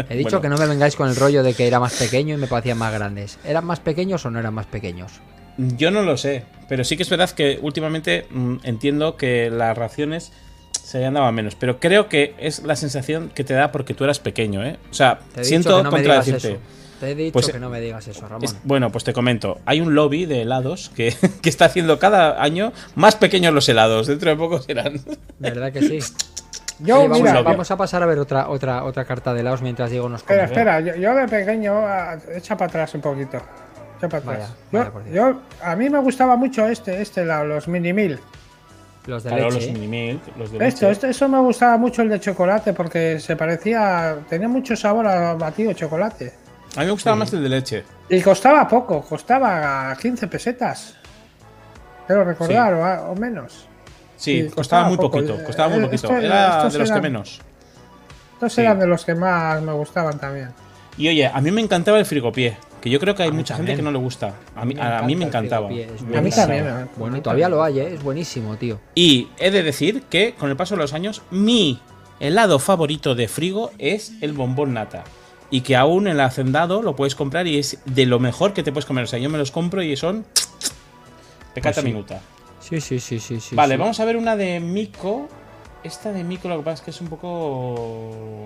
[0.09, 0.41] He dicho Bueno.
[0.41, 2.77] que no me vengáis con el rollo de que era más pequeño y me parecían
[2.77, 3.37] más grandes.
[3.43, 5.11] ¿Eran más pequeños o no eran más pequeños?
[5.57, 6.43] Yo no lo sé.
[6.69, 10.31] Pero sí que es verdad que últimamente mm, entiendo que las raciones
[10.71, 11.55] se hayan dado a menos.
[11.55, 14.77] Pero creo que es la sensación que te da porque tú eras pequeño, ¿eh?
[14.91, 16.55] O sea, Te he siento dicho que no me digas contradecirte.
[16.57, 16.61] eso.
[16.99, 18.43] Te he dicho Pues, que no me digas eso, Ramón.
[18.43, 19.59] Es- bueno, pues te comento.
[19.65, 24.07] Hay un lobby de helados que, que está haciendo cada año más pequeños los helados.
[24.07, 24.99] Dentro de poco serán.
[25.39, 25.99] ¿Verdad que sí?
[26.79, 27.45] Yo, Oye, vamos, mira, Lobby.
[27.51, 30.43] vamos a pasar a ver otra, otra, otra carta de helados mientras Diego nos espera,
[30.47, 30.53] come.
[30.53, 33.41] espera, yo, yo de pequeño, ah, echa para atrás un poquito.
[33.97, 34.37] Echa para atrás.
[34.39, 35.15] Vaya, yo, vaya por Dios.
[35.15, 38.19] yo- a mí me gustaba mucho este, este, la- los mini mil.
[39.05, 39.55] Los de Claro, leche.
[39.55, 39.79] los ¿eh?
[39.79, 40.91] mini los de Esto, leche.
[40.91, 45.33] este, eso me gustaba mucho el de chocolate porque se parecía, tenía mucho sabor a
[45.35, 46.33] batido de chocolate.
[46.75, 47.83] A mí me gustaba más el de leche.
[48.09, 50.95] Y costaba poco, costaba 15 pesetas.
[52.05, 53.67] Quiero recordar, o, a- o menos.
[54.17, 55.11] Sí, costaba, costaba muy poco.
[55.11, 55.43] poquito.
[55.43, 56.07] Costaba muy Eh, poquito.
[56.07, 57.41] esto- Era de los que menos.
[58.33, 58.61] Estos Sí.
[58.61, 60.49] eran de los que más me gustaban también.
[60.97, 62.57] Y oye, a mí me encantaba el frigopié.
[62.81, 64.35] Que yo creo que hay mucha gente que no le gusta.
[64.55, 65.67] A mí, a, mí me encantaba.
[65.67, 66.67] A mí también.
[66.67, 66.85] eh.
[66.95, 67.93] Bueno, y todavía lo hay, ¿eh?
[67.95, 68.79] es buenísimo, tío.
[68.93, 71.79] Y he de decir que con el paso de los años, mi
[72.19, 75.03] helado favorito de frigo es el bombón nata.
[75.49, 78.63] Y que aún en el hacendado lo puedes comprar y es de lo mejor que
[78.63, 79.05] te puedes comer.
[79.05, 80.25] O sea, yo me los compro y son.
[81.53, 81.91] Pecata Pues sí.
[81.91, 82.21] minuta.
[82.59, 83.39] Sí, sí, sí, sí.
[83.39, 83.79] sí vale, sí.
[83.79, 85.27] vamos a ver una de Mico.
[85.83, 88.45] Esta de Mico lo que pasa es que es un poco.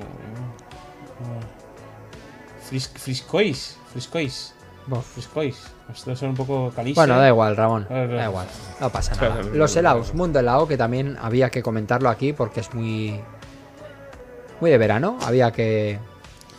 [2.72, 3.78] Fris- Friscois.
[3.92, 4.54] Friscois.
[4.88, 5.06] Bof.
[5.06, 5.58] Friscois.
[5.94, 6.96] Estos son un poco calices.
[6.96, 7.86] Bueno, da igual, Ramón.
[7.90, 8.48] Da igual.
[8.80, 9.44] No pasa nada.
[9.54, 13.20] Los helados, mundo helado, que también había que comentarlo aquí porque es muy.
[14.60, 15.18] Muy de verano.
[15.24, 16.00] Había que.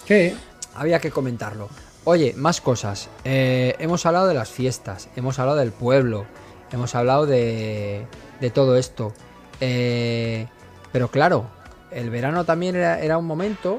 [0.06, 0.36] Sí,
[0.74, 1.68] Había que comentarlo.
[2.04, 3.08] Oye, más cosas.
[3.24, 6.26] Eh, hemos hablado de las fiestas, hemos hablado del pueblo,
[6.72, 8.06] hemos hablado de,
[8.40, 9.12] de todo esto.
[9.60, 10.48] Eh,
[10.90, 11.46] pero claro,
[11.92, 13.78] el verano también era, era un momento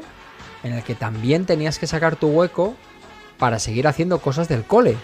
[0.63, 2.75] en el que también tenías que sacar tu hueco
[3.37, 4.95] para seguir haciendo cosas del cole.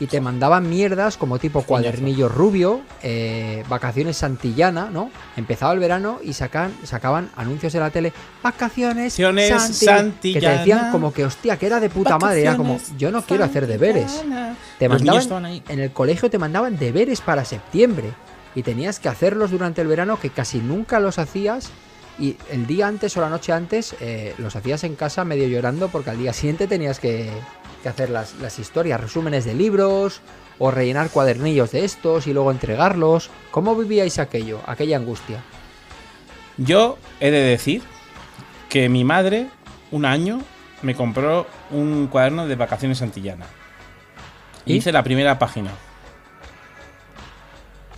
[0.00, 5.10] Y te mandaban mierdas como tipo cuadernillo rubio, eh, vacaciones santillana, ¿no?
[5.36, 10.78] Empezaba el verano y sacan, sacaban anuncios en la tele, vacaciones, Santi", que te decían
[10.78, 10.92] Santillana.
[10.92, 14.24] como que hostia, que era de puta madre, era como yo no quiero hacer deberes.
[14.78, 18.12] Te mandaban en el colegio te mandaban deberes para septiembre
[18.54, 21.70] y tenías que hacerlos durante el verano que casi nunca los hacías
[22.18, 25.88] y el día antes o la noche antes eh, los hacías en casa medio llorando
[25.88, 27.30] porque al día siguiente tenías que,
[27.82, 30.20] que hacer las, las historias, resúmenes de libros
[30.58, 33.30] o rellenar cuadernillos de estos y luego entregarlos.
[33.50, 35.42] ¿Cómo vivíais aquello, aquella angustia?
[36.56, 37.82] Yo he de decir
[38.68, 39.46] que mi madre,
[39.92, 40.40] un año,
[40.82, 43.46] me compró un cuaderno de vacaciones antillana.
[44.66, 44.76] Y ¿Y?
[44.76, 45.70] hice la primera página.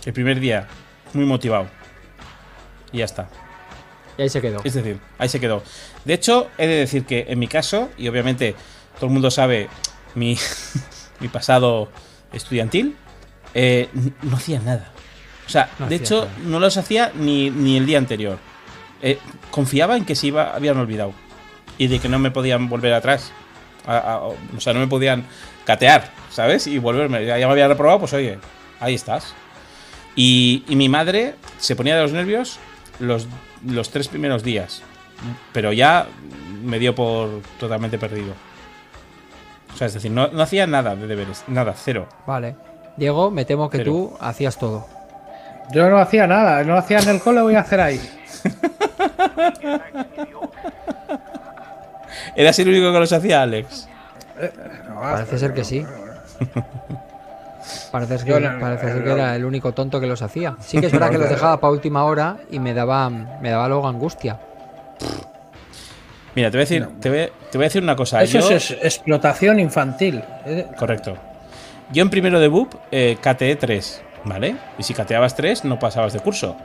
[0.05, 0.67] El primer día,
[1.13, 1.67] muy motivado.
[2.91, 3.29] Y ya está.
[4.21, 4.61] Y ahí se quedó.
[4.63, 5.63] Es decir, ahí se quedó.
[6.05, 8.53] De hecho, he de decir que en mi caso, y obviamente
[8.97, 9.67] todo el mundo sabe
[10.13, 10.37] mi,
[11.19, 11.89] mi pasado
[12.31, 12.95] estudiantil,
[13.55, 13.89] eh,
[14.21, 14.91] no hacía nada.
[15.47, 16.37] O sea, No de hecho, nada.
[16.45, 18.37] no los hacía ni, ni el día anterior.
[19.01, 19.17] Eh,
[19.49, 21.13] confiaba en que se iba, habían olvidado.
[21.79, 23.31] Y de que no me podían volver atrás.
[23.87, 25.25] A- a- o sea, no me podían
[25.65, 26.67] catear, ¿sabes?
[26.67, 27.25] Y volverme.
[27.25, 28.37] Ya, ya me había reprobado, pues oye,
[28.79, 29.33] ahí estás.
[30.15, 32.59] Y, y mi madre se ponía de los nervios
[32.99, 33.27] los,
[33.65, 34.81] los tres primeros días.
[35.53, 36.07] Pero ya
[36.63, 38.33] me dio por totalmente perdido.
[39.73, 41.43] O sea, es decir, no, no hacía nada de deberes.
[41.47, 42.07] Nada, cero.
[42.25, 42.55] Vale.
[42.97, 44.85] Diego, me temo que tú hacías todo.
[45.73, 48.01] yo no hacía nada, no hacía en el cole, voy a hacer ahí.
[52.35, 53.87] ¿Eras el único que los hacía, Alex?
[54.93, 55.85] Parece ser que sí.
[57.91, 60.55] Parece que, parece que era el único tonto que los hacía.
[60.59, 63.67] Sí que es verdad que los dejaba para última hora y me daba, me daba
[63.67, 64.39] luego angustia.
[66.35, 68.23] Mira, te voy a decir, te voy, te voy a decir una cosa.
[68.23, 70.23] Eso Yo- es explotación infantil.
[70.45, 71.17] Eh, Correcto.
[71.91, 74.55] Yo en primero de BUP eh, cateé 3, ¿vale?
[74.77, 76.55] Y si cateabas 3, no pasabas de curso.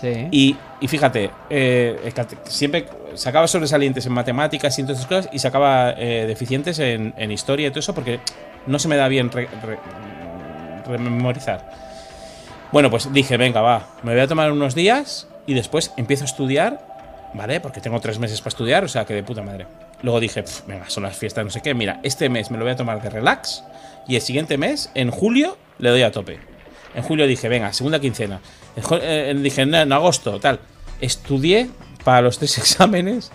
[0.00, 0.28] Sí.
[0.30, 2.12] Y, y fíjate, eh,
[2.44, 7.14] siempre sacaba sobresalientes en matemáticas y en todas esas cosas y sacaba eh, deficientes en,
[7.16, 8.20] en historia y todo eso porque
[8.66, 9.78] no se me da bien re- re-
[10.86, 11.70] rememorizar.
[12.72, 16.26] Bueno, pues dije, venga, va, me voy a tomar unos días y después empiezo a
[16.26, 16.86] estudiar,
[17.34, 17.60] ¿vale?
[17.60, 19.66] Porque tengo tres meses para estudiar, o sea que de puta madre.
[20.02, 21.74] Luego dije, "Pf, venga, son las fiestas, no sé qué.
[21.74, 23.62] Mira, este mes me lo voy a tomar de relax
[24.08, 26.38] y el siguiente mes, en julio, le doy a tope.
[26.94, 28.40] En julio dije, venga, segunda quincena.
[28.74, 30.60] En eh, dije, en, en agosto, tal.
[31.00, 31.68] Estudié
[32.04, 33.30] para los tres exámenes.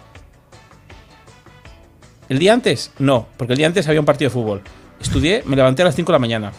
[2.29, 2.91] ¿El día antes?
[2.97, 4.61] No, porque el día antes había un partido de fútbol.
[5.01, 6.51] Estudié, me levanté a las 5 de la mañana.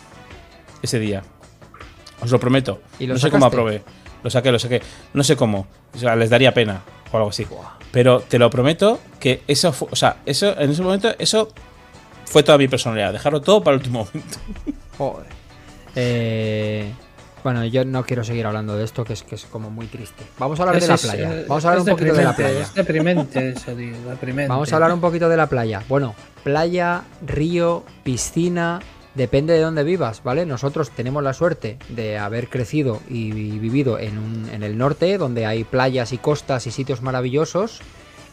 [0.82, 1.22] Ese día.
[2.20, 2.80] Os lo prometo.
[2.98, 3.82] ¿Y lo no sé cómo aprobé.
[4.22, 4.80] Lo saqué, lo saqué.
[5.14, 5.66] No sé cómo.
[5.94, 7.46] O sea, les daría pena o algo así.
[7.90, 9.88] Pero te lo prometo que eso fue.
[9.90, 11.48] O sea, eso, en ese momento, eso
[12.26, 13.12] fue toda mi personalidad.
[13.12, 14.38] Dejarlo todo para el último momento.
[14.98, 15.26] Joder.
[15.94, 16.92] Eh,
[17.42, 20.22] bueno, yo no quiero seguir hablando de esto, que es, que es como muy triste.
[20.38, 21.44] Vamos a hablar de la es- playa.
[21.48, 22.60] Vamos a hablar un poquito de la playa.
[22.60, 24.00] Es deprimente eso, tío.
[24.08, 24.48] Deprimente.
[24.48, 25.82] Vamos a hablar un poquito de la playa.
[25.88, 26.14] Bueno,
[26.44, 28.80] playa, río, piscina,
[29.14, 30.46] depende de dónde vivas, ¿vale?
[30.46, 35.44] Nosotros tenemos la suerte de haber crecido y vivido en, un- en el norte, donde
[35.46, 37.80] hay playas y costas y sitios maravillosos.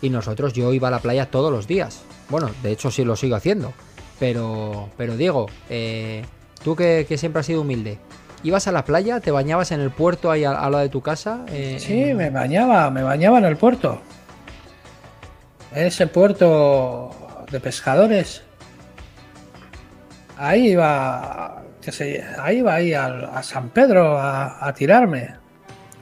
[0.01, 2.01] Y nosotros, yo iba a la playa todos los días.
[2.29, 3.73] Bueno, de hecho sí lo sigo haciendo.
[4.19, 6.23] Pero, pero Diego, eh,
[6.63, 7.97] tú que, que siempre has sido humilde,
[8.43, 9.19] ¿ibas a la playa?
[9.19, 11.45] ¿Te bañabas en el puerto ahí al, al lado de tu casa?
[11.49, 13.99] Eh, Sí, en- me bañaba, me bañaba en el puerto.
[15.75, 17.11] Ese puerto
[17.51, 18.41] de pescadores.
[20.41, 25.35] Ahí iba, que se, ahí iba ahí a, San Pedro a, a tirarme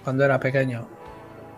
[0.03, 0.87] cuando era pequeño.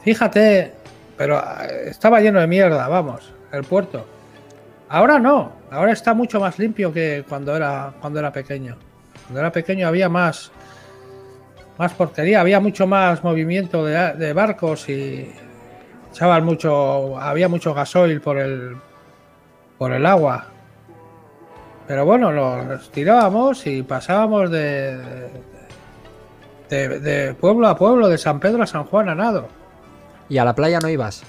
[0.02, 0.74] Fíjate,
[1.18, 4.06] pero eh, estaba lleno de mierda, vamos, el puerto.
[4.88, 8.78] Ahora no, ahora está mucho más limpio que cuando era, cuando era pequeño.
[9.26, 10.50] Cuando era pequeño había más,
[11.78, 15.30] más porquería, había mucho más movimiento de, de barcos y
[16.12, 18.78] echaban mucho, había mucho gasoil por el,
[19.78, 20.48] por el agua.
[21.90, 24.96] Pero bueno, nos tirábamos y pasábamos de,
[26.70, 29.48] de, de pueblo a pueblo, de San Pedro a San Juan a nado.
[30.30, 31.24] ¿Y a la playa no ibas?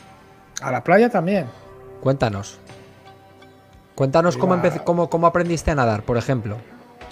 [0.60, 1.46] A la playa también.
[2.02, 2.58] Cuéntanos.
[3.94, 6.58] Cuéntanos cómo, Iba- cómo, cómo aprendiste a nadar, por ejemplo.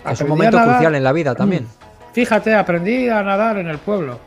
[0.05, 1.67] es un momento nadar- crucial en la vida también.
[2.13, 4.19] Fíjate, aprendí a nadar en el pueblo.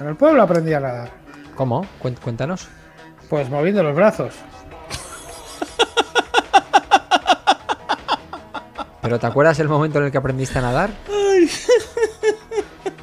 [0.00, 1.10] En el pueblo aprendí a nadar.
[1.54, 1.86] ¿Cómo?
[2.00, 2.66] Cuéntanos.
[3.30, 4.34] Pues moviendo los brazos.
[9.06, 10.90] ¿Pero te acuerdas el momento en el que aprendiste a nadar?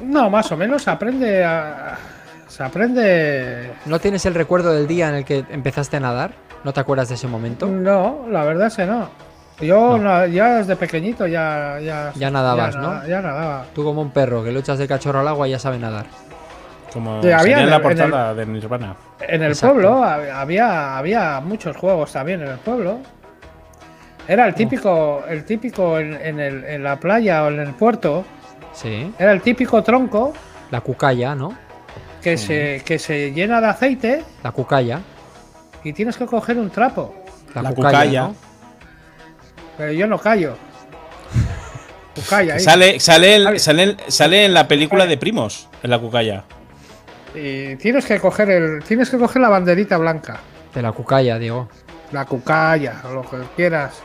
[0.02, 1.96] No, más o menos se aprende a.
[2.48, 3.72] Se aprende.
[3.86, 6.32] ¿No tienes el recuerdo del día en el que empezaste a nadar?
[6.62, 7.66] ¿No te acuerdas de ese momento?
[7.66, 9.08] No, la verdad es que no.
[9.60, 11.78] Yo na- ya desde pequeñito ya.
[11.80, 12.88] Ya, Ya nadabas, ya ¿no?
[12.94, 13.64] nada- Ya nadaba.
[13.74, 16.06] Tú como un perro que lo echas de cachorro al agua y ya sabe nadar.
[16.92, 18.94] Como Sí, había en la el- en el- portada de Nirvana.
[19.20, 19.74] En el Exacto.
[19.74, 22.98] pueblo hab- había, había muchos juegos también en el pueblo.
[24.26, 28.24] Era el típico, el típico en, en el- en la playa o en el puerto,
[28.72, 29.12] Sí.
[29.18, 30.32] era el típico tronco
[30.70, 31.56] La cucaya, ¿no?
[32.22, 35.00] que, se, que se llena de aceite La cucaya.
[35.84, 37.14] y tienes que coger un trapo.
[37.54, 37.98] La, La cucaya.
[37.98, 38.22] cucaya.
[38.22, 38.34] ¿no?
[39.76, 40.56] Pero yo no callo.
[42.14, 42.60] Cucaya ahí.
[42.60, 46.44] Sale, sale, el- sale, sale en la película de Primos, en la cucaya.
[47.34, 50.38] Y tienes que coger el, tienes que coger la banderita blanca,
[50.72, 51.68] De la cucaya, digo.
[52.12, 54.00] la cucaya o lo que quieras.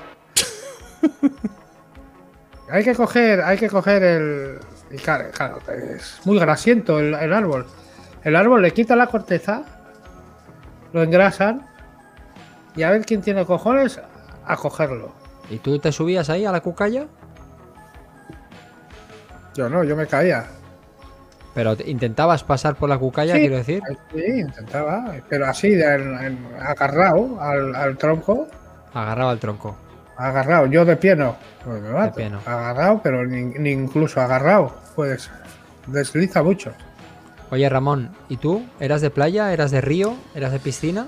[2.69, 4.59] hay que coger, hay que coger el,
[4.91, 5.59] y claro, claro,
[5.97, 7.65] es muy grasiento el, el árbol.
[8.23, 9.63] El árbol le quita la corteza,
[10.93, 11.65] lo engrasan
[12.75, 13.99] y a ver quién tiene cojones
[14.45, 15.11] a cogerlo.
[15.49, 17.07] ¿Y tú te subías ahí a la cucaya?
[19.55, 20.45] Yo no, yo me caía.
[21.55, 23.39] Pero te- intentabas pasar por la cucaya, Sí.
[23.41, 23.81] quiero decir.
[24.13, 28.47] Sí, intentaba, pero así, de- en- en- agarrado al, al tronco,
[28.93, 29.75] Agarraba el tronco.
[30.19, 30.65] Agarrado.
[30.67, 32.15] Yo de pie no, pues me mato.
[32.15, 32.39] pie no.
[32.45, 35.31] Agarrado, pero ni, ni incluso agarrado, pues
[35.87, 36.73] desliza mucho.
[37.51, 38.63] Oye, Ramón, ¿y tú?
[38.79, 39.51] ¿Eras de playa?
[39.53, 40.15] ¿Eras de río?
[40.35, 41.07] ¿Eras de piscina?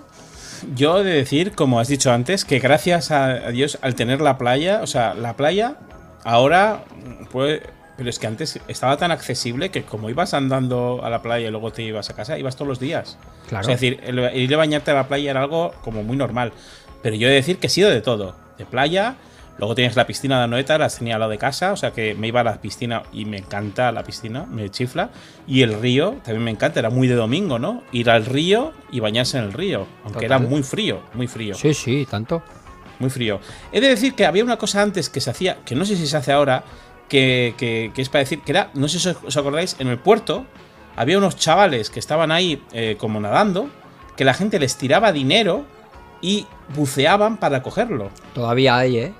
[0.75, 4.37] Yo he de decir, como has dicho antes, que gracias a Dios al tener la
[4.37, 5.75] playa, o sea, la playa
[6.23, 6.83] ahora
[7.31, 7.63] puede
[7.97, 11.51] Pero es que antes estaba tan accesible que como ibas andando a la playa y
[11.51, 13.17] luego te ibas a casa, ibas todos los días.
[13.47, 13.61] Claro.
[13.61, 16.01] O sea, es decir, el, el ir a bañarte a la playa era algo como
[16.03, 16.53] muy normal.
[17.01, 18.35] Pero yo he de decir que he sido de todo.
[18.61, 19.15] De playa,
[19.57, 22.13] luego tienes la piscina de Anoeta, las tenía al lado de casa, o sea que
[22.13, 25.09] me iba a la piscina y me encanta la piscina, me chifla.
[25.47, 27.81] Y el río también me encanta, era muy de domingo, ¿no?
[27.91, 31.55] Ir al río y bañarse en el río, aunque era muy frío, muy frío.
[31.55, 32.43] Sí, sí, tanto.
[32.99, 33.39] Muy frío.
[33.71, 36.05] He de decir que había una cosa antes que se hacía, que no sé si
[36.05, 36.63] se hace ahora,
[37.09, 39.87] que, que- que es para decir que era, no sé si os- os acordáis, en
[39.87, 40.45] el puerto
[40.95, 43.69] había unos chavales que estaban ahí eh, como nadando,
[44.15, 45.65] que la gente les tiraba dinero
[46.21, 46.45] y
[46.75, 48.09] buceaban para cogerlo.
[48.33, 49.13] Todavía hay, ¿eh?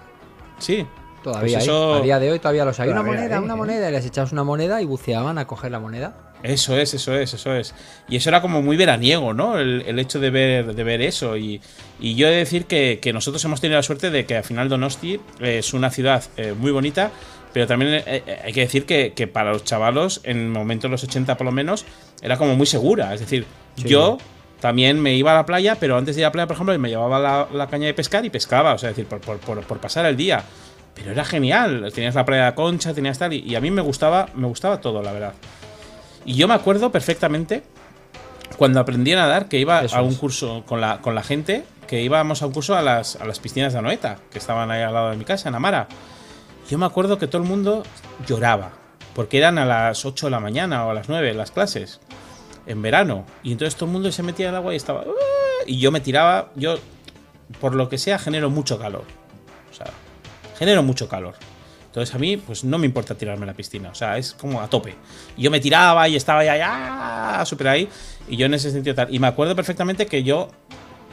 [0.60, 0.86] Sí.
[1.24, 2.00] Todavía Pues hay.
[2.00, 2.90] A día de hoy todavía los hay.
[2.90, 3.58] Una moneda, hay, una ¿eh?
[3.58, 3.90] moneda.
[3.90, 6.16] Y les echabas una moneda y buceaban a coger la moneda.
[6.44, 7.76] Eso es, eso es, eso es.
[8.10, 9.60] Y eso era como muy veraniego, ¿no?
[9.60, 11.38] El, el hecho de ver, de ver eso.
[11.38, 11.62] Y,
[12.00, 14.44] y yo he de decir que, que nosotros hemos tenido la suerte de que al
[14.44, 17.12] final Donosti es una ciudad eh, muy bonita,
[17.54, 20.88] pero también eh, eh, hay que decir que, que para los chavalos, en el momento
[20.88, 21.86] de los 80 por lo menos,
[22.24, 23.14] era como muy segura.
[23.14, 23.46] Es decir,
[23.76, 23.84] Sí.
[23.88, 24.18] yo
[24.62, 26.80] también me iba a la playa, pero antes de ir a la playa, por ejemplo,
[26.80, 29.40] me llevaba la, la caña de pescar y pescaba, o sea, es decir, por, por-
[29.40, 30.42] por- por pasar el día.
[30.96, 31.92] Pero era genial.
[31.94, 34.48] Tenías la playa de la Concha, tenías tal, y, y a mí me gustaba, me
[34.48, 35.34] gustaba todo, la verdad.
[36.26, 37.64] Y yo me acuerdo perfectamente
[38.58, 40.18] cuando aprendí a nadar que iba Eso a un es.
[40.18, 43.40] curso con la, con la gente, que íbamos a un curso a las, a las
[43.40, 45.88] piscinas de Anoeta, que estaban ahí al lado de mi casa, en Amara.
[46.70, 47.84] Yo me acuerdo que todo el mundo
[48.28, 48.72] lloraba,
[49.16, 52.00] porque eran a las 8 de la mañana o a las 9 las clases,
[52.68, 53.26] en verano.
[53.44, 55.02] Y entonces todo el mundo se metía al agua y estaba...
[55.02, 56.76] "Ah", Y yo me tiraba, yo,
[57.60, 59.04] por lo que sea, genero mucho calor.
[59.70, 59.88] O sea,
[60.58, 61.36] genero mucho calor.
[61.86, 63.90] Entonces a mí, pues no me importa tirarme a la piscina.
[63.90, 64.96] O sea, es como a tope.
[65.36, 67.90] Y yo me tiraba y estaba ya, ya, súper ahí.
[68.30, 69.14] Y yo en ese sentido tal.
[69.14, 70.48] Y me acuerdo perfectamente que yo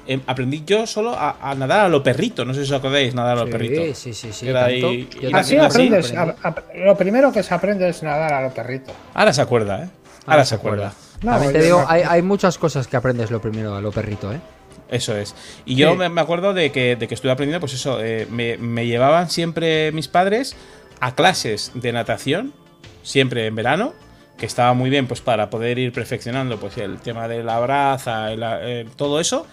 [0.06, 2.44] eh, aprendí yo solo a, a nadar a lo perrito.
[2.44, 3.82] No sé si os acordáis, nadar a lo perrito.
[3.86, 4.48] Sí, sí, sí, sí.
[4.48, 4.92] Era tanto.
[4.92, 6.12] y Así aprendes.
[6.16, 6.36] aprendí.
[6.44, 8.94] a- a- lo primero que se aprende es nadar a los perritos.
[9.14, 9.88] Ahora se acuerda, ¿eh?
[10.26, 10.92] Ahora se acuerda.
[11.22, 13.90] No, También te digo, no- hay, hay muchas cosas que aprendes lo primero a lo
[13.92, 14.40] perrito, ¿eh?
[14.88, 15.34] Eso es.
[15.66, 15.96] Y yo Sí.
[15.98, 19.28] me, me acuerdo de que, de que estuve aprendiendo, pues eso, eh, me, me llevaban
[19.28, 20.56] siempre mis padres
[21.00, 22.54] a clases de natación,
[23.02, 23.92] siempre en verano,
[24.38, 28.32] que estaba muy bien pues para poder ir perfeccionando pues el tema de la braza,
[28.32, 29.46] el- eh, todo eso.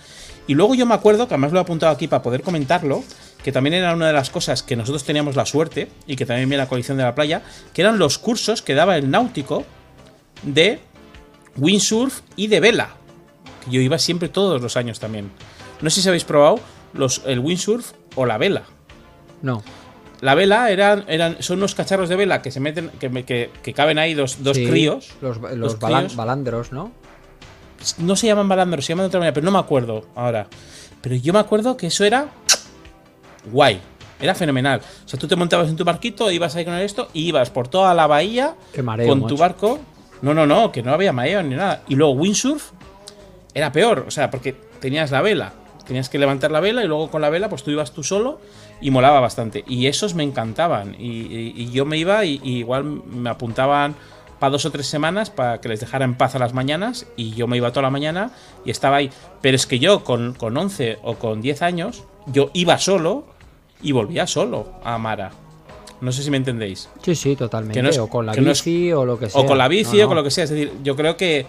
[0.48, 3.04] Y luego yo me acuerdo, que además lo he apuntado aquí para poder comentarlo,
[3.44, 6.48] que también era una de las cosas que nosotros teníamos la suerte, y que también
[6.48, 7.42] viene la coalición de la playa,
[7.74, 9.66] que eran los cursos que daba el náutico
[10.44, 10.80] de
[11.57, 12.90] windsurf y de vela.
[13.64, 15.32] Que yo iba siempre todos los años también.
[15.82, 16.60] No sé si habéis probado
[16.94, 18.64] los, el windsurf o la vela.
[19.41, 19.64] No.
[20.22, 23.73] La vela eran, eran, son unos cacharros de vela que se meten, que, que, que
[23.73, 25.10] caben ahí dos, dos Sí, críos.
[25.22, 26.15] Los, los Dos balan- críos.
[26.15, 26.91] balandros, ¿no?
[27.99, 30.48] No se llaman balandros, se llaman de otra manera, pero no me acuerdo ahora.
[31.02, 32.30] Pero yo me acuerdo que eso era
[33.52, 33.80] guay.
[34.19, 34.80] Era fenomenal.
[35.06, 37.68] O sea, tú te montabas en tu barquito, ibas ahí con esto, y ibas por
[37.68, 39.38] toda la bahía Qué mareo, con tu macho.
[39.38, 39.80] barco.
[40.22, 41.84] No, no, no, que no había mareo ni nada.
[41.88, 42.72] Y luego windsurf
[43.54, 45.54] era peor, o sea, porque tenías la vela.
[45.86, 48.40] Tenías que levantar la vela y luego con la vela pues tú ibas tú solo
[48.82, 49.64] y molaba bastante.
[49.68, 50.96] Y esos me encantaban.
[50.98, 53.96] Y, y- yo me iba y, igual me apuntaban
[54.40, 57.32] para dos o tres semanas para que les dejara en paz a las mañanas y
[57.36, 58.32] yo me iba toda la mañana
[58.66, 59.12] y estaba ahí.
[59.42, 63.28] Pero es que yo con, con 11 o con 10 años, yo iba solo
[63.82, 65.32] y volvía solo a Amara.
[66.02, 66.90] No sé si me entendéis.
[67.02, 67.80] Sí, sí, totalmente.
[67.80, 69.42] Que no es- o con la que no es- bici o lo que sea.
[69.42, 70.44] O con la bici No, o con lo que sea.
[70.44, 71.46] Es decir, yo creo que,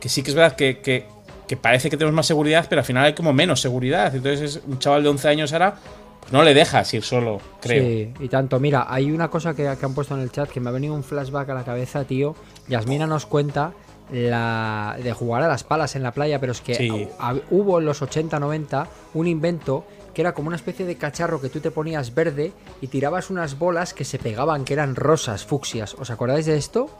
[0.00, 1.06] que sí que es verdad que, que-
[1.46, 4.14] que parece que tenemos más seguridad, pero al final hay como menos seguridad.
[4.14, 5.76] Entonces, es- un chaval de 11 años ahora,
[6.20, 7.82] pues no le dejas ir solo, creo.
[7.84, 8.58] Sí, y tanto.
[8.58, 10.94] Mira, hay una cosa que, que han puesto en el chat que me ha venido
[10.94, 12.34] un flashback a la cabeza, tío.
[12.68, 13.72] Yasmina nos cuenta
[14.10, 17.08] la de jugar a las palas en la playa, pero es que Sí.
[17.50, 21.60] hubo en los 80-90 un invento que era como una especie de cacharro que tú
[21.60, 25.94] te ponías verde y tirabas unas bolas que se pegaban, que eran rosas, fucsias.
[25.98, 26.90] ¿Os acordáis de esto?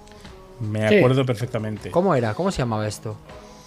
[0.61, 0.97] Me Sí.
[0.99, 1.91] acuerdo perfectamente.
[1.91, 2.35] ¿Cómo era?
[2.35, 3.17] ¿Cómo se llamaba esto?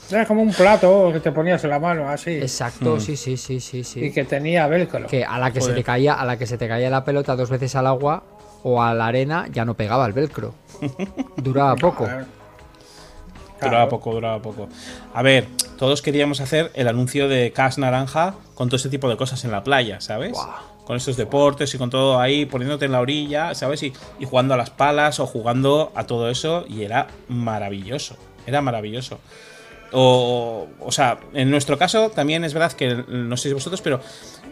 [0.10, 2.32] Era como un plato que te ponías en la mano, así.
[2.32, 3.00] Exacto, Mm.
[3.00, 4.06] sí, sí, sí, sí, sí.
[4.06, 5.08] Y que tenía velcro.
[5.08, 7.36] que a la que se te caía a la que se te caía la pelota
[7.36, 8.24] dos veces al agua
[8.64, 10.54] o a la arena ya no pegaba el velcro
[11.38, 12.08] duraba poco
[13.60, 13.72] Claro.
[13.72, 14.68] Duraba poco, duraba poco.
[15.14, 19.18] A ver, todos queríamos hacer el anuncio de Cas Naranja con todo este tipo de
[19.18, 20.32] cosas en la playa, ¿sabes?
[20.34, 20.62] Buah.
[20.86, 23.82] Con estos deportes y con todo ahí, poniéndote en la orilla, ¿sabes?
[23.84, 26.66] Y, y jugando a las palas o jugando a todo eso.
[26.68, 28.18] Y era maravilloso.
[28.46, 29.20] Era maravilloso.
[29.92, 34.00] O, o sea, en nuestro caso también es verdad que, no sé si vosotros, pero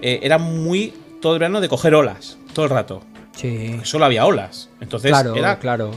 [0.01, 3.01] eh, era muy todo el verano de coger olas, todo el rato.
[3.35, 4.69] sí Solo había olas.
[4.81, 5.91] Entonces claro era claro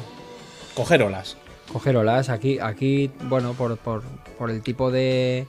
[0.75, 1.37] coger olas.
[1.73, 4.03] Coger olas aquí aquí bueno por, por,
[4.39, 5.47] por el tipo de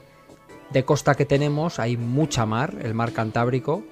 [0.70, 3.82] de costa que tenemos hay mucha mar el mar Cantábrico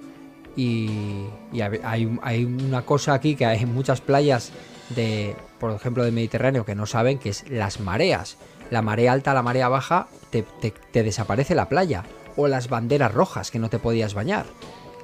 [0.57, 4.53] y, y hay, hay- una cosa aquí que hay muchas playas
[4.95, 8.39] de, por ejemplo, del Mediterráneo que no saben, que es las mareas.
[8.71, 12.05] La marea alta, la marea baja, te, te- te desaparece la playa.
[12.37, 14.47] O las banderas rojas, que no te podías bañar.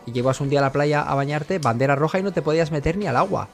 [0.06, 2.70] Y llevas un día a la playa a bañarte, bandera roja y no te podías
[2.72, 3.48] meter ni al agua.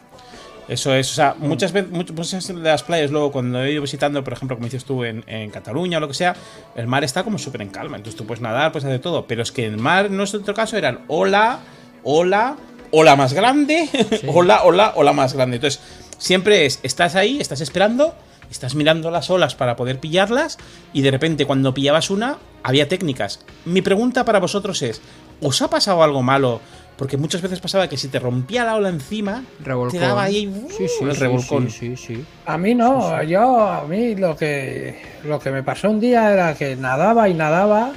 [0.69, 3.81] Eso es, o sea, muchas veces, much- muchas de las playas, luego cuando he ido
[3.83, 6.37] visitando, por ejemplo, como dices tú, en, en Cataluña o lo que sea,
[6.77, 7.97] el mar está como súper en calma.
[7.97, 9.27] Entonces tú puedes nadar, puedes hacer todo.
[9.27, 11.61] Pero es que el mar, en nuestro caso, eran ola,
[12.03, 12.57] ola,
[12.91, 13.89] ola más grande,
[14.27, 15.57] ola, ola, ola más grande.
[15.57, 15.81] Entonces,
[16.19, 18.15] siempre es, estás ahí, estás esperando,
[18.51, 20.59] estás mirando las olas para poder pillarlas,
[20.93, 23.41] y de repente, cuando pillabas una, había técnicas.
[23.65, 25.01] Mi pregunta para vosotros es:
[25.41, 26.61] ¿os ha pasado algo malo?
[26.99, 29.99] Porque muchas veces pasaba que si te rompía la ola encima, Revolcón.
[30.01, 31.71] te daba ahí uh, Sí, sí, el sí, revolcón.
[31.71, 32.25] Sí, sí, sí.
[32.45, 36.55] A mí no, yo a mí lo que lo que me pasó un día era
[36.55, 37.93] que nadaba y nadaba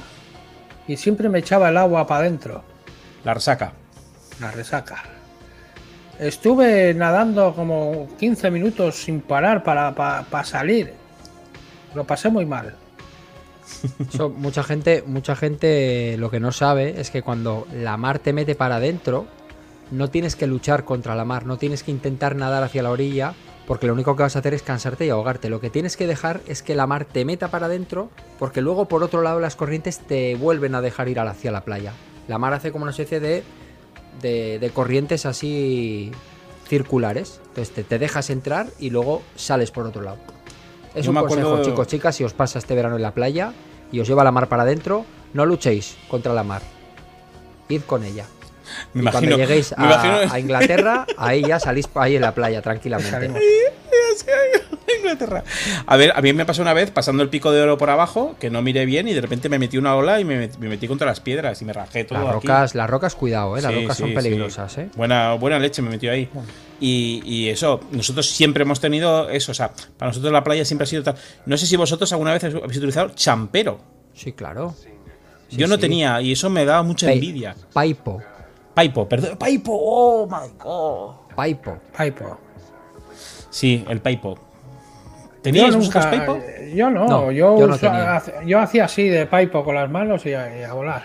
[0.86, 2.62] y siempre me echaba el agua para adentro,
[3.24, 3.72] La resaca.
[4.40, 5.02] la resaca.
[6.20, 10.92] Estuve nadando como 15 minutos sin parar para, para, para salir.
[11.94, 12.76] Lo pasé muy mal.
[14.12, 18.32] Eso, mucha gente, mucha gente lo que no sabe es que cuando la mar te
[18.32, 19.26] mete para adentro,
[19.90, 23.34] no tienes que luchar contra la mar, no tienes que intentar nadar hacia la orilla,
[23.66, 25.50] porque lo único que vas a hacer es cansarte y ahogarte.
[25.50, 28.86] Lo que tienes que dejar es que la mar te meta para adentro, porque luego
[28.86, 31.92] por otro lado las corrientes te vuelven a dejar ir hacia la playa.
[32.28, 33.44] La mar hace como una especie de,
[34.20, 36.10] de, corrientes así
[36.66, 37.40] circulares.
[37.48, 40.18] Entonces te dejas entrar y luego sales por otro lado.
[40.94, 43.12] Es Yo un me consejo, acuerdo- chicos, chicas, si os pasa este verano en la
[43.12, 43.52] playa
[43.90, 46.62] y os lleva la mar para adentro, no luchéis contra la mar.
[47.68, 48.26] Id con ella.
[48.94, 49.10] Me y imagino.
[49.20, 53.30] cuando lleguéis me a, imagino- a Inglaterra, ahí ya salís ahí en la playa tranquilamente.
[54.98, 55.42] Inglaterra.
[55.86, 58.36] A ver, a mí me pasó una vez pasando el pico de oro por abajo,
[58.38, 60.68] que no miré bien y de repente me metí una ola y me, met- me
[60.68, 62.18] metí contra las piedras y me rajé todo.
[62.18, 62.34] Las aquí.
[62.46, 63.62] rocas, las rocas, cuidado, ¿eh?
[63.62, 64.14] Las Sí, rocas sí, son sí.
[64.16, 64.88] peligrosas, ¿eh?
[64.96, 66.28] Buena, buena leche me metió ahí.
[66.84, 69.52] Y, y eso, nosotros siempre hemos tenido eso.
[69.52, 71.14] O sea, para nosotros la playa siempre ha sido tal.
[71.46, 73.78] No sé si vosotros alguna vez habéis utilizado champero.
[74.14, 74.74] Sí, claro.
[75.48, 75.80] Sí, Yo no sí.
[75.82, 77.54] tenía y eso me daba mucha Pe- envidia.
[77.72, 78.20] Paipo.
[78.74, 79.36] Paipo, perdón.
[79.38, 81.34] Paipo, oh my god.
[81.36, 81.78] Paipo.
[81.96, 82.38] Paipo.
[83.50, 84.36] Sí, el paipo.
[85.42, 86.38] ¿Teníais Yo vosotros nunca- paipo?
[86.74, 90.24] Yo no, No, yo, yo no hace- yo hacía así de paipo con las manos
[90.26, 91.04] y a, y a volar.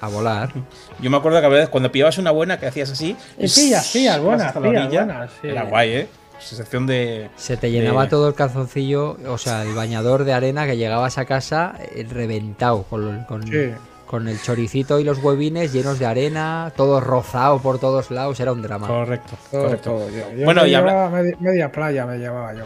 [0.00, 0.52] A volar.
[1.00, 3.16] Yo me acuerdo que a veces cuando pillabas una buena que hacías así.
[3.36, 5.48] Y pillas, pillas, buenas, hasta la pillas, orilla, buenas, sí.
[5.48, 6.08] Era guay, ¿eh?
[6.38, 7.30] Sensación de.
[7.36, 11.18] Se te llenaba de- todo el calzoncillo, o sea, el bañador de arena que llegabas
[11.18, 13.72] a casa eh, reventado con, con, Sí.
[14.06, 18.52] con el choricito y los huevines llenos de arena, todo rozado por todos lados, era
[18.52, 18.86] un drama.
[18.86, 19.90] Correcto, Todo, correcto.
[19.90, 20.10] todo.
[20.10, 21.10] Yo, yo Bueno, me y habla-
[21.40, 22.62] media playa me llevaba yo.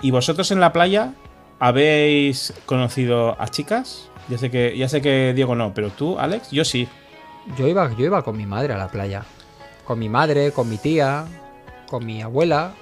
[0.00, 1.12] ¿Y vosotros en la playa
[1.58, 4.08] habéis conocido a chicas?
[4.28, 6.88] Ya sé que, ya sé que Diego no, pero tú, Alex, yo sí.
[7.56, 9.22] Yo iba, yo iba con mi madre a la playa.
[9.84, 11.26] Con mi madre, con mi tía,
[11.88, 12.72] con mi abuela,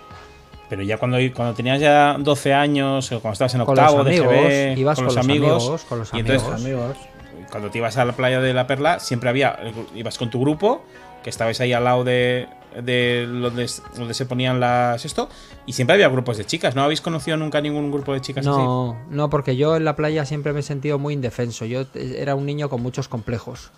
[0.70, 4.04] Pero ya cuando, cuando tenías ya 12 años, o cuando estabas en con los octavo
[4.04, 6.96] de amigos, GB, ibas con los amigos, con los y entonces, amigos.
[6.96, 7.48] Amigos.
[7.50, 9.58] cuando te ibas a la playa de la Perla, siempre había,
[9.94, 10.82] ibas con tu grupo,
[11.22, 12.48] que estabais ahí al lado de,
[12.82, 15.28] de donde, donde se ponían las esto,
[15.66, 16.74] y siempre había grupos de chicas.
[16.74, 18.56] ¿No habéis conocido nunca ningún grupo de chicas así?
[18.56, 21.64] No, no, porque yo en la playa siempre me he sentido muy indefenso.
[21.64, 23.70] Yo eh, era un niño con muchos complejos.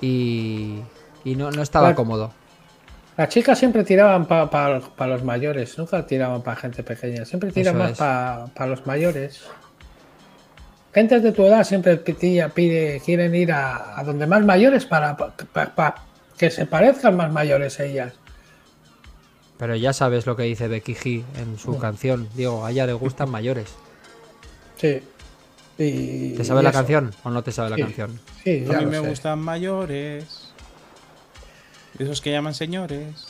[0.00, 0.80] Y,
[1.24, 2.32] y no, no estaba cómodo.
[3.16, 7.84] Las chicas siempre tiraban para los mayores, nunca tiraban para gente pequeña, siempre tiran Eso
[7.84, 9.42] más para los mayores.
[10.94, 15.16] Gentes de tu edad siempre pide, pide- quieren ir a, a donde más mayores para,
[15.16, 15.94] pa- pa- pa-
[16.42, 18.14] que se parezcan más mayores ellas.
[19.58, 22.28] Pero ya sabes lo que dice Becky G en su canción.
[22.34, 23.68] Digo, a ella le gustan mayores.
[24.76, 25.00] Sí.
[25.78, 26.78] Y, ¿Te sabes y la eso.
[26.80, 28.18] canción o no te sabes la canción?
[28.42, 29.08] Sí, A mí lo me sé.
[29.08, 30.52] gustan mayores.
[31.96, 33.28] Esos que llaman señores.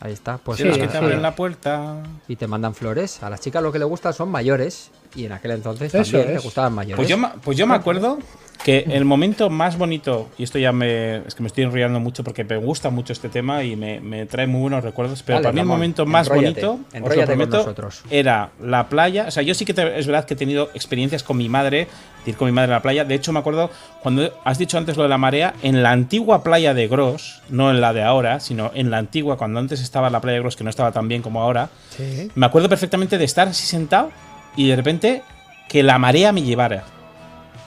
[0.00, 0.38] Ahí está.
[0.38, 2.02] Pues Sí, los que te abren la puerta.
[2.26, 3.22] Y te mandan flores.
[3.22, 4.90] A las chicas lo que le gusta son mayores.
[5.14, 6.42] Y en aquel entonces Eso también es.
[6.44, 6.96] gustaban mayores.
[6.96, 8.18] Pues yo, pues yo me acuerdo
[8.62, 11.16] que el momento más bonito, y esto ya me.
[11.26, 14.26] Es que me estoy enrollando mucho porque me gusta mucho este tema y me, me
[14.26, 15.22] trae muy buenos recuerdos.
[15.22, 18.02] Pero Dale, para mí el momento más enróllate, bonito, os lo con prometo, nosotros.
[18.10, 19.24] era la playa.
[19.28, 21.88] O sea, yo sí que te- es verdad que he tenido experiencias con mi madre,
[22.26, 23.04] de ir con mi madre a la playa.
[23.06, 23.70] De hecho, me acuerdo
[24.02, 27.70] cuando has dicho antes lo de la marea, en la antigua playa de Gros, no
[27.70, 30.56] en la de ahora, sino en la antigua, cuando antes estaba la playa de Gros,
[30.56, 31.70] que no estaba tan bien como ahora.
[31.96, 32.30] Sí.
[32.34, 34.10] Me acuerdo perfectamente de estar así sentado
[34.56, 35.22] y de repente
[35.68, 36.84] que la marea me llevara.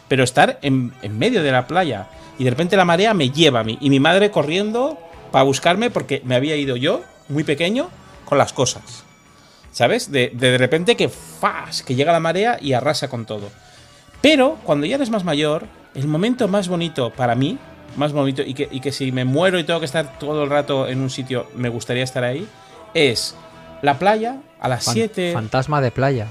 [0.08, 2.08] Pero estar en, en medio de la playa
[2.38, 3.78] y de repente la marea me lleva a mí.
[3.82, 4.98] Y mi madre corriendo
[5.32, 7.90] para buscarme porque me había ido yo, muy pequeño,
[8.26, 9.04] con las cosas.
[9.72, 10.12] ¿Sabes?
[10.12, 11.82] De, de, de repente que ¡fas!
[11.82, 13.50] que llega la marea y arrasa con todo.
[14.22, 15.66] Pero cuando ya eres más mayor,
[15.96, 17.58] el momento más bonito para mí,
[17.98, 20.50] más bonito, y que, y que si me muero y tengo que estar todo el
[20.50, 22.48] rato en un sitio, me gustaría estar ahí,
[22.94, 23.36] es
[23.82, 25.32] la playa a las Fan- 7.
[25.34, 26.28] Fantasma de playa.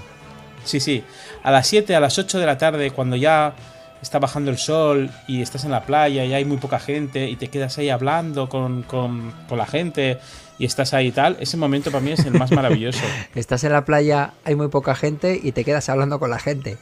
[0.64, 1.04] Sí, sí.
[1.42, 3.54] A las 7, a las 8 de la tarde, cuando ya
[4.00, 7.36] está bajando el sol y estás en la playa y hay muy poca gente y
[7.36, 10.18] te quedas ahí hablando con, con- con la gente
[10.58, 13.00] y estás ahí y tal, ese momento para mí es el más maravilloso.
[13.34, 16.78] Estás en la playa, hay muy poca gente y te quedas hablando con la gente.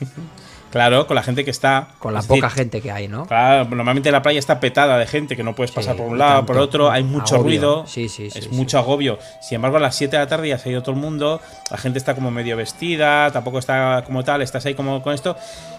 [0.72, 1.88] Claro, con la gente que está.
[1.98, 3.26] Con la es decir, poca gente que hay, ¿no?
[3.26, 6.18] Claro, normalmente la playa está petada de gente que no puedes pasar Sí, por un
[6.18, 6.46] lado, tanto.
[6.46, 7.42] por otro, hay mucho Agobio.
[7.50, 7.86] ruido.
[7.86, 9.18] Sí, Es mucho agobio.
[9.42, 11.42] Sin embargo, a las 7 de la tarde ya se ha ido todo el mundo,
[11.70, 15.36] la gente está como medio vestida, tampoco está como tal, estás ahí como con esto.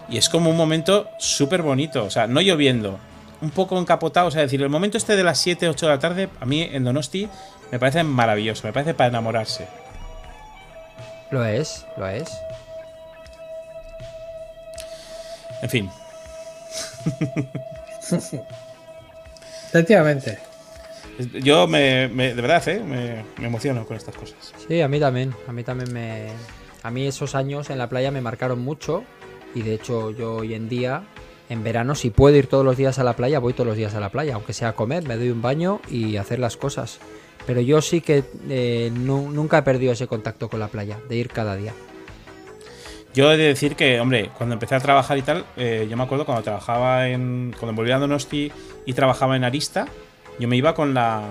[0.09, 2.03] Y es como un momento súper bonito.
[2.03, 2.99] O sea, no lloviendo,
[3.41, 4.27] un poco encapotado.
[4.27, 6.45] O sea, es decir, el momento este de las 7, 8 de la tarde, a
[6.45, 7.27] mí en Donosti
[7.71, 9.67] me parece maravilloso, me parece para enamorarse.
[11.31, 12.29] Lo es, lo es.
[15.63, 15.89] En fin,
[19.69, 20.37] Efectivamente.
[21.41, 22.79] yo me, me- de verdad, ¿eh?
[22.85, 24.35] me, me emociono con estas cosas.
[24.67, 25.33] Sí, a mí también.
[25.47, 26.27] A mí también me.
[26.83, 29.03] A mí esos años en la playa me marcaron mucho.
[29.55, 31.03] Y de hecho, yo hoy en día,
[31.49, 33.93] en verano, si puedo ir todos los días a la playa, voy todos los días
[33.95, 34.35] a la playa.
[34.35, 36.99] Aunque sea a comer, me doy un baño y hacer las cosas.
[37.45, 41.15] Pero yo sí que eh, nu- nunca he perdido ese contacto con la playa, de
[41.15, 41.73] ir cada día.
[43.13, 46.03] Yo he de decir que, hombre, cuando empecé a trabajar y tal, eh, yo me
[46.03, 47.53] acuerdo cuando trabajaba en.
[47.59, 48.51] Cuando volví a Donosti
[48.85, 49.87] y trabajaba en Arista,
[50.39, 51.21] yo me iba con la.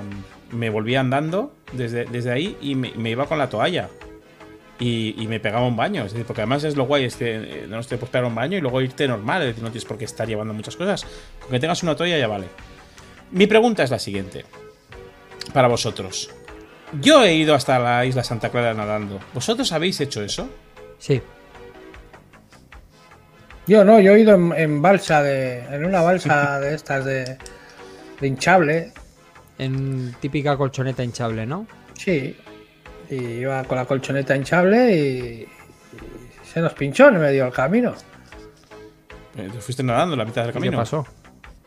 [0.52, 3.88] Me volvía andando desde, desde ahí y me, iba con la toalla.
[4.78, 6.04] Y, me pegaba un baño.
[6.04, 8.34] Es decir, porque además es lo guay, es que eh, no te puedes pegar un
[8.34, 9.42] baño y luego irte normal.
[9.42, 11.06] Es decir, no tienes por qué estar llevando muchas cosas.
[11.40, 12.46] Con que tengas una toalla ya vale.
[13.30, 14.44] Mi pregunta es la siguiente.
[15.52, 16.30] Para vosotros.
[17.00, 19.20] Yo he ido hasta la isla Santa Clara nadando.
[19.32, 20.48] ¿Vosotros habéis hecho eso?
[20.98, 21.22] Sí,
[23.66, 25.60] Yo no, yo he ido en, en balsa de.
[25.70, 27.36] en una balsa de estas de.
[28.20, 28.92] de hinchable.
[29.58, 31.66] en típica colchoneta hinchable, ¿no?
[31.94, 32.36] Sí.
[33.10, 34.98] Y iba con la colchoneta hinchable y.
[34.98, 35.48] y
[36.44, 37.94] se nos pinchó en medio del camino.
[39.36, 40.72] Eh, te fuiste nadando en la mitad del ¿Y camino.
[40.72, 41.06] ¿Qué pasó?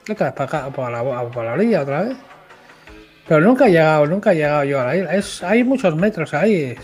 [0.05, 2.17] Para acá, por la, por la orilla otra vez.
[3.27, 5.15] Pero nunca he llegado, nunca he llegado yo a la isla.
[5.15, 6.75] Es, hay muchos metros ahí.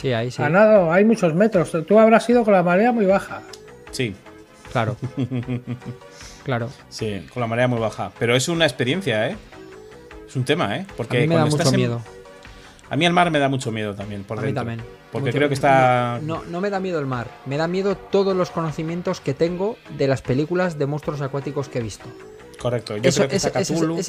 [0.00, 0.42] Sí, ahí sí.
[0.42, 1.72] A hay muchos metros.
[1.86, 3.42] Tú habrás ido con la marea muy baja.
[3.90, 4.14] Sí,
[4.72, 4.96] Claro.
[6.44, 6.68] claro.
[6.88, 8.12] sí, con la marea muy baja.
[8.18, 9.36] Pero es una experiencia, ¿eh?
[10.28, 10.86] Es un tema, ¿eh?
[10.88, 12.00] A Porque mí me da cuando mucho estás en- miedo.
[12.88, 14.80] A mí el mar me da mucho miedo también, por A mí también.
[15.12, 16.18] Porque Mucho- creo que está.
[16.22, 17.28] No, no me da miedo el mar.
[17.46, 21.78] Me da miedo todos los conocimientos que tengo de las películas de monstruos acuáticos que
[21.80, 22.06] he visto.
[22.60, 22.96] Correcto.
[22.96, 23.48] Yo Eso, creo que ese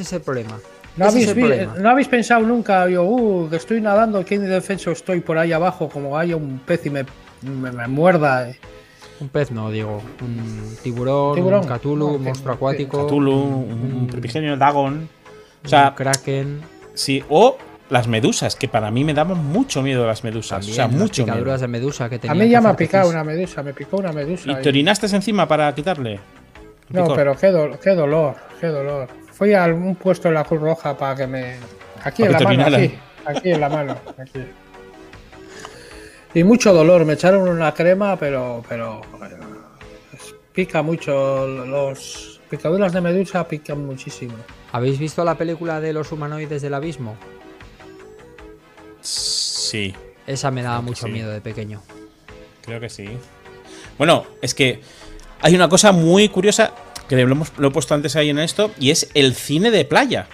[0.04, 0.60] es el problema.
[0.98, 1.74] ¿No habéis, es el vi- problema.
[1.78, 5.88] ¿No habéis pensado nunca, yo, uh, que estoy nadando, que indefenso estoy por ahí abajo,
[5.90, 7.06] como haya un pez y me,
[7.42, 8.50] me, me muerda?
[8.50, 8.58] eh?
[9.20, 10.02] Un pez no, digo.
[10.22, 11.62] Un tiburón, Tiburón.
[11.62, 13.06] un Cthulhu, No, un monstruo acuático.
[13.08, 15.08] Cthulhu, un, un primigenio Dagon.
[15.64, 16.62] O sea, un kraken.
[16.94, 17.24] sí.
[17.30, 17.58] O
[17.92, 20.60] las medusas, que para mí me daban mucho miedo las medusas.
[20.66, 21.58] También, o sea, las mucho miedo.
[21.58, 24.50] de medusa que A mí ya me ha picado una medusa, me picó una medusa.
[24.50, 26.20] ¿Y y- te orinaste encima para quitarle?
[26.90, 27.16] No, Picor.
[27.18, 29.08] pero qué, do- qué dolor, qué dolor.
[29.42, 31.56] Fui a algún puesto en la Cruz Roja para que me.
[32.04, 32.94] Aquí Para en la mano, aquí,
[33.26, 34.40] aquí en la mano, aquí.
[36.36, 38.62] Y mucho dolor, me echaron una crema, pero.
[38.70, 39.36] pero eh,
[40.14, 41.48] es- pica mucho.
[41.48, 44.36] Los picaduras de medusa pican muchísimo.
[44.74, 47.16] ¿Habéis visto la película de los humanoides del abismo?
[49.02, 49.96] Sí.
[50.28, 51.12] Esa me daba Creo mucho sí.
[51.14, 51.82] miedo de pequeño.
[52.64, 53.10] Creo que sí.
[53.98, 54.82] Bueno, es que
[55.42, 56.74] hay una cosa muy curiosa
[57.18, 59.86] que lo, hemos, lo he puesto antes ahí en esto y es el cine de
[59.86, 60.28] playa.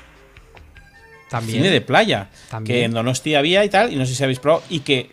[1.29, 1.57] También.
[1.57, 2.29] Cine de playa.
[2.49, 2.79] También.
[2.79, 5.09] Que en Donosti había y tal, y no sé si habéis probado, y que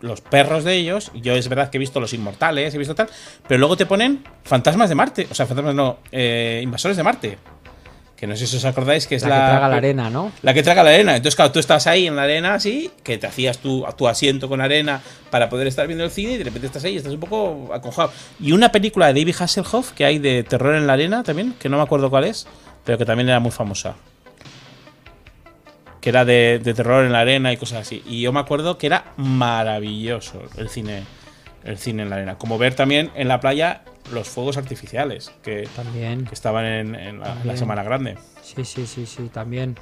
[0.00, 3.08] los perros de ellos, yo es verdad que he visto los inmortales, he visto tal,
[3.46, 7.38] pero luego te ponen fantasmas de Marte, o sea, fantasmas no, eh, invasores de Marte.
[8.16, 10.32] Que no sé si os acordáis que es la, la, que traga la arena, ¿no?
[10.40, 11.16] la que traga la arena.
[11.16, 14.48] Entonces, claro, tú estás ahí en la arena así, que te hacías tu, tu asiento
[14.48, 17.12] con arena para poder estar viendo el cine y de repente estás ahí y estás
[17.12, 18.10] un poco aconjado.
[18.40, 21.68] Y una película de David Hasselhoff que hay de terror en la arena también, que
[21.68, 22.46] no me acuerdo cuál es,
[22.84, 23.96] pero que también era muy famosa.
[26.00, 28.02] Que era de, de terror en la arena y cosas así.
[28.06, 31.02] Y yo me acuerdo que era maravilloso el cine,
[31.64, 32.38] el cine en la arena.
[32.38, 36.24] Como ver también en la playa los fuegos artificiales que, También.
[36.26, 37.56] que estaban en, en la- en la.
[37.56, 38.16] Semana Grande.
[38.42, 39.76] Sí, sí, sí, sí, también.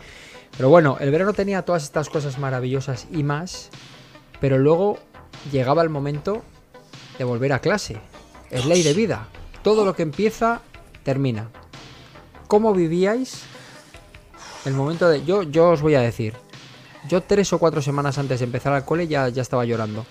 [0.56, 3.70] Pero bueno, el verano tenía todas estas cosas maravillosas y más,
[4.40, 4.98] pero luego
[5.52, 6.42] llegaba el momento
[7.18, 7.98] de volver a clase.
[8.51, 9.28] Es ley de vida.
[9.62, 10.60] Todo lo que empieza,
[11.02, 11.48] termina.
[12.46, 13.42] ¿Cómo vivíais
[14.64, 15.24] el momento de...
[15.24, 16.34] Yo, yo os voy a decir,
[17.09, 20.06] yo tres o cuatro semanas antes de empezar al cole ya, ya estaba llorando.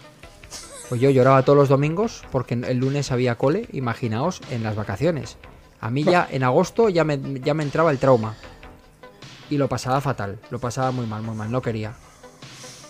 [0.93, 5.37] Pues yo lloraba todos los domingos porque el lunes había cole, imaginaos, en las vacaciones.
[5.81, 8.35] A mí ya en agosto ya me, ya me entraba el trauma.
[9.49, 11.93] Y lo pasaba fatal, lo pasaba muy mal, muy mal, no quería.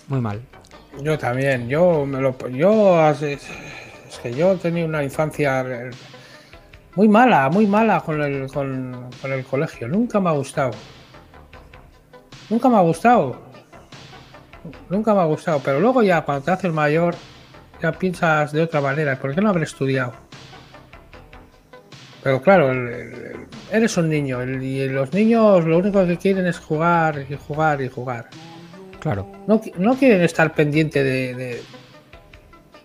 [0.10, 0.42] muy mal.
[1.02, 3.40] Yo también, yo me lo yo es
[4.22, 5.90] que yo tenía una infancia
[6.96, 9.88] muy mala, muy mala con el, con, con el colegio.
[9.88, 10.72] Nunca me ha gustado.
[12.50, 13.38] Nunca me ha gustado.
[14.90, 15.62] Nunca me ha gustado.
[15.64, 17.16] Pero luego ya cuando te haces mayor,
[17.84, 19.20] ya piensas de otra manera.
[19.20, 20.14] ¿Por qué no haber estudiado?
[22.24, 26.46] Pero claro, el- el- eres un niño el- y los niños lo único que quieren
[26.48, 28.30] es jugar y jugar y jugar.
[29.02, 29.30] Claro.
[29.48, 31.62] No, no quieren estar pendiente de, de,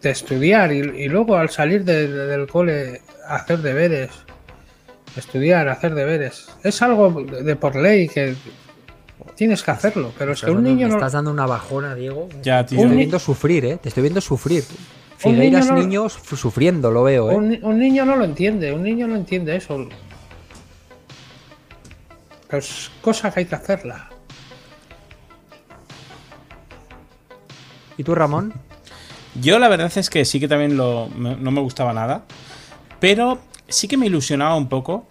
[0.03, 4.11] de estudiar y, y luego al salir de- de- del cole hacer deberes.
[5.17, 6.49] Estudiar, hacer deberes.
[6.65, 8.35] Es algo de por ley que
[9.35, 10.97] tienes que hacerlo, pero es que un niño me no...
[10.97, 12.29] estás dando una bajona, Diego.
[12.43, 12.79] Ya, Te tío.
[12.79, 13.77] estoy Un ni- viendo sufrir, ¿eh?
[13.77, 14.65] Te estoy viendo sufrir.
[15.17, 17.35] Figueiras niño no- niños sufriendo, lo veo, ¿eh?
[17.37, 19.89] Un, ni- un niño no lo entiende, un niño no entiende eso.
[22.49, 24.09] Pero es cosa que hay que hacerla.
[27.97, 28.53] ¿Y tú, Ramón?
[29.41, 32.25] Yo la verdad es que sí que también lo, me- no me gustaba nada.
[33.01, 33.39] Pero
[33.69, 35.07] sí que me ilusionaba un poco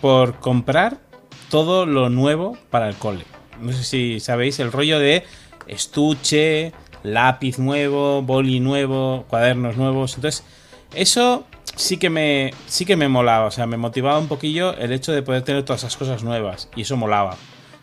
[0.00, 0.98] por comprar
[1.50, 3.24] todo lo nuevo para el cole.
[3.60, 5.24] No sé si sabéis el rollo de
[5.66, 6.72] estuche,
[7.02, 10.14] lápiz nuevo, boli nuevo, cuadernos nuevos.
[10.14, 10.44] Entonces,
[10.94, 11.44] eso
[11.76, 15.12] sí que me sí que me molaba, o sea, me motivaba un poquillo el hecho
[15.12, 17.36] de poder tener todas esas cosas nuevas y eso molaba.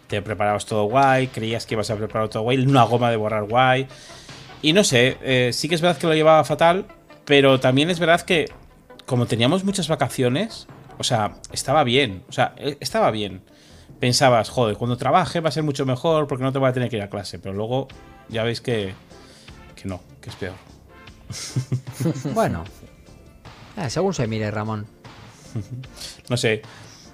[0.08, 3.44] Te preparabas todo guay, creías que ibas a preparar todo guay, una goma de borrar
[3.44, 3.88] guay.
[4.62, 6.86] Y no sé, eh, sí que es verdad que lo llevaba fatal,
[7.26, 8.50] pero también es verdad que
[9.06, 10.68] como teníamos muchas vacaciones,
[10.98, 13.42] o sea, estaba bien, o sea, eh, estaba bien.
[14.00, 16.90] Pensabas, joder, cuando trabaje va a ser mucho mejor porque no te voy a tener
[16.90, 17.88] que ir a clase, pero luego
[18.30, 18.94] ya veis que,
[19.76, 20.56] que no, que es peor.
[22.34, 22.64] Bueno.
[23.78, 24.86] Eh, según se mire, Ramón.
[26.30, 26.62] No sé.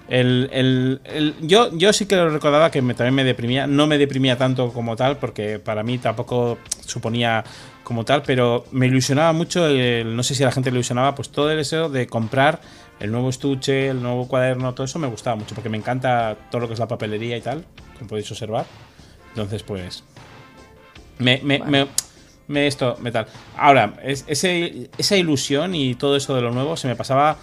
[0.08, 3.66] El, el- el- yo, yo sí que lo recordaba que me- también me deprimía.
[3.66, 7.42] No me deprimía tanto como tal, porque para mí tampoco suponía
[7.84, 9.66] como tal, pero me ilusionaba mucho.
[9.66, 12.60] el- no sé si a la gente le ilusionaba, pues todo el deseo de comprar
[13.00, 16.60] el nuevo estuche, el nuevo cuaderno, todo eso me gustaba mucho, porque me encanta todo
[16.62, 17.64] lo que es la papelería y tal,
[17.98, 18.66] como podéis observar.
[19.30, 20.04] Entonces, pues.
[21.18, 21.86] Me, me, me-
[22.46, 23.26] me esto, me tal.
[23.56, 27.36] Ahora, es- ese- esa ilusión y todo eso de lo nuevo se me pasaba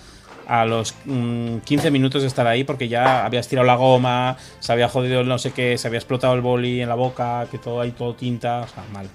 [0.48, 4.72] a los mm, 15 minutos de estar ahí porque ya habías tirado la goma, se
[4.74, 7.58] había jodido el no sé qué, se había explotado el boli en la boca, que
[7.58, 9.08] todo ahí todo tinta, o sea, mal.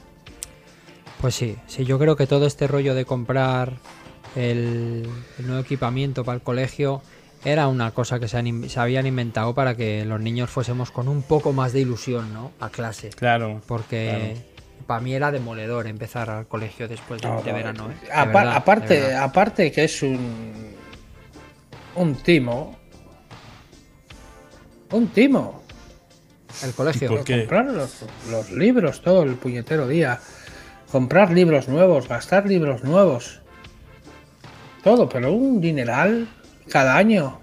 [1.21, 3.73] Pues sí, sí, yo creo que todo este rollo de comprar
[4.35, 5.09] el,
[5.39, 7.03] el nuevo equipamiento para el colegio
[7.45, 10.91] era una cosa que se, han in- se habían inventado para que los niños fuésemos
[10.91, 12.51] con un poco más de ilusión, ¿no?
[12.61, 13.11] A clase.
[13.11, 13.61] Claro.
[13.69, 14.37] Porque
[14.87, 18.07] para mí era demoledor empezar al colegio después de, de verano, ¿eh?
[18.07, 20.75] De Apa- verdad, de aparte, aparte que es un
[21.95, 22.77] un timo.
[24.91, 25.63] Un timo.
[26.63, 27.09] El colegio.
[27.09, 27.41] ¿Por qué?
[27.41, 30.21] Comprar los, los libros todo el puñetero día.
[30.91, 33.41] Comprar libros nuevos, gastar libros nuevos.
[34.87, 36.29] Todo, pero un dineral
[36.71, 37.41] cada año.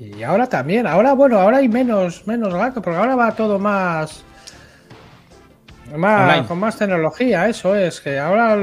[0.00, 4.24] Y ahora también, ahora bueno, ahora hay menos, menos gasto, porque ahora va todo más.
[5.94, 6.48] más Online.
[6.48, 8.58] con más tecnología, eso es, que ahora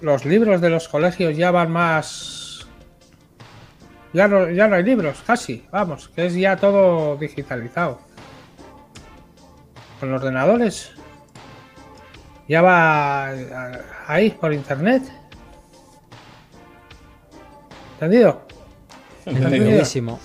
[0.00, 2.66] los libros de los colegios ya van más.
[4.12, 8.00] Ya no, ya no hay libros, casi, vamos, que es ya todo digitalizado.
[10.00, 10.90] Con ordenadores.
[12.48, 15.04] Ya va a- ahí por internet.
[18.04, 18.42] ¿Entendido?
[19.26, 20.20] Entendidísimo.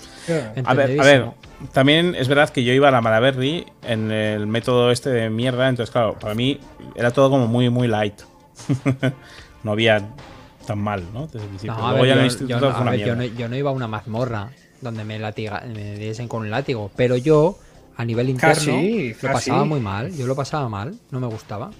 [0.64, 1.26] A ver, a ver,
[1.72, 5.68] también es verdad que yo iba a la Malaberry en el método este de mierda,
[5.68, 6.60] entonces claro, para mí
[6.94, 8.20] era todo como muy, muy light.
[9.64, 10.06] no había
[10.66, 11.26] tan mal, ¿no?
[11.26, 11.74] Desde el principio.
[11.76, 13.00] No, a Luego ver, ya en el yo, instituto yo no, fue a una ver,
[13.00, 13.22] yo mierda.
[13.32, 14.50] no- yo no iba a una mazmorra
[14.80, 17.58] donde me, latiga, me diesen con un látigo, pero yo,
[17.96, 19.50] a nivel interno, Casi, lo casi.
[19.50, 20.14] pasaba muy mal.
[20.14, 21.70] Yo lo pasaba mal, no me gustaba.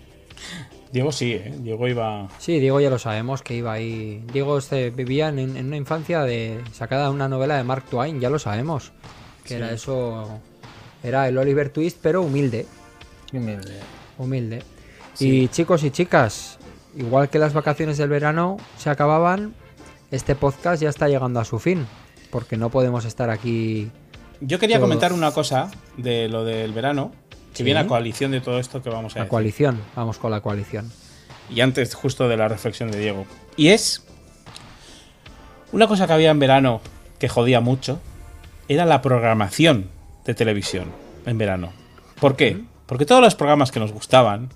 [0.93, 1.55] Diego sí, ¿eh?
[1.59, 2.29] Diego iba...
[2.39, 4.25] Sí, Diego ya lo sabemos que iba ahí.
[4.33, 8.21] Diego este, vivía en, en una infancia de sacada de una novela de Mark Twain,
[8.21, 8.93] ya lo sabemos.
[9.45, 10.41] Que era eso.
[11.03, 12.67] Era el Oliver Twist, pero humilde.
[14.19, 14.63] Humilde.
[15.19, 16.59] Y chicos y chicas,
[16.97, 19.55] igual que las vacaciones del verano se acababan,
[20.11, 21.87] este podcast ya está llegando a su fin.
[22.31, 23.91] Porque no podemos estar aquí.
[24.41, 24.89] Yo quería Todos.
[24.89, 27.13] comentar una cosa de lo del verano,
[27.53, 27.63] que Sí.
[27.65, 29.31] viene a coalición de todo esto que vamos a La decir.
[29.31, 29.81] coalición.
[29.97, 30.91] Vamos con la coalición.
[31.51, 33.27] Y antes justo de la reflexión de Diego.
[33.57, 34.05] Y es
[35.73, 36.81] una cosa que había en verano
[37.19, 38.01] que jodía mucho,
[38.69, 39.91] era la programación
[40.25, 40.87] de televisión
[41.27, 41.73] en verano.
[42.21, 42.63] ¿Por qué?
[42.87, 44.51] Porque todos los programas que nos gustaban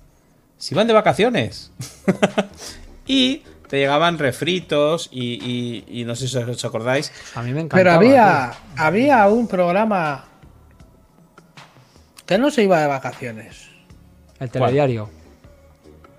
[0.57, 1.71] se iban de vacaciones.
[3.07, 7.11] y te llegaban refritos y, y- y no sé si os acordáis.
[7.35, 7.79] A mí me encantaba.
[7.79, 8.83] Pero había, tío.
[8.83, 10.25] había un programa
[12.25, 13.69] que no se iba de vacaciones.
[14.39, 15.09] El telediario.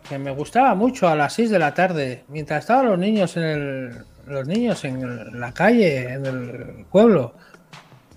[0.08, 3.42] Que me gustaba mucho a las 6 de la tarde, mientras estaban los niños en
[3.42, 7.34] el, los niños en la calle, en el pueblo.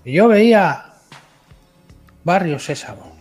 [0.04, 0.92] Y yo veía
[2.24, 3.16] Barrio Sésamo.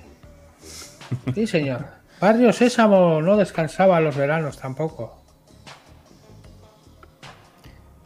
[1.34, 1.86] Sí, señor.
[2.20, 5.20] Barrio Sésamo no descansaba los veranos tampoco.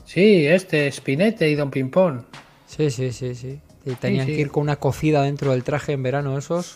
[0.06, 2.28] Sí, este, Spinete y Don Pimpón.
[2.68, 3.60] Sí, sí, sí, sí.
[3.86, 6.76] Y tenían que ir con una cocida dentro del traje en verano esos.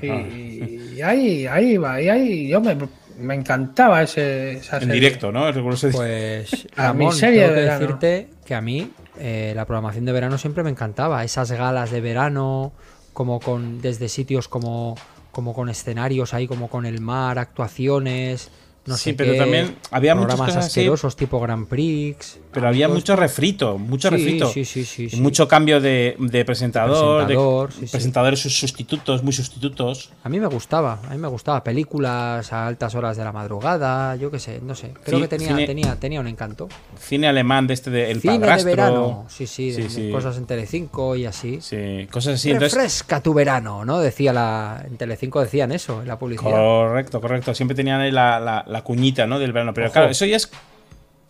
[0.00, 5.52] Y, ahí, ahí va, ahí yo me, encantaba ese, esa En directo, ¿no?
[5.92, 10.38] Pues, a mi serie tengo que decirte que a mí eh, la programación de verano
[10.38, 11.24] siempre me encantaba.
[11.24, 12.72] Esas galas de verano,
[13.12, 14.96] como con desde sitios como,
[15.32, 18.50] como con escenarios ahí, como con el mar, actuaciones
[18.88, 22.38] no sí, pero también había programas muchos asquerosos tipo Grand Prix.
[22.52, 24.50] Pero había mucho refrito, mucho refrito.
[24.50, 26.16] Sí, sí, sí, mucho cambio de,
[26.46, 30.10] presentador, de presentadores sustitutos, muy sustitutos.
[30.24, 31.62] A mí me gustaba, a mí me gustaba.
[31.62, 34.94] Películas a altas horas de la madrugada, yo qué sé, no sé.
[35.04, 36.68] Creo que tenía, tenía, tenía un encanto.
[36.98, 41.14] Cine alemán de este de El cine de verano, sí, sí, de, cosas en Telecinco
[41.14, 41.60] y así.
[41.60, 42.54] Sí, cosas así.
[42.54, 44.00] Refresca tu verano, ¿no?
[44.00, 44.82] Decía la.
[44.86, 46.50] En Telecinco decían eso, en la publicidad.
[46.50, 47.54] Correcto, correcto.
[47.54, 49.38] Siempre tenían ahí la cuñita, ¿no?
[49.38, 49.74] Del verano.
[49.74, 50.50] Pero claro, eso ya es.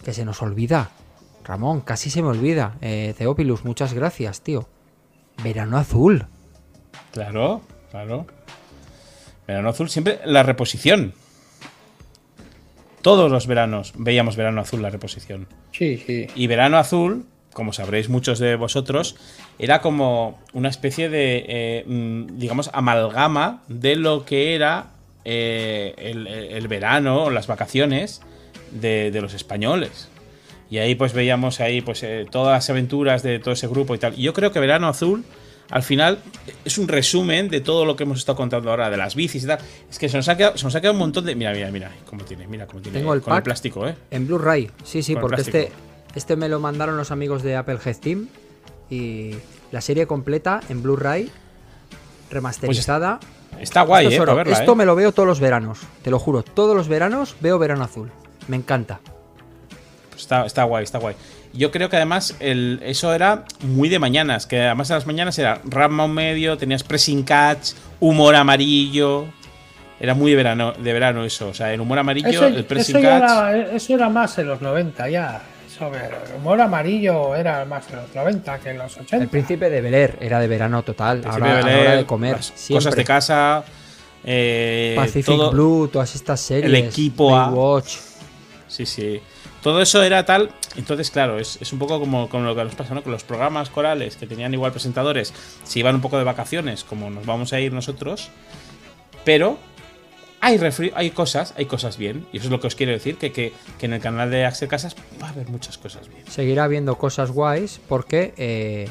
[0.05, 0.91] Que se nos olvida.
[1.45, 2.77] Ramón, casi se me olvida.
[2.81, 4.69] Eh, Teopilus, muchas gracias, tío.
[5.43, 6.27] Verano azul.
[7.13, 8.27] Claro, claro.
[9.47, 11.15] Verano azul, siempre la reposición.
[13.01, 15.47] Todos los veranos veíamos verano azul, la reposición.
[15.73, 16.27] Sí, sí.
[16.35, 19.17] Y verano azul, como sabréis muchos de vosotros,
[19.59, 24.91] era como una especie de, eh, mm, digamos, amalgama de lo que era
[25.31, 28.23] eh, el, verano, las vacaciones
[28.71, 30.09] de, los españoles.
[30.71, 33.99] Y ahí pues veíamos ahí pues eh, todas las aventuras de todo ese grupo y
[33.99, 34.19] tal.
[34.19, 35.23] Y yo creo que Verano Azul
[35.71, 36.19] al final
[36.65, 39.47] es un resumen de todo lo que hemos estado contando ahora, de las bicis y
[39.47, 39.59] tal.
[39.91, 41.35] Es que se nos ha quedado, se nos ha quedado un montón de.
[41.35, 42.99] Mira, mira, mira, cómo tiene, mira cómo tiene.
[42.99, 43.95] Tengo el con el plástico, ¿eh?
[44.11, 45.71] En Blu-ray, sí, sí, porque este,
[46.15, 48.29] este me lo mandaron los amigos de Apple Head Team.
[48.89, 49.35] Y
[49.71, 51.31] la serie completa en Blu-ray,
[52.31, 53.21] remasterizada.
[53.21, 54.77] Pues Está guay, esto, eh, Esto eh.
[54.77, 56.43] me lo veo todos los veranos, te lo juro.
[56.43, 58.11] Todos los veranos veo Verano Azul.
[58.47, 59.01] Me encanta.
[60.17, 61.15] Está, está guay, está guay.
[61.53, 65.39] Yo creo que además el, eso era muy de mañanas, que además en las mañanas
[65.39, 67.71] era Rama un medio, tenías pressing catch,
[68.01, 69.27] humor amarillo.
[70.01, 71.49] Era muy de verano, de verano eso.
[71.49, 73.23] O sea, el humor amarillo, el pressing catch.
[73.23, 75.43] Era, eso era más en los 90 ya.
[75.81, 79.17] El humor amarillo era más en los 90 que en los 80.
[79.17, 81.23] El príncipe de Bel era de verano total.
[81.25, 82.39] Ahora, de, hora de comer.
[82.69, 83.65] Cosas de casa.
[84.25, 86.67] Eh, Pacific Blue, todas estas series.
[86.67, 87.51] El equipo A.
[87.51, 87.97] Watch.
[88.67, 89.21] Sí, sí.
[89.63, 90.51] Todo eso era tal.
[90.77, 93.03] Entonces, claro, es, un poco como, como, lo que nos pasa, ¿no?
[93.03, 95.33] Con los programas corales que tenían igual presentadores,
[95.65, 98.31] se iban un poco de vacaciones, como nos vamos a ir nosotros.
[99.25, 99.59] Pero
[100.41, 100.61] hay,
[100.95, 102.27] hay cosas, hay cosas bien.
[102.33, 104.69] Y eso es lo que os quiero decir, que, que, en el canal de Axel
[104.69, 106.23] Casas va a haber muchas cosas bien.
[106.29, 108.89] Seguirá habiendo cosas guays porque eh,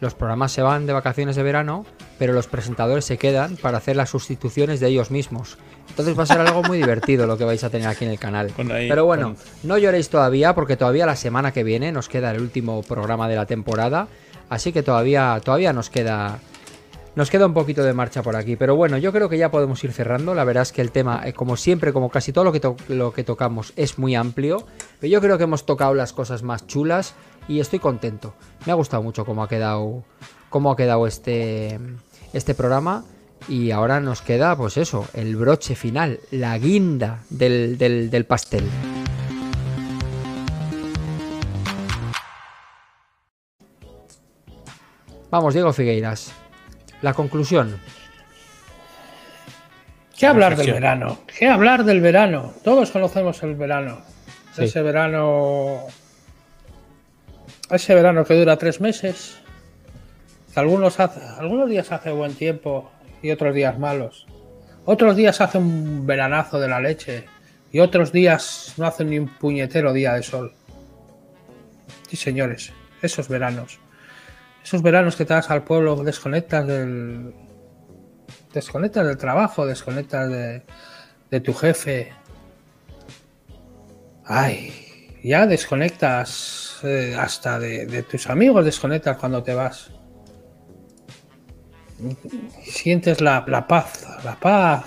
[0.00, 1.86] los programas se van de vacaciones de verano,
[2.18, 5.58] pero los presentadores se quedan para hacer las sustituciones de ellos mismos.
[5.88, 8.18] Entonces va a ser algo muy divertido lo que vais a tener aquí en el
[8.18, 8.52] canal.
[8.56, 12.82] pero bueno, no lloréis todavía porque todavía la semana que viene nos queda el último
[12.82, 14.08] programa de la temporada.
[14.48, 16.38] Así que todavía, todavía nos queda
[17.14, 19.82] nos queda un poquito de marcha por aquí, pero bueno, yo creo que ya podemos
[19.84, 20.34] ir cerrando.
[20.34, 23.12] La verdad es que el tema, eh, como siempre, como casi todo lo que, lo
[23.12, 24.66] que tocamos, es muy amplio.
[24.98, 27.14] Pero yo creo que hemos tocado las cosas más chulas
[27.48, 28.34] y estoy contento.
[28.64, 30.04] Me ha gustado mucho cómo ha quedado,
[30.48, 31.78] cómo ha quedado este,
[32.32, 33.04] este programa.
[33.46, 38.64] Y ahora nos queda, pues eso, el broche final, la guinda del, del pastel.
[45.30, 46.32] Vamos, Diego Figueiras.
[47.02, 47.78] La conclusión.
[50.16, 51.18] ¿Qué hablar del verano?
[51.26, 52.52] ¿Qué hablar del verano?
[52.62, 53.98] Todos conocemos el verano.
[54.56, 55.80] Ese verano.
[57.68, 59.38] Ese verano que dura tres meses.
[60.54, 64.26] Algunos, algunos días hace buen tiempo y otros días malos.
[64.84, 67.24] Otros días hace un veranazo de la leche
[67.72, 70.54] y otros días no hacen ni un puñetero día de sol.
[72.08, 73.80] Sí, señores, esos veranos.
[74.64, 77.34] Esos veranos que te vas al pueblo, desconectas del.
[78.52, 82.12] Desconectas del trabajo, desconectas de, tu jefe.
[84.24, 89.90] Ay, ya desconectas eh, hasta de, tus amigos, desconectas cuando te vas.
[92.62, 94.84] Sientes la, la paz, la paz,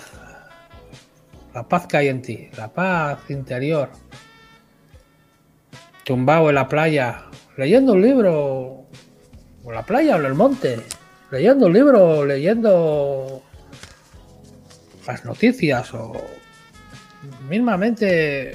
[1.54, 3.90] la paz que hay en ti, la paz interior.
[6.04, 7.24] Tumbado en la playa,
[7.56, 8.85] leyendo un libro
[9.66, 10.80] o la playa o en el monte,
[11.30, 13.42] leyendo un libro, leyendo
[15.06, 16.12] las noticias o
[17.48, 18.52] mismamente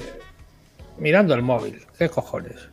[0.98, 1.84] mirando el móvil.
[1.98, 2.68] ¿Qué cojones?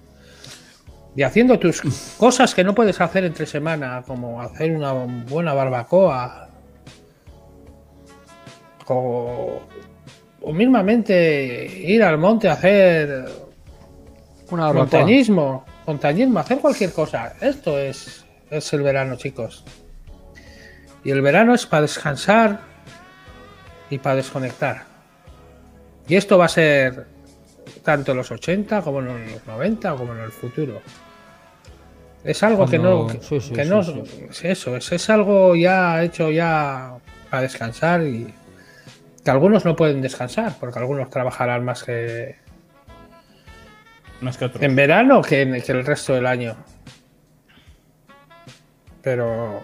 [1.15, 1.81] Y haciendo tus
[2.17, 6.49] cosas que no puedes hacer entre semana, como hacer una buena barbacoa.
[8.87, 9.61] O,
[10.41, 13.25] o mismamente ir al monte a hacer
[14.49, 17.33] Una montañismo, montañismo, hacer cualquier cosa.
[17.41, 19.63] Esto es, es el verano, chicos.
[21.03, 22.59] Y el verano es para descansar
[23.89, 24.83] y para desconectar.
[26.07, 27.05] Y esto va a ser
[27.83, 30.81] tanto en los 80 como en los 90 o como en el futuro.
[32.23, 34.03] Es algo que no, que, sí, sí, que sí, no sí.
[34.29, 36.95] es eso, es, es algo ya hecho ya
[37.29, 38.33] para descansar y
[39.23, 42.35] que algunos no pueden descansar porque algunos trabajarán más que,
[44.19, 44.61] Más que otro.
[44.61, 46.57] en verano que, en, que el resto del año.
[49.01, 49.61] Pero.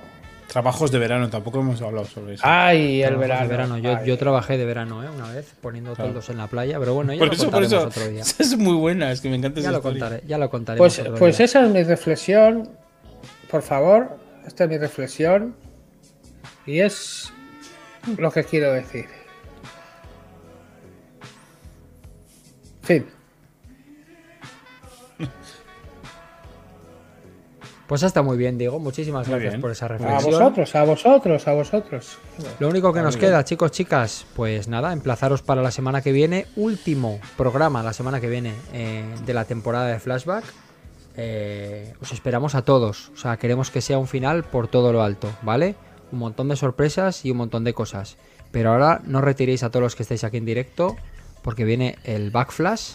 [0.48, 2.44] Trabajos de verano, tampoco hemos hablado sobre eso.
[2.46, 3.50] ¡Ay, el Trabajos de verano!
[3.50, 3.78] verano.
[3.80, 4.08] Yo, ay.
[4.08, 5.10] yo trabajé de verano, ¿eh?
[5.10, 6.10] Una vez, poniendo Claro.
[6.12, 7.84] toldos en la playa, pero bueno, ya por lo eso, por eso.
[7.88, 8.22] otro día.
[8.40, 10.00] Es muy buena, es que me encanta Ya esa lo historia.
[10.06, 11.46] contaré, ya lo contaremos Pues, otro pues día.
[11.46, 12.70] esa es mi reflexión.
[13.50, 15.56] Por favor, esta es mi reflexión.
[16.68, 17.34] Y es
[18.18, 19.08] lo que quiero decir.
[22.84, 23.08] Fin.
[27.88, 28.80] Pues está muy bien, Diego.
[28.80, 29.62] Muchísimas Muy gracias bien.
[29.62, 30.32] por esa A reflexión.
[30.32, 32.18] vosotros, a vosotros, a vosotros.
[32.60, 36.48] Lo único que nos queda, chicos, chicas, pues nada, emplazaros para la semana que viene.
[36.56, 40.46] Último programa la semana que viene eh, de la temporada de Flashback.
[41.18, 43.12] Eh, os esperamos a todos.
[43.14, 45.76] O sea, queremos que sea un final por todo lo alto, ¿vale?
[46.12, 48.18] Un montón de sorpresas y un montón de cosas.
[48.52, 50.96] Pero ahora no retiréis a todos los que estáis aquí en directo,
[51.44, 52.94] porque viene el Backflash,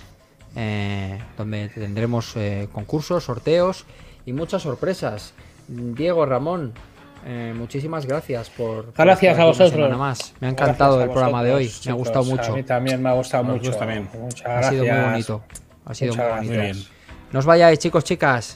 [0.57, 3.85] eh, donde tendremos eh, concursos, sorteos
[4.27, 5.35] y muchas sorpresas.
[5.69, 6.73] Diego, Ramón,
[7.25, 9.99] eh, muchísimas gracias por, por Gracias a vosotros.
[9.99, 10.35] más.
[10.41, 11.71] Me ha encantado Gracias el programa de hoy.
[11.87, 12.53] Me ha gustado mucho.
[12.53, 13.73] A mí también me ha gustado mucho.
[13.77, 14.09] también.
[14.19, 14.73] Muchas Ha gracias.
[14.83, 15.43] sido muy bonito.
[15.85, 16.55] Ha sido Muchas muy bonito.
[16.55, 16.85] Muy bien.
[17.33, 18.49] No os vayáis, chicos, chicas.